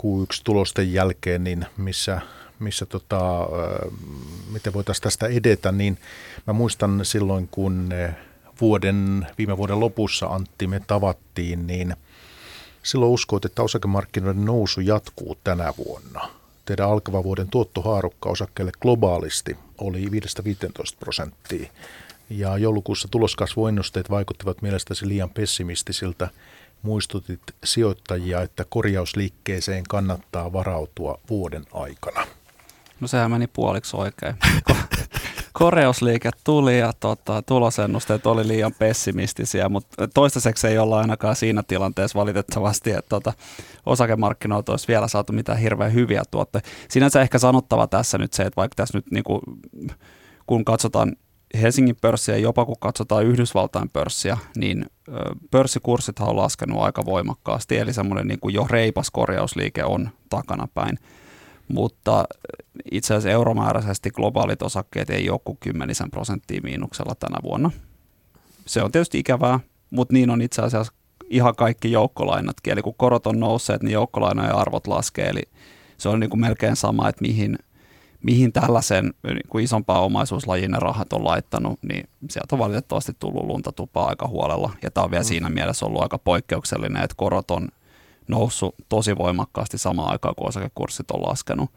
Q1-tulosten 0.04 0.94
jälkeen, 0.94 1.44
niin 1.44 1.66
missä, 1.78 2.22
missä 2.60 2.86
tota, 2.86 3.48
miten 4.52 4.74
voitaisiin 4.74 5.04
tästä 5.04 5.28
edetä, 5.28 5.72
niin 5.72 5.98
mä 6.48 6.54
muistan 6.54 7.00
silloin, 7.04 7.48
kun 7.48 7.90
vuoden, 8.62 9.28
viime 9.38 9.58
vuoden 9.58 9.80
lopussa 9.80 10.26
Antti 10.26 10.68
me 10.68 10.82
tavattiin, 10.88 11.68
niin 11.68 11.96
silloin 12.84 13.12
uskoit, 13.12 13.46
että 13.46 13.64
osakemarkkinoiden 13.64 14.46
nousu 14.46 14.82
jatkuu 14.82 15.38
tänä 15.44 15.74
vuonna. 15.86 16.30
Teidän 16.66 16.90
alkavan 16.90 17.24
vuoden 17.24 17.48
tuottohaarukka 17.50 18.30
osakkeelle 18.30 18.72
globaalisti 18.82 19.58
oli 19.78 20.06
5-15 20.06 20.10
prosenttia. 21.00 21.70
Ja 22.30 22.58
joulukuussa 22.58 23.08
tuloskasvuennusteet 23.08 24.10
vaikuttivat 24.10 24.62
mielestäsi 24.62 25.08
liian 25.08 25.30
pessimistisiltä. 25.30 26.30
Muistutit 26.82 27.42
sijoittajia, 27.64 28.42
että 28.42 28.66
korjausliikkeeseen 28.70 29.84
kannattaa 29.90 30.54
varautua 30.54 31.20
vuoden 31.30 31.66
aikana. 31.74 32.28
No 33.00 33.08
sehän 33.08 33.32
meni 33.32 33.48
puoliksi 33.48 33.98
oikein. 33.98 34.36
koreusliike 35.54 36.30
tuli 36.44 36.80
ja 36.80 36.94
tota, 37.00 37.42
tulosennusteet 37.42 38.26
oli 38.26 38.48
liian 38.48 38.74
pessimistisiä, 38.80 39.70
mutta 39.70 40.08
toistaiseksi 40.08 40.68
ei 40.68 40.78
olla 40.78 41.00
ainakaan 41.00 41.36
siinä 41.36 41.64
tilanteessa 41.64 42.20
valitettavasti, 42.20 42.92
että 42.92 43.10
tota, 43.10 43.34
osakemarkkinoilta 43.86 44.72
olisi 44.72 44.88
vielä 44.88 45.08
saatu 45.08 45.34
mitään 45.34 45.58
hirveän 45.58 45.94
hyviä 45.94 46.24
tuotteita. 46.32 46.70
Sinänsä 46.90 47.22
ehkä 47.22 47.40
sanottava 47.40 47.88
tässä 47.88 48.18
nyt 48.18 48.34
se, 48.34 48.44
että 48.44 48.58
vaikka 48.58 48.76
tässä 48.76 48.98
nyt 48.98 49.12
niin 49.12 49.24
kuin, 49.24 49.42
kun 50.48 50.66
katsotaan 50.66 51.16
Helsingin 51.62 51.98
pörssiä 52.02 52.36
ja 52.36 52.42
jopa 52.42 52.66
kun 52.66 52.76
katsotaan 52.80 53.26
Yhdysvaltain 53.26 53.90
pörssiä, 53.90 54.38
niin 54.56 54.86
pörssikurssit 55.52 56.20
on 56.20 56.36
laskenut 56.36 56.82
aika 56.82 57.06
voimakkaasti, 57.06 57.78
eli 57.78 57.94
semmoinen 57.94 58.28
niin 58.28 58.40
kuin 58.40 58.54
jo 58.54 58.68
reipas 58.70 59.12
korjausliike 59.12 59.84
on 59.84 60.10
takana 60.30 60.68
päin 60.74 61.00
mutta 61.68 62.26
itse 62.92 63.14
asiassa 63.14 63.30
euromääräisesti 63.30 64.12
globaalit 64.12 64.62
osakkeet 64.62 65.10
ei 65.10 65.30
ole 65.30 65.40
kuin 65.44 65.58
kymmenisen 65.60 66.12
prosenttia 66.12 66.62
miinuksella 66.64 67.16
tänä 67.16 67.38
vuonna. 67.44 67.72
Se 68.66 68.84
on 68.84 68.92
tietysti 68.92 69.20
ikävää, 69.20 69.60
mutta 69.90 70.14
niin 70.14 70.30
on 70.30 70.42
itse 70.42 70.62
asiassa 70.62 70.94
ihan 71.30 71.56
kaikki 71.56 71.92
joukkolainatkin. 71.92 72.74
Eli 72.74 72.82
kun 72.82 72.96
korot 72.98 73.28
on 73.28 73.40
nousseet, 73.40 73.84
niin 73.84 73.94
joukkolainojen 73.94 74.56
arvot 74.56 74.88
laskee. 74.88 75.28
Eli 75.30 75.42
se 75.98 76.10
on 76.10 76.20
niin 76.20 76.30
kuin 76.30 76.42
melkein 76.42 76.76
sama, 76.76 77.10
että 77.10 77.22
mihin, 77.22 77.60
mihin 78.24 78.54
tällaisen 78.54 79.14
niin 79.24 79.50
kuin 79.50 79.64
isompaa 79.64 80.02
omaisuuslajin 80.02 80.72
ne 80.72 80.80
rahat 80.80 81.14
on 81.14 81.26
laittanut, 81.26 81.80
niin 81.82 82.10
sieltä 82.30 82.56
on 82.56 82.60
valitettavasti 82.60 83.12
tullut 83.20 83.46
lunta 83.46 83.72
tupaa 83.72 84.08
aika 84.08 84.28
huolella. 84.28 84.74
Ja 84.84 84.92
tämä 84.92 85.04
on 85.04 85.12
vielä 85.12 85.24
mm. 85.24 85.28
siinä 85.28 85.50
mielessä 85.50 85.86
ollut 85.86 86.02
aika 86.02 86.18
poikkeuksellinen, 86.18 87.04
että 87.04 87.16
korot 87.18 87.52
on 87.52 87.68
noussut 88.28 88.76
tosi 88.90 89.18
voimakkaasti 89.18 89.78
samaan 89.78 90.12
aikaan, 90.12 90.36
kun 90.36 90.48
osakekurssit 90.48 91.12
on 91.12 91.22
laskenut. 91.22 91.72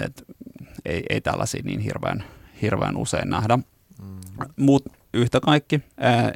Et 0.00 0.24
ei, 0.84 1.02
ei 1.10 1.20
tällaisia 1.20 1.62
niin 1.64 1.80
hirveän, 1.80 2.24
hirveän 2.62 2.96
usein 2.96 3.30
nähdä. 3.30 3.56
Mm. 3.56 4.20
Mutta 4.56 4.90
yhtä 5.14 5.40
kaikki, 5.40 5.80
ää, 6.00 6.32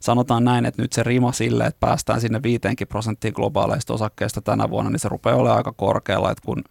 sanotaan 0.00 0.44
näin, 0.44 0.66
että 0.66 0.82
nyt 0.82 0.92
se 0.92 1.02
rima 1.02 1.32
sille, 1.32 1.66
että 1.66 1.80
päästään 1.80 2.20
sinne 2.20 2.42
5 2.42 2.60
prosenttiin 2.88 3.34
globaaleista 3.36 3.94
osakkeista 3.94 4.40
tänä 4.40 4.70
vuonna, 4.70 4.90
niin 4.90 5.00
se 5.00 5.08
rupeaa 5.08 5.36
olemaan 5.36 5.56
aika 5.56 5.72
korkealla, 5.72 6.30
että 6.30 6.42
kun 6.46 6.64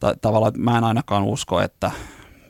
ta- 0.00 0.14
tavallaan 0.20 0.52
mä 0.56 0.78
en 0.78 0.84
ainakaan 0.84 1.24
usko, 1.24 1.60
että 1.60 1.90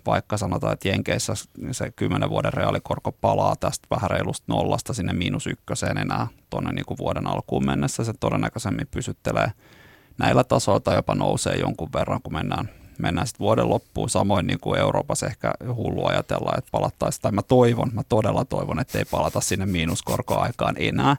vaikka 0.06 0.36
sanotaan, 0.36 0.72
että 0.72 0.88
Jenkeissä 0.88 1.34
se 1.70 1.90
10 1.96 2.30
vuoden 2.30 2.52
reaalikorko 2.52 3.12
palaa 3.12 3.56
tästä 3.56 3.86
vähän 3.90 4.10
reilusta 4.10 4.44
nollasta 4.48 4.94
sinne 4.94 5.12
miinus 5.12 5.46
ykköseen 5.46 5.98
enää 5.98 6.26
tuonne 6.50 6.72
niin 6.72 6.86
kuin 6.86 6.98
vuoden 6.98 7.26
alkuun 7.26 7.66
mennessä, 7.66 8.04
se 8.04 8.12
todennäköisemmin 8.20 8.88
pysyttelee 8.90 9.52
näillä 10.18 10.44
tasoilla 10.44 10.80
tai 10.80 10.96
jopa 10.96 11.14
nousee 11.14 11.56
jonkun 11.56 11.92
verran, 11.92 12.22
kun 12.22 12.32
mennään, 12.32 12.70
mennään 12.98 13.26
sitten 13.26 13.44
vuoden 13.44 13.68
loppuun. 13.70 14.10
Samoin 14.10 14.46
niin 14.46 14.60
kuin 14.60 14.80
Euroopassa 14.80 15.26
ehkä 15.26 15.52
hullu 15.74 16.06
ajatella, 16.06 16.52
että 16.58 16.70
palattaisiin, 16.72 17.22
tai 17.22 17.32
mä 17.32 17.42
toivon, 17.42 17.90
mä 17.92 18.02
todella 18.08 18.44
toivon, 18.44 18.80
että 18.80 18.98
ei 18.98 19.04
palata 19.04 19.40
sinne 19.40 19.66
miinuskorkoaikaan 19.66 20.74
enää, 20.78 21.16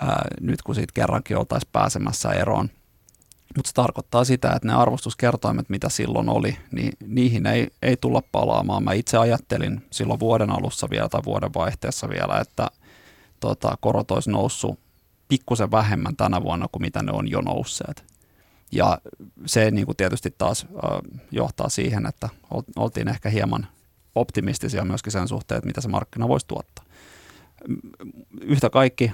ää, 0.00 0.28
nyt 0.40 0.62
kun 0.62 0.74
siitä 0.74 0.92
kerrankin 0.94 1.36
oltaisiin 1.36 1.70
pääsemässä 1.72 2.30
eroon. 2.30 2.70
Mutta 3.56 3.68
se 3.68 3.74
tarkoittaa 3.74 4.24
sitä, 4.24 4.52
että 4.52 4.68
ne 4.68 4.74
arvostuskertoimet, 4.74 5.68
mitä 5.68 5.88
silloin 5.88 6.28
oli, 6.28 6.56
niin 6.72 6.92
niihin 7.06 7.46
ei, 7.46 7.68
ei 7.82 7.96
tulla 7.96 8.22
palaamaan. 8.32 8.84
Mä 8.84 8.92
itse 8.92 9.18
ajattelin 9.18 9.86
silloin 9.90 10.20
vuoden 10.20 10.50
alussa 10.50 10.90
vielä 10.90 11.08
tai 11.08 11.20
vuoden 11.24 11.54
vaihteessa 11.54 12.08
vielä, 12.08 12.40
että 12.40 12.66
tota, 13.40 13.76
korot 13.80 14.10
olisi 14.10 14.30
noussut 14.30 14.78
pikkusen 15.28 15.70
vähemmän 15.70 16.16
tänä 16.16 16.42
vuonna 16.42 16.66
kuin 16.72 16.82
mitä 16.82 17.02
ne 17.02 17.12
on 17.12 17.30
jo 17.30 17.40
nousseet. 17.40 18.04
Ja 18.72 18.98
se 19.46 19.70
niin 19.70 19.86
kuin 19.86 19.96
tietysti 19.96 20.34
taas 20.38 20.66
äh, 20.70 21.20
johtaa 21.30 21.68
siihen, 21.68 22.06
että 22.06 22.28
oltiin 22.76 23.08
ehkä 23.08 23.28
hieman 23.30 23.66
optimistisia 24.14 24.84
myöskin 24.84 25.12
sen 25.12 25.28
suhteen, 25.28 25.58
että 25.58 25.66
mitä 25.66 25.80
se 25.80 25.88
markkina 25.88 26.28
voisi 26.28 26.46
tuottaa. 26.46 26.84
Yhtä 28.40 28.70
kaikki 28.70 29.12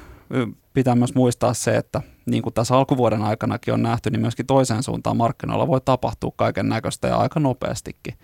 pitää 0.72 0.94
myös 0.94 1.14
muistaa 1.14 1.54
se, 1.54 1.76
että 1.76 2.02
niin 2.26 2.42
kuin 2.42 2.52
tässä 2.52 2.76
alkuvuoden 2.76 3.22
aikanakin 3.22 3.74
on 3.74 3.82
nähty, 3.82 4.10
niin 4.10 4.20
myöskin 4.20 4.46
toiseen 4.46 4.82
suuntaan 4.82 5.16
markkinoilla 5.16 5.66
voi 5.66 5.80
tapahtua 5.80 6.32
kaiken 6.36 6.68
näköistä 6.68 7.08
ja 7.08 7.16
aika 7.16 7.40
nopeastikin. 7.40 8.18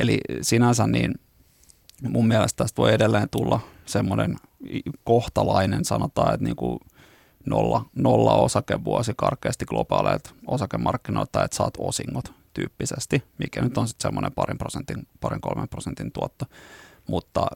Eli 0.00 0.18
sinänsä 0.40 0.86
niin 0.86 1.14
mun 2.08 2.28
mielestä 2.28 2.64
tästä 2.64 2.82
voi 2.82 2.94
edelleen 2.94 3.28
tulla 3.30 3.60
semmoinen 3.86 4.36
kohtalainen, 5.04 5.84
sanotaan, 5.84 6.34
että 6.34 6.44
niin 6.44 6.56
kuin 6.56 6.78
nolla, 7.46 7.84
nolla 7.94 8.34
osakevuosi 8.34 9.12
karkeasti 9.16 9.64
globaaleilta 9.64 10.30
osakemarkkinoilta, 10.46 11.44
että 11.44 11.56
saat 11.56 11.74
osingot 11.78 12.32
tyyppisesti, 12.54 13.22
mikä 13.38 13.62
nyt 13.62 13.78
on 13.78 13.88
sitten 13.88 14.08
semmoinen 14.08 14.32
parin 14.32 14.58
prosentin, 14.58 15.06
parin 15.20 15.40
kolmen 15.40 15.68
prosentin 15.68 16.12
tuotto. 16.12 16.44
Mutta 17.08 17.46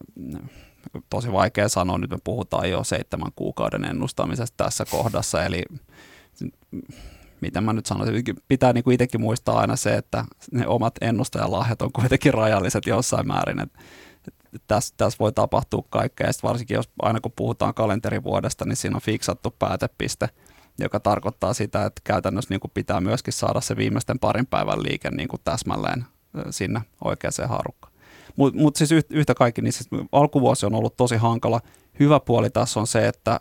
tosi 1.10 1.32
vaikea 1.32 1.68
sanoa, 1.68 1.98
nyt 1.98 2.10
me 2.10 2.18
puhutaan 2.24 2.70
jo 2.70 2.84
seitsemän 2.84 3.32
kuukauden 3.36 3.84
ennustamisesta 3.84 4.64
tässä 4.64 4.84
kohdassa, 4.90 5.44
eli 5.44 5.62
mitä 7.40 7.60
mä 7.60 7.72
nyt 7.72 7.86
sanoisin, 7.86 8.24
pitää 8.48 8.72
niin 8.72 8.84
kuin 8.84 8.94
itsekin 8.94 9.20
muistaa 9.20 9.58
aina 9.58 9.76
se, 9.76 9.96
että 9.96 10.24
ne 10.52 10.66
omat 10.66 10.94
ennustajalahjat 11.00 11.82
on 11.82 11.92
kuitenkin 11.92 12.34
rajalliset 12.34 12.86
jossain 12.86 13.26
määrin, 13.26 13.60
että 13.60 13.78
tässä, 14.66 14.94
tässä 14.96 15.16
voi 15.20 15.32
tapahtua 15.32 15.84
kaikkea, 15.90 16.26
ja 16.26 16.32
varsinkin 16.42 16.74
jos 16.74 16.90
aina 17.02 17.20
kun 17.20 17.32
puhutaan 17.36 17.74
kalenterivuodesta, 17.74 18.64
niin 18.64 18.76
siinä 18.76 18.96
on 18.96 19.02
fiksattu 19.02 19.54
päätepiste, 19.58 20.28
joka 20.78 21.00
tarkoittaa 21.00 21.54
sitä, 21.54 21.84
että 21.84 22.00
käytännössä 22.04 22.50
niin 22.50 22.60
kuin 22.60 22.70
pitää 22.74 23.00
myöskin 23.00 23.32
saada 23.32 23.60
se 23.60 23.76
viimeisten 23.76 24.18
parin 24.18 24.46
päivän 24.46 24.82
liike 24.82 25.10
niin 25.10 25.28
kuin 25.28 25.40
täsmälleen 25.44 26.04
sinne 26.50 26.80
oikeaan 27.04 27.48
haarukkaan. 27.48 27.89
Mutta 28.36 28.60
mut 28.60 28.76
siis 28.76 28.90
yhtä 29.10 29.34
kaikki, 29.34 29.62
niin 29.62 29.72
siis 29.72 29.88
alkuvuosi 30.12 30.66
on 30.66 30.74
ollut 30.74 30.96
tosi 30.96 31.16
hankala. 31.16 31.60
hyvä 32.00 32.20
puoli 32.20 32.50
tässä 32.50 32.80
on 32.80 32.86
se, 32.86 33.08
että 33.08 33.40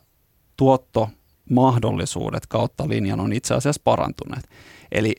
tuottomahdollisuudet 0.57 2.47
kautta 2.47 2.89
linjan 2.89 3.19
on 3.19 3.33
itse 3.33 3.53
asiassa 3.53 3.81
parantuneet. 3.83 4.49
Eli 4.91 5.15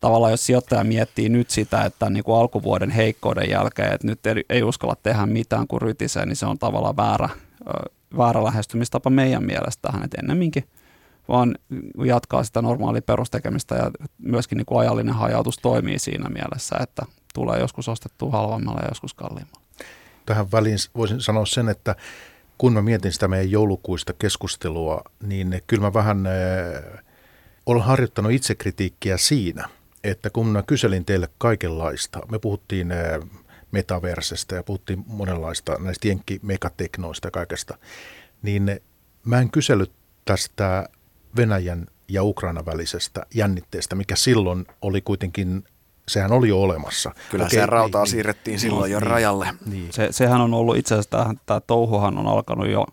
tavallaan 0.00 0.32
jos 0.32 0.46
sijoittaja 0.46 0.84
miettii 0.84 1.28
nyt 1.28 1.50
sitä, 1.50 1.82
että 1.82 2.10
niin 2.10 2.24
kuin 2.24 2.36
alkuvuoden 2.36 2.90
heikkouden 2.90 3.50
jälkeen, 3.50 3.92
että 3.92 4.06
nyt 4.06 4.26
ei, 4.26 4.44
ei 4.48 4.62
uskalla 4.62 4.96
tehdä 5.02 5.26
mitään 5.26 5.66
kuin 5.66 5.82
rytisee, 5.82 6.26
niin 6.26 6.36
se 6.36 6.46
on 6.46 6.58
tavallaan 6.58 6.96
väärä, 6.96 7.28
väärä 8.16 8.44
lähestymistapa 8.44 9.10
meidän 9.10 9.44
mielestä 9.44 9.82
tähän, 9.82 10.04
että 10.04 10.16
ennemminkin 10.20 10.64
vaan 11.28 11.54
jatkaa 12.04 12.44
sitä 12.44 12.62
normaalia 12.62 13.02
perustekemistä 13.02 13.74
ja 13.74 13.90
myöskin 14.18 14.56
niin 14.58 14.66
kuin 14.66 14.80
ajallinen 14.80 15.14
hajautus 15.14 15.56
toimii 15.56 15.98
siinä 15.98 16.28
mielessä, 16.28 16.76
että 16.80 17.06
tulee 17.34 17.60
joskus 17.60 17.88
ostettua 17.88 18.30
halvemmalla 18.30 18.80
ja 18.80 18.88
joskus 18.88 19.14
kalliimmalla. 19.14 19.66
Tähän 20.26 20.52
väliin 20.52 20.78
voisin 20.94 21.20
sanoa 21.20 21.46
sen, 21.46 21.68
että 21.68 21.96
kun 22.58 22.72
mä 22.72 22.82
mietin 22.82 23.12
sitä 23.12 23.28
meidän 23.28 23.50
joulukuista 23.50 24.12
keskustelua, 24.12 25.02
niin 25.22 25.62
kyllä 25.66 25.82
mä 25.82 25.92
vähän 25.92 26.26
äh, 26.26 27.04
olen 27.66 27.82
harjoittanut 27.82 28.32
itsekritiikkiä 28.32 29.16
siinä, 29.16 29.68
että 30.04 30.30
kun 30.30 30.46
mä 30.46 30.62
kyselin 30.62 31.04
teille 31.04 31.28
kaikenlaista, 31.38 32.20
me 32.30 32.38
puhuttiin 32.38 32.92
äh, 32.92 32.98
metaversestä 33.72 34.54
ja 34.54 34.62
puhuttiin 34.62 35.04
monenlaista 35.06 35.76
näistä 35.78 36.08
jenkki-megateknoista 36.08 37.26
ja 37.26 37.30
kaikesta, 37.30 37.78
niin 38.42 38.80
mä 39.24 39.40
en 39.40 39.50
kysellyt 39.50 39.92
tästä 40.24 40.88
Venäjän 41.36 41.86
ja 42.08 42.22
Ukrainan 42.22 42.66
välisestä 42.66 43.26
jännitteestä, 43.34 43.94
mikä 43.94 44.16
silloin 44.16 44.66
oli 44.82 45.00
kuitenkin 45.00 45.64
sehän 46.08 46.32
oli 46.32 46.48
jo 46.48 46.62
olemassa. 46.62 47.12
Kyllä 47.30 47.48
se 47.48 47.66
rautaa 47.66 48.02
niin, 48.02 48.10
siirrettiin 48.10 48.52
niin, 48.52 48.60
silloin 48.60 48.82
niin, 48.82 48.92
jo 48.92 49.00
niin, 49.00 49.10
rajalle. 49.10 49.48
Niin. 49.66 49.92
Se, 49.92 50.08
sehän 50.10 50.40
on 50.40 50.54
ollut 50.54 50.76
itse 50.76 50.94
asiassa, 50.94 51.10
tämä, 51.10 51.34
tämä 51.46 51.60
touhuhan 51.60 52.18
on 52.18 52.26
alkanut 52.26 52.68
jo, 52.68 52.86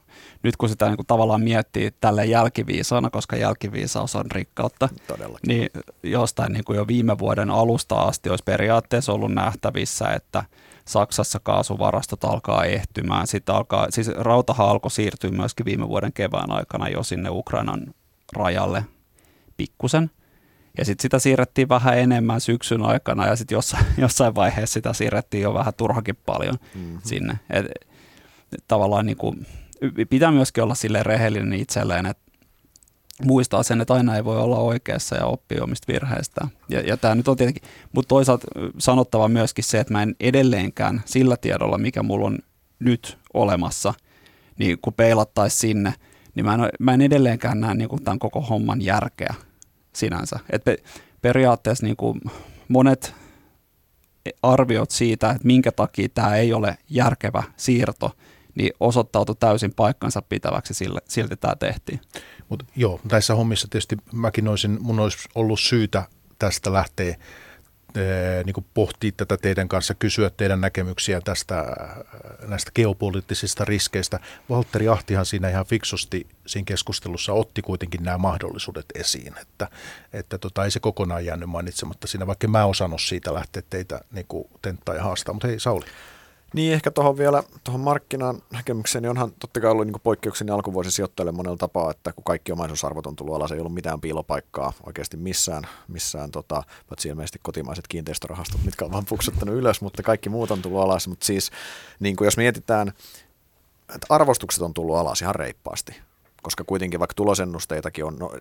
nyt 0.44 0.58
kun 0.58 0.70
sitä 0.70 0.88
niin 0.88 0.98
kuin 0.98 1.08
tavallaan 1.08 1.42
miettii 1.42 1.92
tälle 2.02 2.26
jälkiviisaana, 2.26 3.10
koska 3.10 3.36
jälkiviisaus 3.36 4.16
on 4.16 4.32
rikkautta, 4.32 4.90
Todellakin. 5.08 5.48
niin 5.48 5.70
jostain 6.04 6.54
niin 6.54 6.64
kuin 6.64 6.78
jo 6.78 6.88
viime 6.88 7.20
vuoden 7.20 7.50
alusta 7.50 7.96
asti 7.96 8.30
olisi 8.30 8.44
periaatteessa 8.44 9.14
ollut 9.14 9.34
nähtävissä, 9.34 10.08
että 10.08 10.44
Saksassa 10.86 11.40
kaasuvarastot 11.44 12.24
alkaa 12.24 12.66
ehtymään. 12.66 13.28
Sitten 13.28 13.56
alkaa, 13.56 13.88
siis 13.90 14.08
rautahan 14.08 14.70
alkoi 14.70 14.92
siirtyä 14.92 15.32
myöskin 15.32 15.66
viime 15.66 15.88
vuoden 15.88 16.14
kevään 16.14 16.52
aikana 16.52 16.90
jo 16.90 17.04
sinne 17.04 17.30
Ukrainan 17.30 17.94
rajalle 18.34 18.86
pikkusen. 19.58 20.12
Ja 20.78 20.86
sitten 20.86 21.02
sitä 21.02 21.20
siirrettiin 21.20 21.70
vähän 21.70 21.98
enemmän 21.98 22.42
syksyn 22.42 22.82
aikana 22.82 23.28
ja 23.28 23.36
sitten 23.36 23.56
jossain, 23.56 23.86
jossain 23.98 24.36
vaiheessa 24.36 24.74
sitä 24.74 24.94
siirrettiin 24.94 25.44
jo 25.44 25.54
vähän 25.54 25.74
turhakin 25.78 26.18
paljon 26.26 26.56
mm-hmm. 26.76 27.00
sinne. 27.04 27.40
Et, 27.50 27.66
et 28.54 28.64
tavallaan 28.68 29.06
niin 29.06 29.18
kuin, 29.18 29.48
pitää 30.10 30.32
myöskin 30.32 30.64
olla 30.64 30.76
sille 30.76 31.04
rehellinen 31.04 31.60
itselleen, 31.60 32.06
että 32.06 32.24
muistaa 33.26 33.64
sen, 33.64 33.82
että 33.82 33.94
aina 33.94 34.16
ei 34.16 34.26
voi 34.26 34.38
olla 34.38 34.58
oikeassa 34.58 35.16
ja 35.16 35.26
oppia 35.26 35.64
omista 35.64 35.94
virheistä. 35.94 36.48
Ja, 36.70 36.80
ja 36.80 36.98
tämä 36.98 37.16
nyt 37.16 37.28
on 37.28 37.38
tietenkin, 37.38 37.64
mutta 37.94 38.10
toisaalta 38.10 38.48
sanottava 38.78 39.28
myöskin 39.28 39.64
se, 39.64 39.80
että 39.80 39.94
mä 39.94 40.04
en 40.04 40.16
edelleenkään 40.20 41.02
sillä 41.06 41.38
tiedolla, 41.38 41.78
mikä 41.78 42.04
mulla 42.04 42.28
on 42.28 42.40
nyt 42.80 43.18
olemassa, 43.34 43.94
niin 44.58 44.78
kun 44.82 44.94
peilattaisiin 44.94 45.60
sinne– 45.60 45.94
niin 46.36 46.46
mä 46.46 46.54
en, 46.54 46.70
mä 46.80 46.94
en 46.94 47.02
edelleenkään 47.02 47.60
näe 47.60 47.74
niin 47.74 47.90
kuin 47.90 48.04
tämän 48.04 48.20
koko 48.20 48.42
homman 48.42 48.82
järkeä 48.82 49.34
sinänsä. 49.96 50.40
Et 50.50 50.64
pe, 50.64 50.78
periaatteessa 51.22 51.86
niin 51.86 51.96
kuin 51.96 52.22
monet 52.68 53.14
arviot 54.44 54.92
siitä, 54.92 55.30
että 55.30 55.48
minkä 55.48 55.72
takia 55.72 56.10
tämä 56.10 56.36
ei 56.36 56.54
ole 56.54 56.78
järkevä 56.90 57.44
siirto, 57.58 58.12
niin 58.56 58.72
osoittautui 58.80 59.36
täysin 59.40 59.74
paikkansa 59.74 60.22
pitäväksi, 60.22 60.74
sille, 60.74 61.00
silti 61.08 61.38
tämä 61.38 61.56
tehtiin. 61.56 62.02
Mut 62.50 62.64
joo, 62.76 63.00
näissä 63.12 63.36
hommissa 63.36 63.68
tietysti 63.68 63.98
mäkin 64.14 64.48
olisin, 64.48 64.78
mun 64.82 65.00
olisi 65.00 65.18
ollut 65.36 65.60
syytä 65.60 66.04
tästä 66.40 66.74
lähteä 66.74 67.16
niin 68.46 68.54
kuin 68.54 68.66
pohtia 68.74 69.12
tätä 69.18 69.38
teidän 69.38 69.68
kanssa, 69.68 69.94
kysyä 69.94 70.30
teidän 70.30 70.62
näkemyksiä 70.62 71.22
tästä 71.22 71.66
näistä 72.48 72.72
geopoliittisista 72.76 73.66
riskeistä. 73.66 74.20
Valtteri 74.50 74.88
Ahtihan 74.88 75.26
siinä 75.26 75.50
ihan 75.50 75.66
fiksusti 75.66 76.28
siinä 76.46 76.66
keskustelussa 76.66 77.34
otti 77.34 77.62
kuitenkin 77.62 78.04
nämä 78.04 78.18
mahdollisuudet 78.18 78.86
esiin, 78.96 79.38
että, 79.42 79.68
että 80.14 80.38
tota, 80.38 80.66
ei 80.66 80.72
se 80.72 80.80
kokonaan 80.80 81.26
jäänyt 81.26 81.50
mainitsematta 81.50 82.08
siinä, 82.08 82.28
vaikka 82.28 82.48
mä 82.48 82.66
osannut 82.66 83.02
siitä 83.02 83.34
lähteä 83.34 83.64
teitä 83.70 84.02
niin 84.12 84.26
kuin 84.28 84.48
tenttaa 84.62 84.96
ja 84.96 85.04
haastaa. 85.04 85.34
Mutta 85.34 85.48
hei 85.48 85.60
Sauli. 85.60 85.86
Niin, 86.54 86.74
ehkä 86.74 86.92
tuohon 86.92 87.18
vielä 87.18 87.44
tuohon 87.64 87.82
markkinan 87.82 88.42
näkemykseen, 88.52 89.02
niin 89.02 89.10
onhan 89.10 89.32
totta 89.40 89.60
kai 89.60 89.72
ollut 89.72 89.88
niin 89.88 90.02
poikkeukseni 90.04 90.52
alkuvuosi 90.52 90.92
sijoittajille 90.92 91.32
monella 91.32 91.58
tapaa, 91.58 91.92
että 91.92 92.14
kun 92.14 92.24
kaikki 92.24 92.52
omaisuusarvot 92.52 93.08
on 93.08 93.16
tullut 93.16 93.36
alas, 93.36 93.52
ei 93.52 93.60
ollut 93.60 93.74
mitään 93.74 94.02
piilopaikkaa 94.02 94.74
oikeasti 94.86 95.18
missään, 95.18 95.64
missään 95.88 96.32
tota, 96.32 96.64
paitsi 96.90 97.10
ilmeisesti 97.10 97.40
kotimaiset 97.42 97.88
kiinteistörahastot, 97.88 98.64
mitkä 98.66 98.86
on 98.86 98.92
vaan 98.92 99.06
puksuttanut 99.06 99.56
ylös, 99.56 99.82
mutta 99.82 100.04
kaikki 100.04 100.30
muut 100.30 100.52
on 100.52 100.62
tullut 100.62 100.82
alas. 100.82 101.08
Mutta 101.08 101.26
siis, 101.26 101.52
niin 102.00 102.16
kuin 102.16 102.26
jos 102.26 102.38
mietitään, 102.38 102.88
että 103.96 104.08
arvostukset 104.10 104.62
on 104.62 104.74
tullut 104.74 104.96
alas 104.96 105.22
ihan 105.22 105.36
reippaasti, 105.36 105.96
koska 106.42 106.64
kuitenkin 106.64 107.00
vaikka 107.00 107.14
tulosennusteitakin 107.14 108.06
on, 108.06 108.16
no, 108.16 108.32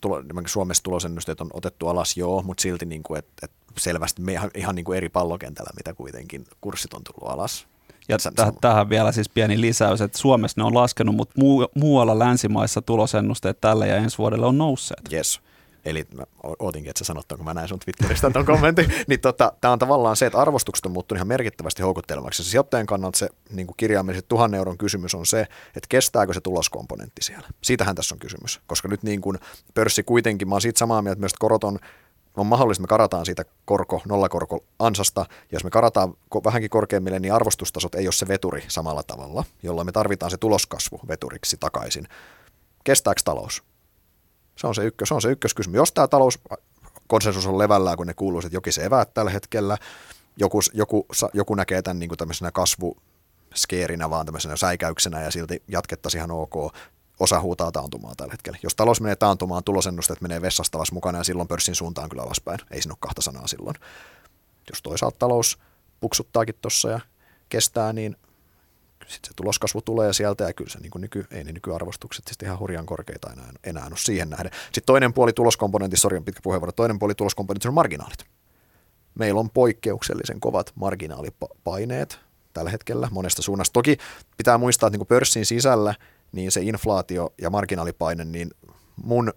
tulo, 0.00 0.22
Suomessa 0.46 0.82
tulosennusteet 0.82 1.40
on 1.40 1.50
otettu 1.52 1.88
alas 1.88 2.16
joo, 2.16 2.42
mutta 2.42 2.62
silti 2.62 2.86
niin 2.86 3.02
kuin, 3.02 3.18
että, 3.18 3.32
että 3.42 3.56
selvästi 3.78 4.22
me 4.22 4.32
ihan, 4.32 4.50
ihan 4.54 4.74
niin 4.74 4.84
kuin 4.84 4.96
eri 4.96 5.08
pallokentällä, 5.08 5.70
mitä 5.76 5.94
kuitenkin 5.94 6.44
kurssit 6.60 6.94
on 6.94 7.02
tullut 7.04 7.34
alas. 7.34 7.66
Ja 8.08 8.18
t- 8.18 8.60
tähän 8.60 8.88
vielä 8.88 9.12
siis 9.12 9.28
pieni 9.28 9.60
lisäys, 9.60 10.00
että 10.00 10.18
Suomessa 10.18 10.60
ne 10.60 10.64
on 10.64 10.74
laskenut, 10.74 11.16
mutta 11.16 11.34
muu- 11.38 11.68
muualla 11.74 12.18
länsimaissa 12.18 12.82
tulosennusteet 12.82 13.60
tälle 13.60 13.88
ja 13.88 13.96
ensi 13.96 14.18
vuodelle 14.18 14.46
on 14.46 14.58
nousseet. 14.58 15.12
Yes. 15.12 15.40
Eli 15.84 16.06
mä 16.14 16.22
ootinkin, 16.58 16.90
että 16.90 16.98
sä 16.98 17.04
sanot, 17.04 17.26
kun 17.36 17.44
mä 17.44 17.54
näin 17.54 17.68
sun 17.68 17.78
Twitteristä 17.78 18.30
tuon 18.30 18.46
kommentin. 18.46 18.92
niin 19.08 19.20
tota, 19.20 19.52
tämä 19.60 19.72
on 19.72 19.78
tavallaan 19.78 20.16
se, 20.16 20.26
että 20.26 20.38
arvostukset 20.38 20.86
on 20.86 20.92
muuttunut 20.92 21.18
ihan 21.18 21.28
merkittävästi 21.28 21.82
houkuttelemaksi. 21.82 22.44
Se 22.44 22.50
sijoittajan 22.50 22.86
kannalta 22.86 23.18
se 23.18 23.28
niin 23.50 23.66
kirjaimellisesti 23.76 24.28
tuhannen 24.28 24.58
euron 24.58 24.78
kysymys 24.78 25.14
on 25.14 25.26
se, 25.26 25.40
että 25.76 25.86
kestääkö 25.88 26.34
se 26.34 26.40
tuloskomponentti 26.40 27.22
siellä. 27.22 27.48
Siitähän 27.62 27.96
tässä 27.96 28.14
on 28.14 28.18
kysymys. 28.18 28.60
Koska 28.66 28.88
nyt 28.88 29.02
niin 29.02 29.20
kuin 29.20 29.38
pörssi 29.74 30.02
kuitenkin, 30.02 30.48
mä 30.48 30.54
oon 30.54 30.62
siitä 30.62 30.78
samaa 30.78 31.02
mieltä, 31.02 31.26
että 31.26 31.36
korot 31.38 31.64
on 31.64 31.78
on 32.40 32.46
mahdollista, 32.46 32.80
että 32.80 32.82
me 32.82 32.96
karataan 32.96 33.26
siitä 33.26 33.44
korko, 33.64 34.02
nollakorko 34.06 34.64
ansasta, 34.78 35.20
ja 35.30 35.46
jos 35.52 35.64
me 35.64 35.70
karataan 35.70 36.14
vähänkin 36.44 36.70
korkeammille, 36.70 37.18
niin 37.18 37.32
arvostustasot 37.32 37.94
ei 37.94 38.06
ole 38.06 38.12
se 38.12 38.28
veturi 38.28 38.64
samalla 38.68 39.02
tavalla, 39.02 39.44
jolloin 39.62 39.86
me 39.86 39.92
tarvitaan 39.92 40.30
se 40.30 40.36
tuloskasvu 40.36 41.00
veturiksi 41.08 41.56
takaisin. 41.60 42.08
Kestääkö 42.84 43.20
talous? 43.24 43.62
Se 44.58 44.66
on 44.66 44.74
se, 44.74 44.84
ykkös, 44.84 45.08
se, 45.08 45.14
on 45.14 45.22
se 45.22 45.30
ykköskysymys. 45.30 45.76
Jos 45.76 45.92
tämä 45.92 46.08
talous 46.08 46.38
konsensus 47.06 47.46
on 47.46 47.58
levällään, 47.58 47.96
kun 47.96 48.06
ne 48.06 48.14
kuuluu, 48.14 48.40
että 48.40 48.56
jokin 48.56 48.72
se 48.72 48.84
eväät 48.84 49.14
tällä 49.14 49.30
hetkellä, 49.30 49.78
joku, 50.36 50.60
joku, 50.72 51.06
joku 51.34 51.54
näkee 51.54 51.82
tämän 51.82 51.98
niin 51.98 52.08
kuin 52.08 52.18
tämmöisenä 52.18 52.50
kasvu, 52.50 52.96
skeerinä, 53.54 54.10
vaan 54.10 54.26
tämmöisenä 54.26 54.56
säikäyksenä 54.56 55.22
ja 55.22 55.30
silti 55.30 55.62
jatkettaisiin 55.68 56.18
ihan 56.18 56.30
ok 56.30 56.74
osa 57.20 57.40
huutaa 57.40 57.72
taantumaa 57.72 58.14
tällä 58.16 58.32
hetkellä. 58.32 58.58
Jos 58.62 58.74
talous 58.74 59.00
menee 59.00 59.16
taantumaan, 59.16 59.64
tulosennusteet 59.64 60.20
menee 60.20 60.42
vessasta 60.42 60.78
mukana 60.92 61.18
ja 61.18 61.24
silloin 61.24 61.48
pörssin 61.48 61.74
suuntaan 61.74 62.08
kyllä 62.08 62.22
alaspäin. 62.22 62.58
Ei 62.70 62.82
siinä 62.82 62.92
ole 62.92 62.98
kahta 63.00 63.22
sanaa 63.22 63.46
silloin. 63.46 63.76
Jos 64.70 64.82
toisaalta 64.82 65.18
talous 65.18 65.58
puksuttaakin 66.00 66.54
tuossa 66.62 66.90
ja 66.90 67.00
kestää, 67.48 67.92
niin 67.92 68.16
sitten 69.08 69.28
se 69.28 69.34
tuloskasvu 69.36 69.82
tulee 69.82 70.12
sieltä 70.12 70.44
ja 70.44 70.52
kyllä 70.52 70.70
se 70.70 70.80
niin 70.80 70.90
nyky, 70.98 71.26
ei 71.30 71.44
ne 71.44 71.52
nykyarvostukset 71.52 72.24
siis 72.26 72.38
ihan 72.42 72.58
hurjan 72.58 72.86
korkeita 72.86 73.32
enää, 73.32 73.50
enää 73.64 73.86
ole 73.86 73.96
siihen 73.96 74.30
nähden. 74.30 74.50
Sitten 74.64 74.86
toinen 74.86 75.12
puoli 75.12 75.32
tuloskomponentissa, 75.32 76.02
sori 76.02 76.16
on 76.16 76.24
pitkä 76.24 76.40
puheenvuoro, 76.42 76.72
toinen 76.72 76.98
puoli 76.98 77.14
tuloskomponentissa 77.14 77.68
on 77.68 77.74
marginaalit. 77.74 78.24
Meillä 79.14 79.40
on 79.40 79.50
poikkeuksellisen 79.50 80.40
kovat 80.40 80.72
marginaalipaineet 80.74 82.18
tällä 82.52 82.70
hetkellä 82.70 83.08
monesta 83.10 83.42
suunnasta. 83.42 83.72
Toki 83.72 83.96
pitää 84.36 84.58
muistaa, 84.58 84.86
että 84.86 84.98
niin 84.98 85.06
pörssin 85.06 85.46
sisällä– 85.46 85.94
niin 86.32 86.52
se 86.52 86.60
inflaatio 86.60 87.34
ja 87.40 87.50
marginaalipaine, 87.50 88.24
niin 88.24 88.50
mun 89.04 89.32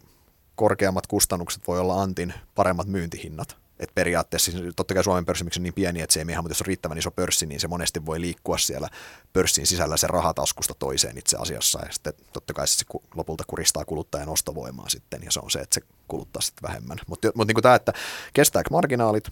korkeammat 0.56 1.08
kustannukset 1.08 1.68
voi 1.68 1.80
olla 1.80 2.02
Antin 2.02 2.34
paremmat 2.56 2.88
myyntihinnat. 2.88 3.58
Et 3.82 3.96
periaatteessa 3.96 4.52
siis 4.52 4.64
totta 4.76 4.94
kai 4.94 5.04
Suomen 5.04 5.26
pörssi 5.26 5.46
on 5.58 5.64
niin 5.64 5.74
pieni, 5.74 6.02
että 6.02 6.14
se 6.14 6.20
ei 6.20 6.26
mene, 6.26 6.42
mutta 6.42 6.52
jos 6.52 6.62
on 6.62 6.68
riittävän 6.68 6.98
iso 6.98 7.12
pörssi, 7.12 7.46
niin 7.46 7.60
se 7.60 7.68
monesti 7.68 8.06
voi 8.06 8.22
liikkua 8.22 8.58
siellä 8.58 8.90
pörssin 9.34 9.68
sisällä 9.68 9.98
se 9.98 10.08
rahataskusta 10.08 10.74
toiseen 10.74 11.18
itse 11.18 11.38
asiassa. 11.38 11.80
Ja 11.86 11.92
sitten 11.92 12.14
totta 12.34 12.54
kai 12.54 12.68
se 12.68 12.86
lopulta 13.16 13.44
kuristaa 13.48 13.86
kuluttajan 13.86 14.30
ostovoimaa 14.30 14.90
sitten, 14.90 15.22
ja 15.24 15.32
se 15.32 15.40
on 15.40 15.52
se, 15.52 15.60
että 15.60 15.74
se 15.74 15.82
kuluttaa 16.08 16.42
sitten 16.42 16.70
vähemmän. 16.70 16.98
Mutta 17.08 17.32
mut 17.36 17.48
niin 17.48 17.62
tämä, 17.62 17.76
että 17.76 17.94
kestääkö 18.34 18.70
marginaalit 18.72 19.30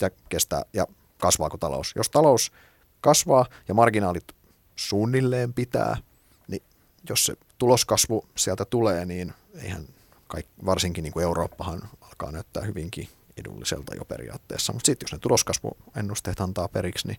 ja, 0.00 0.10
kestää, 0.28 0.62
ja 0.72 0.86
kasvaako 1.18 1.58
talous. 1.58 1.92
Jos 1.96 2.10
talous 2.10 2.52
kasvaa 3.00 3.46
ja 3.68 3.74
marginaalit 3.74 4.24
suunnilleen 4.76 5.54
pitää, 5.54 5.96
jos 7.08 7.26
se 7.26 7.34
tuloskasvu 7.58 8.24
sieltä 8.36 8.64
tulee, 8.64 9.04
niin 9.04 9.32
eihän 9.54 9.84
kaik, 10.28 10.46
varsinkin 10.64 11.04
niin 11.04 11.12
kuin 11.12 11.22
Eurooppahan 11.22 11.88
alkaa 12.00 12.32
näyttää 12.32 12.62
hyvinkin 12.62 13.08
edulliselta 13.42 13.94
jo 13.94 14.04
periaatteessa. 14.04 14.72
Mutta 14.72 14.86
sitten 14.86 15.06
jos 15.06 15.12
ne 15.12 15.18
tuloskasvuennusteet 15.18 16.40
antaa 16.40 16.68
periksi, 16.68 17.08
niin 17.08 17.18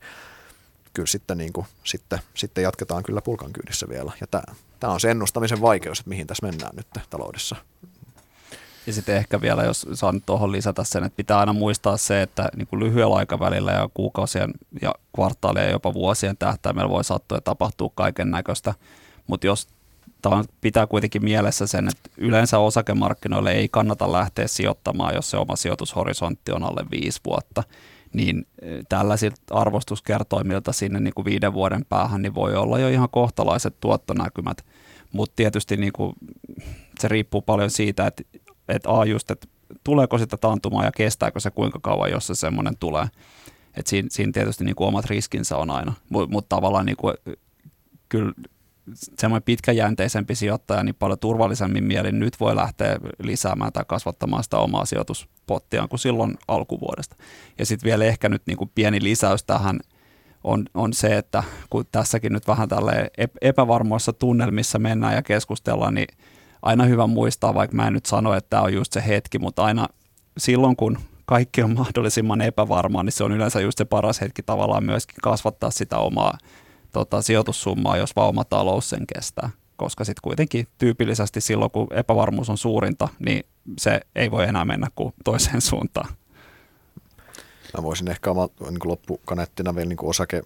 kyllä 0.94 1.08
sitten, 1.08 1.38
niin 1.38 1.54
kuin, 1.54 1.68
sitten, 1.84 2.20
sitten 2.34 2.64
jatketaan 2.64 3.04
kyllä 3.04 3.22
pulkan 3.22 3.54
kyydissä 3.54 3.90
vielä. 3.90 4.12
Ja 4.22 4.28
tämä, 4.28 4.44
tämä 4.80 4.94
on 4.94 5.00
se 5.00 5.12
ennustamisen 5.12 5.62
vaikeus, 5.62 6.00
että 6.00 6.10
mihin 6.10 6.28
tässä 6.28 6.46
mennään 6.46 6.76
nyt 6.76 6.88
taloudessa. 7.10 7.56
Ja 8.88 8.94
sitten 8.94 9.18
ehkä 9.18 9.42
vielä, 9.42 9.64
jos 9.64 9.88
saan 9.94 10.22
tuohon 10.26 10.52
lisätä 10.52 10.84
sen, 10.84 11.04
että 11.04 11.18
pitää 11.18 11.40
aina 11.40 11.54
muistaa 11.54 11.98
se, 11.98 12.22
että 12.22 12.50
niin 12.56 12.68
kuin 12.68 12.80
lyhyellä 12.80 13.16
aikavälillä 13.16 13.72
ja 13.72 13.90
kuukausien 13.94 14.54
ja 14.82 14.96
kvartaalien 15.16 15.66
ja 15.66 15.72
jopa 15.72 15.94
vuosien 15.94 16.38
tähtäimellä 16.38 16.90
voi 16.90 17.04
sattua 17.04 17.38
ja 17.38 17.42
tapahtua 17.42 17.90
kaiken 17.96 18.32
näköistä. 18.32 18.74
Mutta 19.28 19.48
jos 19.48 19.68
tämä 20.24 20.44
pitää 20.62 20.88
kuitenkin 20.88 21.24
mielessä 21.24 21.68
sen, 21.68 21.88
että 21.88 22.10
yleensä 22.18 22.60
osakemarkkinoille 22.60 23.52
ei 23.52 23.70
kannata 23.70 24.12
lähteä 24.12 24.48
sijoittamaan, 24.48 25.16
jos 25.16 25.30
se 25.30 25.38
oma 25.38 25.56
sijoitushorisontti 25.56 26.52
on 26.52 26.64
alle 26.64 26.86
viisi 26.92 27.22
vuotta, 27.26 27.64
niin 28.14 28.48
e, 28.62 28.68
tällaisilta 28.90 29.42
arvostuskertoimilta 29.52 30.72
sinne 30.72 31.00
niin 31.00 31.14
kuin 31.14 31.26
viiden 31.26 31.54
vuoden 31.54 31.86
päähän 31.90 32.22
niin 32.22 32.36
voi 32.36 32.56
olla 32.56 32.80
jo 32.80 32.90
ihan 32.90 33.10
kohtalaiset 33.12 33.76
tuottonäkymät. 33.80 34.66
Mutta 35.12 35.36
tietysti 35.36 35.78
niin 35.78 35.94
kuin, 35.94 36.14
se 37.00 37.08
riippuu 37.08 37.42
paljon 37.42 37.70
siitä, 37.70 38.08
että, 38.08 38.24
että 38.68 38.90
A 38.90 39.06
just, 39.06 39.32
että 39.32 39.48
tuleeko 39.84 40.18
sitä 40.18 40.38
taantumaa 40.38 40.86
ja 40.86 40.92
kestääkö 40.98 41.40
se 41.40 41.52
kuinka 41.52 41.80
kauan, 41.82 42.12
jos 42.12 42.28
se 42.28 42.36
semmoinen 42.36 42.78
tulee. 42.80 43.08
Et 43.78 43.88
siinä, 43.88 44.08
siinä 44.12 44.32
tietysti 44.32 44.64
niin 44.64 44.76
kuin 44.76 44.88
omat 44.88 45.06
riskinsä 45.06 45.58
on 45.58 45.70
aina, 45.70 45.94
mutta 46.10 46.32
mut 46.32 46.50
tavallaan 46.50 46.86
niin 46.86 46.98
kuin, 46.98 47.14
kyllä 48.10 48.34
semmoinen 48.94 49.44
pitkäjänteisempi 49.44 50.36
sijoittaja 50.36 50.84
niin 50.84 50.96
paljon 50.96 51.20
turvallisemmin 51.20 51.84
mielin 51.84 52.20
nyt 52.20 52.40
voi 52.40 52.56
lähteä 52.56 52.98
lisäämään 53.24 53.74
tai 53.74 53.84
kasvattamaan 53.88 54.44
sitä 54.44 54.58
omaa 54.58 54.86
sijoituspottiaan 54.86 55.90
kuin 55.90 56.00
silloin 56.00 56.38
alkuvuodesta. 56.48 57.16
Ja 57.60 57.66
sitten 57.66 57.88
vielä 57.88 58.06
ehkä 58.06 58.30
nyt 58.30 58.42
niin 58.46 58.58
kuin 58.58 58.72
pieni 58.76 59.04
lisäys 59.04 59.44
tähän 59.44 59.80
on, 60.44 60.66
on 60.74 60.94
se, 60.94 61.18
että 61.18 61.44
kun 61.70 61.86
tässäkin 61.92 62.34
nyt 62.34 62.48
vähän 62.48 62.70
tälle 62.70 63.12
epävarmoissa 63.42 64.14
tunnelmissa 64.14 64.80
mennään 64.80 65.16
ja 65.16 65.22
keskustellaan, 65.22 65.94
niin 65.94 66.08
aina 66.62 66.84
hyvä 66.84 67.08
muistaa, 67.08 67.54
vaikka 67.54 67.76
mä 67.76 67.88
en 67.88 67.94
nyt 67.94 68.06
sano, 68.06 68.34
että 68.34 68.50
tämä 68.50 68.64
on 68.64 68.74
just 68.74 68.94
se 68.94 69.04
hetki, 69.08 69.40
mutta 69.40 69.64
aina 69.64 69.88
silloin, 70.38 70.76
kun 70.76 70.98
kaikki 71.26 71.64
on 71.64 71.76
mahdollisimman 71.76 72.42
epävarmaa, 72.42 73.04
niin 73.04 73.12
se 73.12 73.24
on 73.24 73.32
yleensä 73.32 73.62
just 73.62 73.78
se 73.78 73.86
paras 73.86 74.22
hetki 74.22 74.44
tavallaan 74.44 74.84
myöskin 74.84 75.16
kasvattaa 75.22 75.72
sitä 75.72 75.98
omaa 75.98 76.38
tota, 76.94 77.22
sijoitussummaa, 77.22 77.98
jos 77.98 78.16
vaan 78.16 78.30
oma 78.30 78.44
talous 78.44 78.90
sen 78.90 79.08
kestää. 79.16 79.50
Koska 79.78 80.04
sitten 80.04 80.22
kuitenkin 80.24 80.68
tyypillisesti 80.78 81.42
silloin, 81.42 81.72
kun 81.72 81.88
epävarmuus 81.92 82.50
on 82.50 82.58
suurinta, 82.58 83.08
niin 83.20 83.44
se 83.80 84.02
ei 84.16 84.32
voi 84.32 84.44
enää 84.44 84.66
mennä 84.66 84.88
kuin 84.96 85.14
toiseen 85.24 85.62
suuntaan. 85.72 86.10
Mä 87.78 87.84
voisin 87.84 88.12
ehkä 88.12 88.32
oma 88.32 88.50
niin 88.60 88.80
loppukanettina 88.84 89.76
vielä 89.76 89.90
niin 89.90 89.98
osake, 90.04 90.42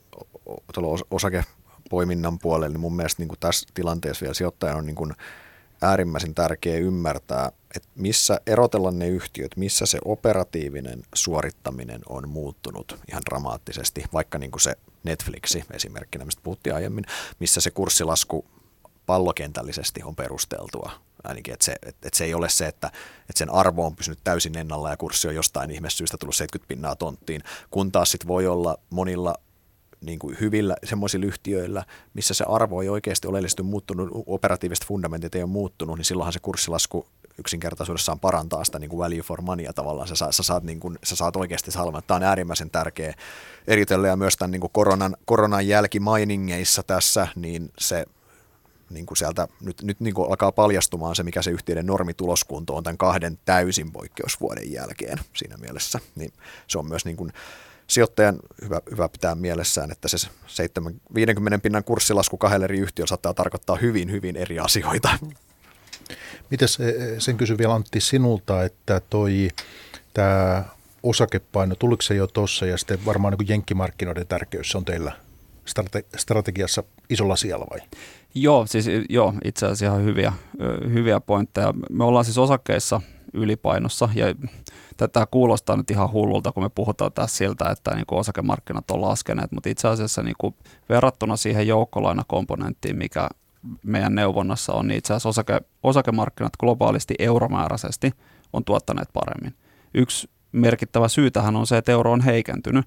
osakepoiminnan 1.12 2.40
puolelle, 2.40 2.74
niin 2.74 2.82
mun 2.82 2.96
mielestä 2.96 3.24
niin 3.24 3.38
tässä 3.40 3.68
tilanteessa 3.74 4.24
vielä 4.24 4.34
sijoittajan 4.34 4.78
on 4.78 4.86
niin 4.86 4.96
kuin 4.96 5.14
äärimmäisen 5.82 6.36
tärkeää 6.36 6.78
ymmärtää, 6.78 7.52
että 7.76 7.90
missä 7.96 8.42
erotella 8.48 8.92
ne 8.92 9.08
yhtiöt, 9.08 9.58
missä 9.58 9.86
se 9.86 10.00
operatiivinen 10.06 11.04
suorittaminen 11.16 12.02
on 12.10 12.30
muuttunut 12.30 13.00
ihan 13.10 13.24
dramaattisesti, 13.30 14.04
vaikka 14.14 14.38
niin 14.38 14.52
kuin 14.52 14.62
se 14.62 14.76
Netflixi 15.08 15.64
esimerkkinä, 15.72 16.26
mistä 16.26 16.42
puhuttiin 16.44 16.76
aiemmin, 16.76 17.06
missä 17.40 17.62
se 17.62 17.72
kurssilasku 17.72 18.46
pallokentällisesti 19.06 20.04
on 20.04 20.16
perusteltua. 20.16 20.92
Ainakin, 21.24 21.54
että 21.54 21.66
se, 21.66 21.72
että, 21.72 22.08
että 22.08 22.18
se 22.18 22.26
ei 22.26 22.34
ole 22.34 22.50
se, 22.50 22.68
että, 22.68 22.88
että 23.22 23.40
sen 23.40 23.54
arvo 23.54 23.86
on 23.86 23.96
pysynyt 23.96 24.20
täysin 24.24 24.58
ennalla 24.58 24.90
ja 24.90 24.98
kurssi 24.98 25.28
on 25.28 25.36
jostain 25.36 25.72
ihmessyystä 25.72 26.18
tullut 26.18 26.36
70 26.36 26.68
pinnaa 26.68 26.96
tonttiin, 26.96 27.42
kun 27.72 27.92
taas 27.92 28.12
sit 28.12 28.28
voi 28.28 28.48
olla 28.48 28.78
monilla 28.90 29.36
niin 30.02 30.20
kuin 30.20 30.38
hyvillä 30.42 30.76
semmoisilla 30.84 31.26
yhtiöillä, 31.26 31.86
missä 32.14 32.34
se 32.34 32.46
arvo 32.48 32.82
ei 32.82 32.90
oikeasti 32.90 33.28
oleellisesti 33.28 33.64
muuttunut, 33.64 34.10
operatiiviset 34.26 34.86
fundamentit 34.86 35.36
ei 35.36 35.44
ole 35.44 35.50
muuttunut, 35.50 35.98
niin 35.98 36.06
silloinhan 36.06 36.34
se 36.34 36.40
kurssilasku 36.40 37.08
yksinkertaisuudessaan 37.38 38.20
parantaa 38.20 38.64
sitä 38.64 38.80
niin 38.80 38.90
kuin 38.90 39.00
value 39.00 39.22
for 39.22 39.42
moneya 39.42 39.74
tavallaan. 39.74 40.08
Sä, 40.08 40.16
sä, 40.16 40.28
sä, 40.32 40.44
saat, 40.44 40.64
niin 40.64 40.80
kuin, 40.80 41.00
sä 41.04 41.16
saat 41.16 41.36
oikeasti 41.36 41.72
salman. 41.72 42.04
Tämä 42.08 42.16
on 42.16 42.24
äärimmäisen 42.24 42.70
tärkeä 42.70 43.14
eritellä 43.68 44.08
ja 44.08 44.16
myös 44.16 44.38
tämän 44.38 44.52
niin 44.52 44.62
kuin 44.62 44.72
koronan, 44.74 45.18
koronan 45.26 45.68
jälkimainingeissa 45.68 46.84
tässä, 46.84 47.28
niin 47.36 47.72
se 47.80 48.06
niin 48.90 49.06
kuin 49.06 49.18
sieltä 49.18 49.48
nyt, 49.62 49.82
nyt 49.82 50.00
niin 50.00 50.14
kuin 50.14 50.30
alkaa 50.30 50.52
paljastumaan 50.52 51.16
se, 51.16 51.24
mikä 51.24 51.42
se 51.42 51.52
yhtiöiden 51.52 51.86
normituloskunto 51.86 52.76
on 52.76 52.84
tämän 52.84 52.98
kahden 52.98 53.40
täysin 53.46 53.92
poikkeusvuoden 53.92 54.72
jälkeen 54.72 55.18
siinä 55.34 55.58
mielessä. 55.58 56.00
Niin 56.16 56.34
se 56.68 56.78
on 56.78 56.88
myös 56.88 57.06
niin 57.06 57.18
kuin, 57.18 57.34
sijoittajan 57.88 58.40
hyvä, 58.62 58.82
hyvä 58.92 59.10
pitää 59.10 59.36
mielessään, 59.36 59.92
että 59.92 60.08
se 60.08 60.18
7, 60.48 61.02
50 61.14 61.64
pinnan 61.64 61.84
kurssilasku 61.84 62.38
kahdelle 62.38 62.64
eri 62.64 62.80
yhtiölle 62.80 63.08
saattaa 63.08 63.34
tarkoittaa 63.34 63.76
hyvin, 63.76 64.12
hyvin 64.12 64.36
eri 64.36 64.60
asioita. 64.60 65.10
Mites 66.52 66.78
sen 67.18 67.38
kysyn 67.38 67.58
vielä 67.58 67.74
Antti 67.74 68.00
sinulta, 68.02 68.64
että 68.64 69.02
toi 69.10 69.48
tämä 70.14 70.64
osakepaino, 71.04 71.76
tuliko 71.76 72.02
se 72.02 72.16
jo 72.16 72.28
tuossa 72.28 72.66
ja 72.66 72.78
sitten 72.78 73.06
varmaan 73.06 73.34
niin 73.40 73.50
jenkkimarkkinoiden 73.50 74.28
tärkeys 74.28 74.76
on 74.76 74.86
teillä 74.86 75.12
strate- 75.66 76.18
strategiassa 76.18 76.84
isolla 77.10 77.36
siellä 77.36 77.66
vai? 77.72 77.80
Joo, 78.36 78.66
siis 78.66 78.86
joo, 79.10 79.34
itse 79.44 79.66
asiassa 79.66 79.86
ihan 79.86 80.04
hyviä, 80.04 80.34
hyviä 80.94 81.20
pointteja. 81.20 81.74
Me 81.90 82.04
ollaan 82.04 82.26
siis 82.26 82.38
osakkeissa 82.38 83.02
ylipainossa 83.34 84.10
ja 84.16 84.26
tätä 84.98 85.28
kuulostaa 85.32 85.76
nyt 85.76 85.92
ihan 85.92 86.12
hullulta, 86.12 86.52
kun 86.52 86.64
me 86.64 86.70
puhutaan 86.76 87.14
tässä 87.14 87.38
siltä, 87.38 87.70
että 87.70 87.96
niin 87.96 88.06
kuin 88.06 88.20
osakemarkkinat 88.20 88.92
on 88.92 89.02
laskeneet, 89.02 89.52
mutta 89.52 89.70
itse 89.70 89.88
asiassa 89.88 90.24
niin 90.24 90.36
kuin 90.38 90.56
verrattuna 90.90 91.38
siihen 91.38 91.68
joukkolainakomponenttiin, 91.68 92.98
mikä 92.98 93.30
meidän 93.84 94.16
neuvonnassa 94.16 94.74
on, 94.74 94.88
niin 94.88 94.98
itse 94.98 95.14
asiassa 95.14 95.30
osake, 95.30 95.62
osakemarkkinat 95.84 96.58
globaalisti 96.60 97.16
euromääräisesti 97.20 98.12
on 98.54 98.64
tuottaneet 98.64 99.10
paremmin. 99.14 99.54
Yksi 99.94 100.30
merkittävä 100.52 101.08
syy 101.08 101.32
tähän 101.32 101.56
on 101.56 101.68
se, 101.68 101.78
että 101.78 101.92
euro 101.92 102.12
on 102.12 102.22
heikentynyt, 102.22 102.86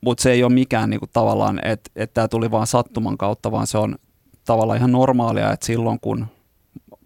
mutta 0.00 0.22
se 0.22 0.30
ei 0.30 0.44
ole 0.44 0.52
mikään 0.52 0.90
niin 0.90 1.00
kuin, 1.00 1.10
tavallaan, 1.12 1.60
että, 1.64 1.90
että 1.96 2.14
tämä 2.14 2.28
tuli 2.28 2.50
vain 2.50 2.66
sattuman 2.66 3.18
kautta, 3.18 3.50
vaan 3.50 3.66
se 3.66 3.78
on 3.78 3.98
tavallaan 4.44 4.76
ihan 4.76 4.92
normaalia, 4.92 5.52
että 5.52 5.66
silloin 5.66 6.00
kun 6.00 6.26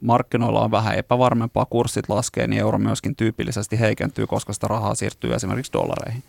markkinoilla 0.01 0.61
on 0.61 0.70
vähän 0.70 0.95
epävarmempaa, 0.95 1.64
kurssit 1.64 2.09
laskee, 2.09 2.47
niin 2.47 2.61
euro 2.61 2.78
myöskin 2.78 3.16
tyypillisesti 3.16 3.80
heikentyy, 3.80 4.26
koska 4.26 4.53
sitä 4.53 4.68
rahaa 4.68 4.95
siirtyy 4.95 5.35
esimerkiksi 5.35 5.72
dollareihin. 5.72 6.22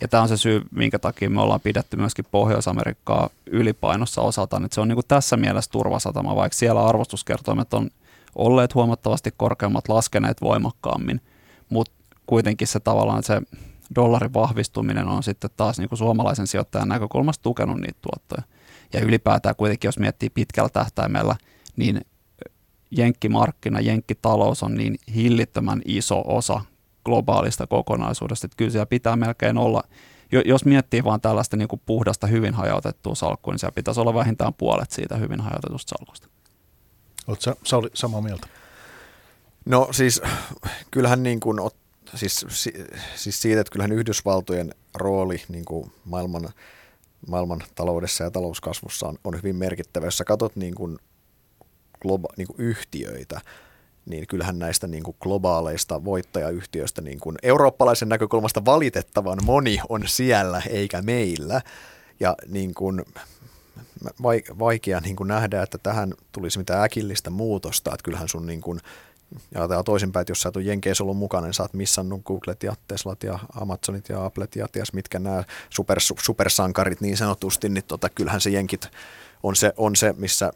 Ja 0.00 0.08
tämä 0.08 0.22
on 0.22 0.28
se 0.28 0.36
syy, 0.36 0.62
minkä 0.70 0.98
takia 0.98 1.30
me 1.30 1.40
ollaan 1.40 1.60
pidetty 1.60 1.96
myöskin 1.96 2.24
Pohjois-Amerikkaa 2.30 3.30
ylipainossa 3.46 4.22
osaltaan, 4.22 4.64
että 4.64 4.74
se 4.74 4.80
on 4.80 4.88
niin 4.88 4.96
kuin 4.96 5.06
tässä 5.08 5.36
mielessä 5.36 5.70
turvasatama, 5.70 6.36
vaikka 6.36 6.58
siellä 6.58 6.86
arvostuskertoimet 6.86 7.74
on 7.74 7.90
olleet 8.34 8.74
huomattavasti 8.74 9.34
korkeammat, 9.36 9.88
laskeneet 9.88 10.40
voimakkaammin, 10.40 11.20
mutta 11.68 11.92
kuitenkin 12.26 12.68
se 12.68 12.80
tavallaan 12.80 13.22
se 13.22 13.40
dollarin 13.94 14.34
vahvistuminen 14.34 15.08
on 15.08 15.22
sitten 15.22 15.50
taas 15.56 15.78
niin 15.78 15.88
kuin 15.88 15.98
suomalaisen 15.98 16.46
sijoittajan 16.46 16.88
näkökulmasta 16.88 17.42
tukenut 17.42 17.80
niitä 17.80 17.98
tuottoja. 18.02 18.42
Ja 18.92 19.00
ylipäätään 19.00 19.56
kuitenkin, 19.56 19.88
jos 19.88 19.98
miettii 19.98 20.30
pitkällä 20.30 20.68
tähtäimellä, 20.68 21.36
niin 21.76 22.00
jenkkimarkkina, 22.90 23.80
jenkkitalous 23.80 24.62
on 24.62 24.74
niin 24.74 24.98
hillittömän 25.14 25.82
iso 25.84 26.22
osa 26.26 26.60
globaalista 27.06 27.66
kokonaisuudesta, 27.66 28.46
että 28.46 28.56
kyllä 28.56 28.70
siellä 28.70 28.86
pitää 28.86 29.16
melkein 29.16 29.58
olla, 29.58 29.82
jos 30.44 30.64
miettii 30.64 31.04
vaan 31.04 31.20
tällaista 31.20 31.56
niin 31.56 31.68
kuin 31.68 31.82
puhdasta 31.86 32.26
hyvin 32.26 32.54
hajautettua 32.54 33.14
salkkua, 33.14 33.52
niin 33.52 33.58
siellä 33.58 33.74
pitäisi 33.74 34.00
olla 34.00 34.14
vähintään 34.14 34.54
puolet 34.54 34.90
siitä 34.90 35.16
hyvin 35.16 35.40
hajautetusta 35.40 35.94
salkusta. 35.98 36.28
Oletko 37.26 37.60
Sauli 37.64 37.90
samaa 37.94 38.20
mieltä? 38.20 38.46
No 39.64 39.88
siis 39.90 40.22
kyllähän 40.90 41.22
niin 41.22 41.40
kuin, 41.40 41.60
siis, 42.14 42.46
siis 43.16 43.42
siitä, 43.42 43.60
että 43.60 43.70
kyllähän 43.70 43.92
Yhdysvaltojen 43.92 44.74
rooli 44.94 45.42
niin 45.48 45.64
kuin 45.64 45.92
maailman, 46.04 46.48
maailman 47.28 47.62
taloudessa 47.74 48.24
ja 48.24 48.30
talouskasvussa 48.30 49.06
on, 49.08 49.18
on 49.24 49.36
hyvin 49.36 49.56
merkittävä. 49.56 50.06
Jos 50.06 50.18
sä 50.18 50.24
katsot 50.24 50.56
niin 50.56 50.74
kuin 50.74 50.98
globa- 52.06 52.34
niin 52.36 52.46
kuin 52.46 52.56
yhtiöitä, 52.58 53.40
niin 54.06 54.26
kyllähän 54.26 54.58
näistä 54.58 54.86
niin 54.86 55.02
kuin 55.02 55.16
globaaleista 55.20 56.04
voittajayhtiöistä 56.04 57.02
niin 57.02 57.20
kuin 57.20 57.36
eurooppalaisen 57.42 58.08
näkökulmasta 58.08 58.64
valitettavan 58.64 59.38
moni 59.44 59.80
on 59.88 60.02
siellä 60.06 60.62
eikä 60.70 61.02
meillä. 61.02 61.60
Ja 62.20 62.34
niin 62.48 62.74
kuin, 62.74 63.04
vaikea 64.58 65.00
niin 65.00 65.16
kuin 65.16 65.28
nähdä, 65.28 65.62
että 65.62 65.78
tähän 65.78 66.14
tulisi 66.32 66.58
mitään 66.58 66.84
äkillistä 66.84 67.30
muutosta, 67.30 67.90
että 67.94 68.04
kyllähän 68.04 68.28
sun 68.28 68.46
niin 68.46 68.60
kuin, 68.60 68.80
ja 69.54 69.82
toisinpäin, 69.84 70.22
että 70.22 70.30
jos 70.30 70.40
sä 70.40 70.48
et 70.48 70.56
ole 70.56 70.64
Jenkeissä 70.64 71.04
ollut 71.04 71.16
mukana, 71.16 71.46
niin 71.46 71.54
sä 71.54 71.62
oot 71.62 71.74
missannut 71.74 72.24
Googlet 72.24 72.62
ja 72.62 72.74
Teslat 72.88 73.22
ja 73.22 73.38
Amazonit 73.60 74.08
ja 74.08 74.24
Applet 74.24 74.56
ja 74.56 74.68
ties 74.68 74.92
mitkä 74.92 75.18
nämä 75.18 75.44
super, 75.70 76.00
supersankarit 76.00 77.00
niin 77.00 77.16
sanotusti, 77.16 77.68
niin 77.68 77.84
tota, 77.84 78.08
kyllähän 78.08 78.40
se 78.40 78.50
Jenkit 78.50 78.88
on 79.42 79.56
se, 79.56 79.72
on 79.76 79.96
se 79.96 80.14
missä 80.18 80.52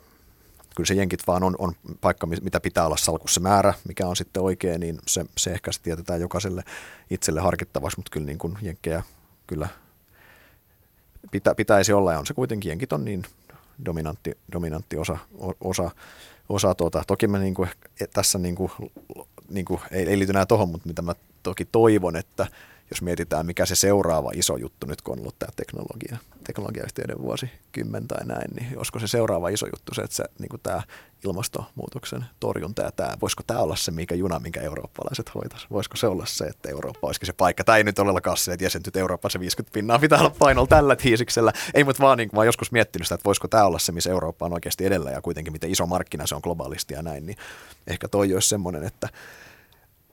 kyllä 0.77 0.87
se 0.87 0.95
jenkit 0.95 1.27
vaan 1.27 1.43
on, 1.43 1.57
on 1.59 1.73
paikka, 2.01 2.27
mitä 2.27 2.61
pitää 2.61 2.87
olla 2.87 2.97
salkussa 2.97 3.41
määrä, 3.41 3.75
mikä 3.89 4.07
on 4.07 4.16
sitten 4.16 4.43
oikein, 4.43 4.81
niin 4.81 4.99
se, 5.07 5.25
se 5.39 5.51
ehkä 5.51 5.73
se 5.73 5.83
tietetään 5.83 6.21
jokaiselle 6.21 6.62
itselle 7.11 7.41
harkittavaksi, 7.41 7.99
mutta 7.99 8.11
kyllä 8.11 8.27
niin 8.27 8.39
kuin 8.39 8.59
jenkkejä 8.62 9.03
kyllä 9.47 9.68
pitä, 11.31 11.55
pitäisi 11.55 11.93
olla 11.93 12.12
ja 12.12 12.18
on 12.18 12.27
se 12.27 12.35
kuitenkin, 12.35 12.71
jenkit 12.71 12.93
on 12.93 13.05
niin 13.05 13.23
dominantti, 13.85 14.39
dominantti 14.53 14.97
osa, 14.97 15.18
osa, 15.61 15.91
osa 16.49 16.75
tuota. 16.75 17.03
Toki 17.07 17.27
mä 17.27 17.39
niin 17.39 17.55
kuin, 17.55 17.68
tässä 18.12 18.39
niin 18.39 18.55
kuin, 18.55 18.73
niin 19.49 19.64
kuin, 19.64 19.81
ei, 19.91 20.09
ei 20.09 20.18
liity 20.18 20.33
enää 20.33 20.47
tuohon, 20.47 20.68
mutta 20.68 20.89
mitä 20.89 21.03
mä 21.03 21.14
toki 21.43 21.64
toivon, 21.64 22.16
että 22.16 22.47
jos 22.91 23.03
mietitään, 23.03 23.47
mikä 23.47 23.66
se 23.66 23.74
seuraava 23.74 24.30
iso 24.34 24.57
juttu 24.57 24.86
nyt, 24.86 25.03
kun 25.03 25.12
on 25.12 25.20
ollut 25.20 25.38
tämä 25.38 25.53
teknologia, 25.57 26.16
teknologiayhtiöiden 26.45 27.18
vuosikymmen 27.22 28.09
tai 28.09 28.26
näin, 28.26 28.51
niin 28.55 28.78
olisiko 28.78 28.99
se 28.99 29.07
seuraava 29.07 29.49
iso 29.49 29.66
juttu 29.66 29.95
se, 29.95 30.03
että 30.03 30.16
se, 30.16 30.24
niin 30.38 30.49
kuin 30.49 30.61
tämä 30.62 30.82
ilmastonmuutoksen 31.24 32.24
torjunta 32.41 32.82
ja 32.82 32.93
tämä, 32.93 33.16
voisiko 33.20 33.43
tämä 33.47 33.61
olla 33.61 33.76
se, 33.76 33.91
mikä 33.91 34.14
juna, 34.14 34.38
minkä 34.38 34.61
eurooppalaiset 34.61 35.34
hoitaisi? 35.34 35.66
Voisiko 35.70 35.97
se 35.97 36.07
olla 36.07 36.26
se, 36.26 36.45
että 36.45 36.68
Eurooppa 36.68 37.07
olisikin 37.07 37.26
se 37.26 37.32
paikka? 37.32 37.64
Tämä 37.64 37.78
ei 37.78 37.84
nyt 37.84 37.99
ole 37.99 38.36
se, 38.36 38.53
että 38.53 38.64
jäsentyt 38.64 38.97
Eurooppa 38.97 39.28
se 39.28 39.41
50 39.41 39.72
pinnaa 39.72 39.99
pitää 39.99 40.18
olla 40.18 40.34
painolla 40.38 40.68
tällä 40.68 40.97
tiisiksellä. 40.97 41.53
Ei, 41.74 41.84
mutta 41.84 42.03
vaan 42.03 42.18
niin 42.18 42.30
mä 42.32 42.45
joskus 42.45 42.72
miettinyt 42.72 43.07
sitä, 43.07 43.14
että 43.14 43.24
voisiko 43.24 43.49
tämä 43.49 43.64
olla 43.64 43.78
se, 43.78 43.93
missä 43.93 44.11
Eurooppa 44.11 44.47
on 44.47 44.53
oikeasti 44.53 44.86
edellä 44.86 45.11
ja 45.11 45.20
kuitenkin 45.20 45.53
miten 45.53 45.70
iso 45.70 45.86
markkina 45.86 46.26
se 46.26 46.34
on 46.34 46.41
globaalisti 46.45 46.95
ja 46.95 47.03
näin, 47.03 47.26
niin 47.26 47.36
ehkä 47.86 48.09
toi 48.09 48.34
olisi 48.34 48.49
semmoinen, 48.49 48.84
että 48.84 49.09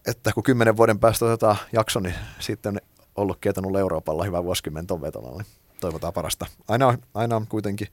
että 0.08 0.34
kun 0.34 0.44
kymmenen 0.44 0.78
vuoden 0.78 1.00
päästä 1.00 1.26
otetaan 1.26 1.58
jakso, 1.74 2.00
niin 2.00 2.16
sitten 2.40 2.74
on 2.74 2.80
ollut 3.16 3.38
kietonut 3.42 3.76
Euroopalla 3.76 4.24
hyvä 4.24 4.44
vuosikymmen 4.44 4.88
ton 4.88 5.02
vetona, 5.02 5.32
niin 5.32 5.46
toivotaan 5.82 6.14
parasta. 6.14 6.46
Aina 6.68 6.88
on, 6.88 6.98
aina 7.14 7.36
on 7.36 7.48
kuitenkin 7.48 7.88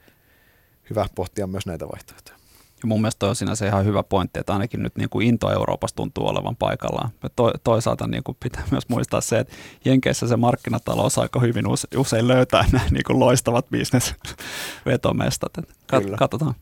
hyvä 0.91 1.07
pohtia 1.15 1.47
myös 1.47 1.67
näitä 1.67 1.89
vaihtoehtoja. 1.89 2.39
Ja 2.83 2.89
mun 2.89 3.01
mielestä 3.01 3.27
on 3.27 3.37
siinä 3.37 3.55
se 3.55 3.67
ihan 3.67 3.85
hyvä 3.85 4.03
pointti, 4.03 4.41
että 4.41 4.53
ainakin 4.53 4.83
nyt 4.83 4.97
niin 4.97 5.09
kuin 5.09 5.27
into 5.27 5.53
Euroopassa 5.53 5.97
tuntuu 5.97 6.27
olevan 6.27 6.57
paikallaan. 6.57 7.11
To, 7.37 7.53
toisaalta 7.65 8.07
niin 8.07 8.23
kuin 8.25 8.37
pitää 8.43 8.63
myös 8.71 8.89
muistaa 8.89 9.21
se, 9.21 9.39
että 9.39 9.55
Jenkeissä 9.85 10.29
se 10.29 10.37
markkinatalous 10.37 11.19
aika 11.19 11.41
hyvin 11.41 11.65
usein 11.97 12.29
löytää 12.29 12.65
nämä 12.73 12.85
niin 12.91 13.05
kuin 13.07 13.21
loistavat 13.21 13.67
bisnesvetomestat. 13.71 15.53
Kat- 15.93 16.17
katsotaan. 16.19 16.55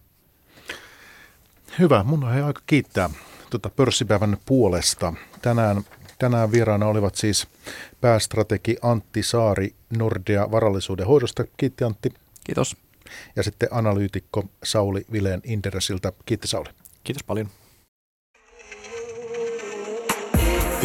Hyvä, 1.78 2.02
mun 2.02 2.24
on 2.24 2.44
aika 2.44 2.62
kiittää 2.66 3.10
tuota 3.52 3.70
pörssipäivän 3.76 4.36
puolesta. 4.46 5.14
Tänään, 5.42 5.84
tänään 6.18 6.52
vieraana 6.52 6.86
olivat 6.86 7.14
siis 7.14 7.48
päästrategi 8.00 8.76
Antti 8.82 9.22
Saari 9.22 9.74
Nordea 9.98 10.50
varallisuuden 10.50 11.06
hoidosta. 11.06 11.44
Kiitti 11.56 11.84
Antti. 11.84 12.14
Kiitos. 12.44 12.76
Ja 13.36 13.42
sitten 13.42 13.68
analyytikko 13.70 14.44
Sauli 14.64 15.06
Vileen 15.12 15.40
Inderesiltä. 15.44 16.12
Kiitti 16.26 16.48
Sauli. 16.48 16.68
Kiitos 17.04 17.24
paljon. 17.24 17.48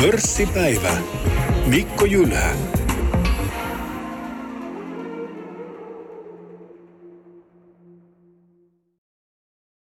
Pörssipäivä. 0.02 0.98
Mikko 1.66 2.06
Jylhä. 2.06 2.77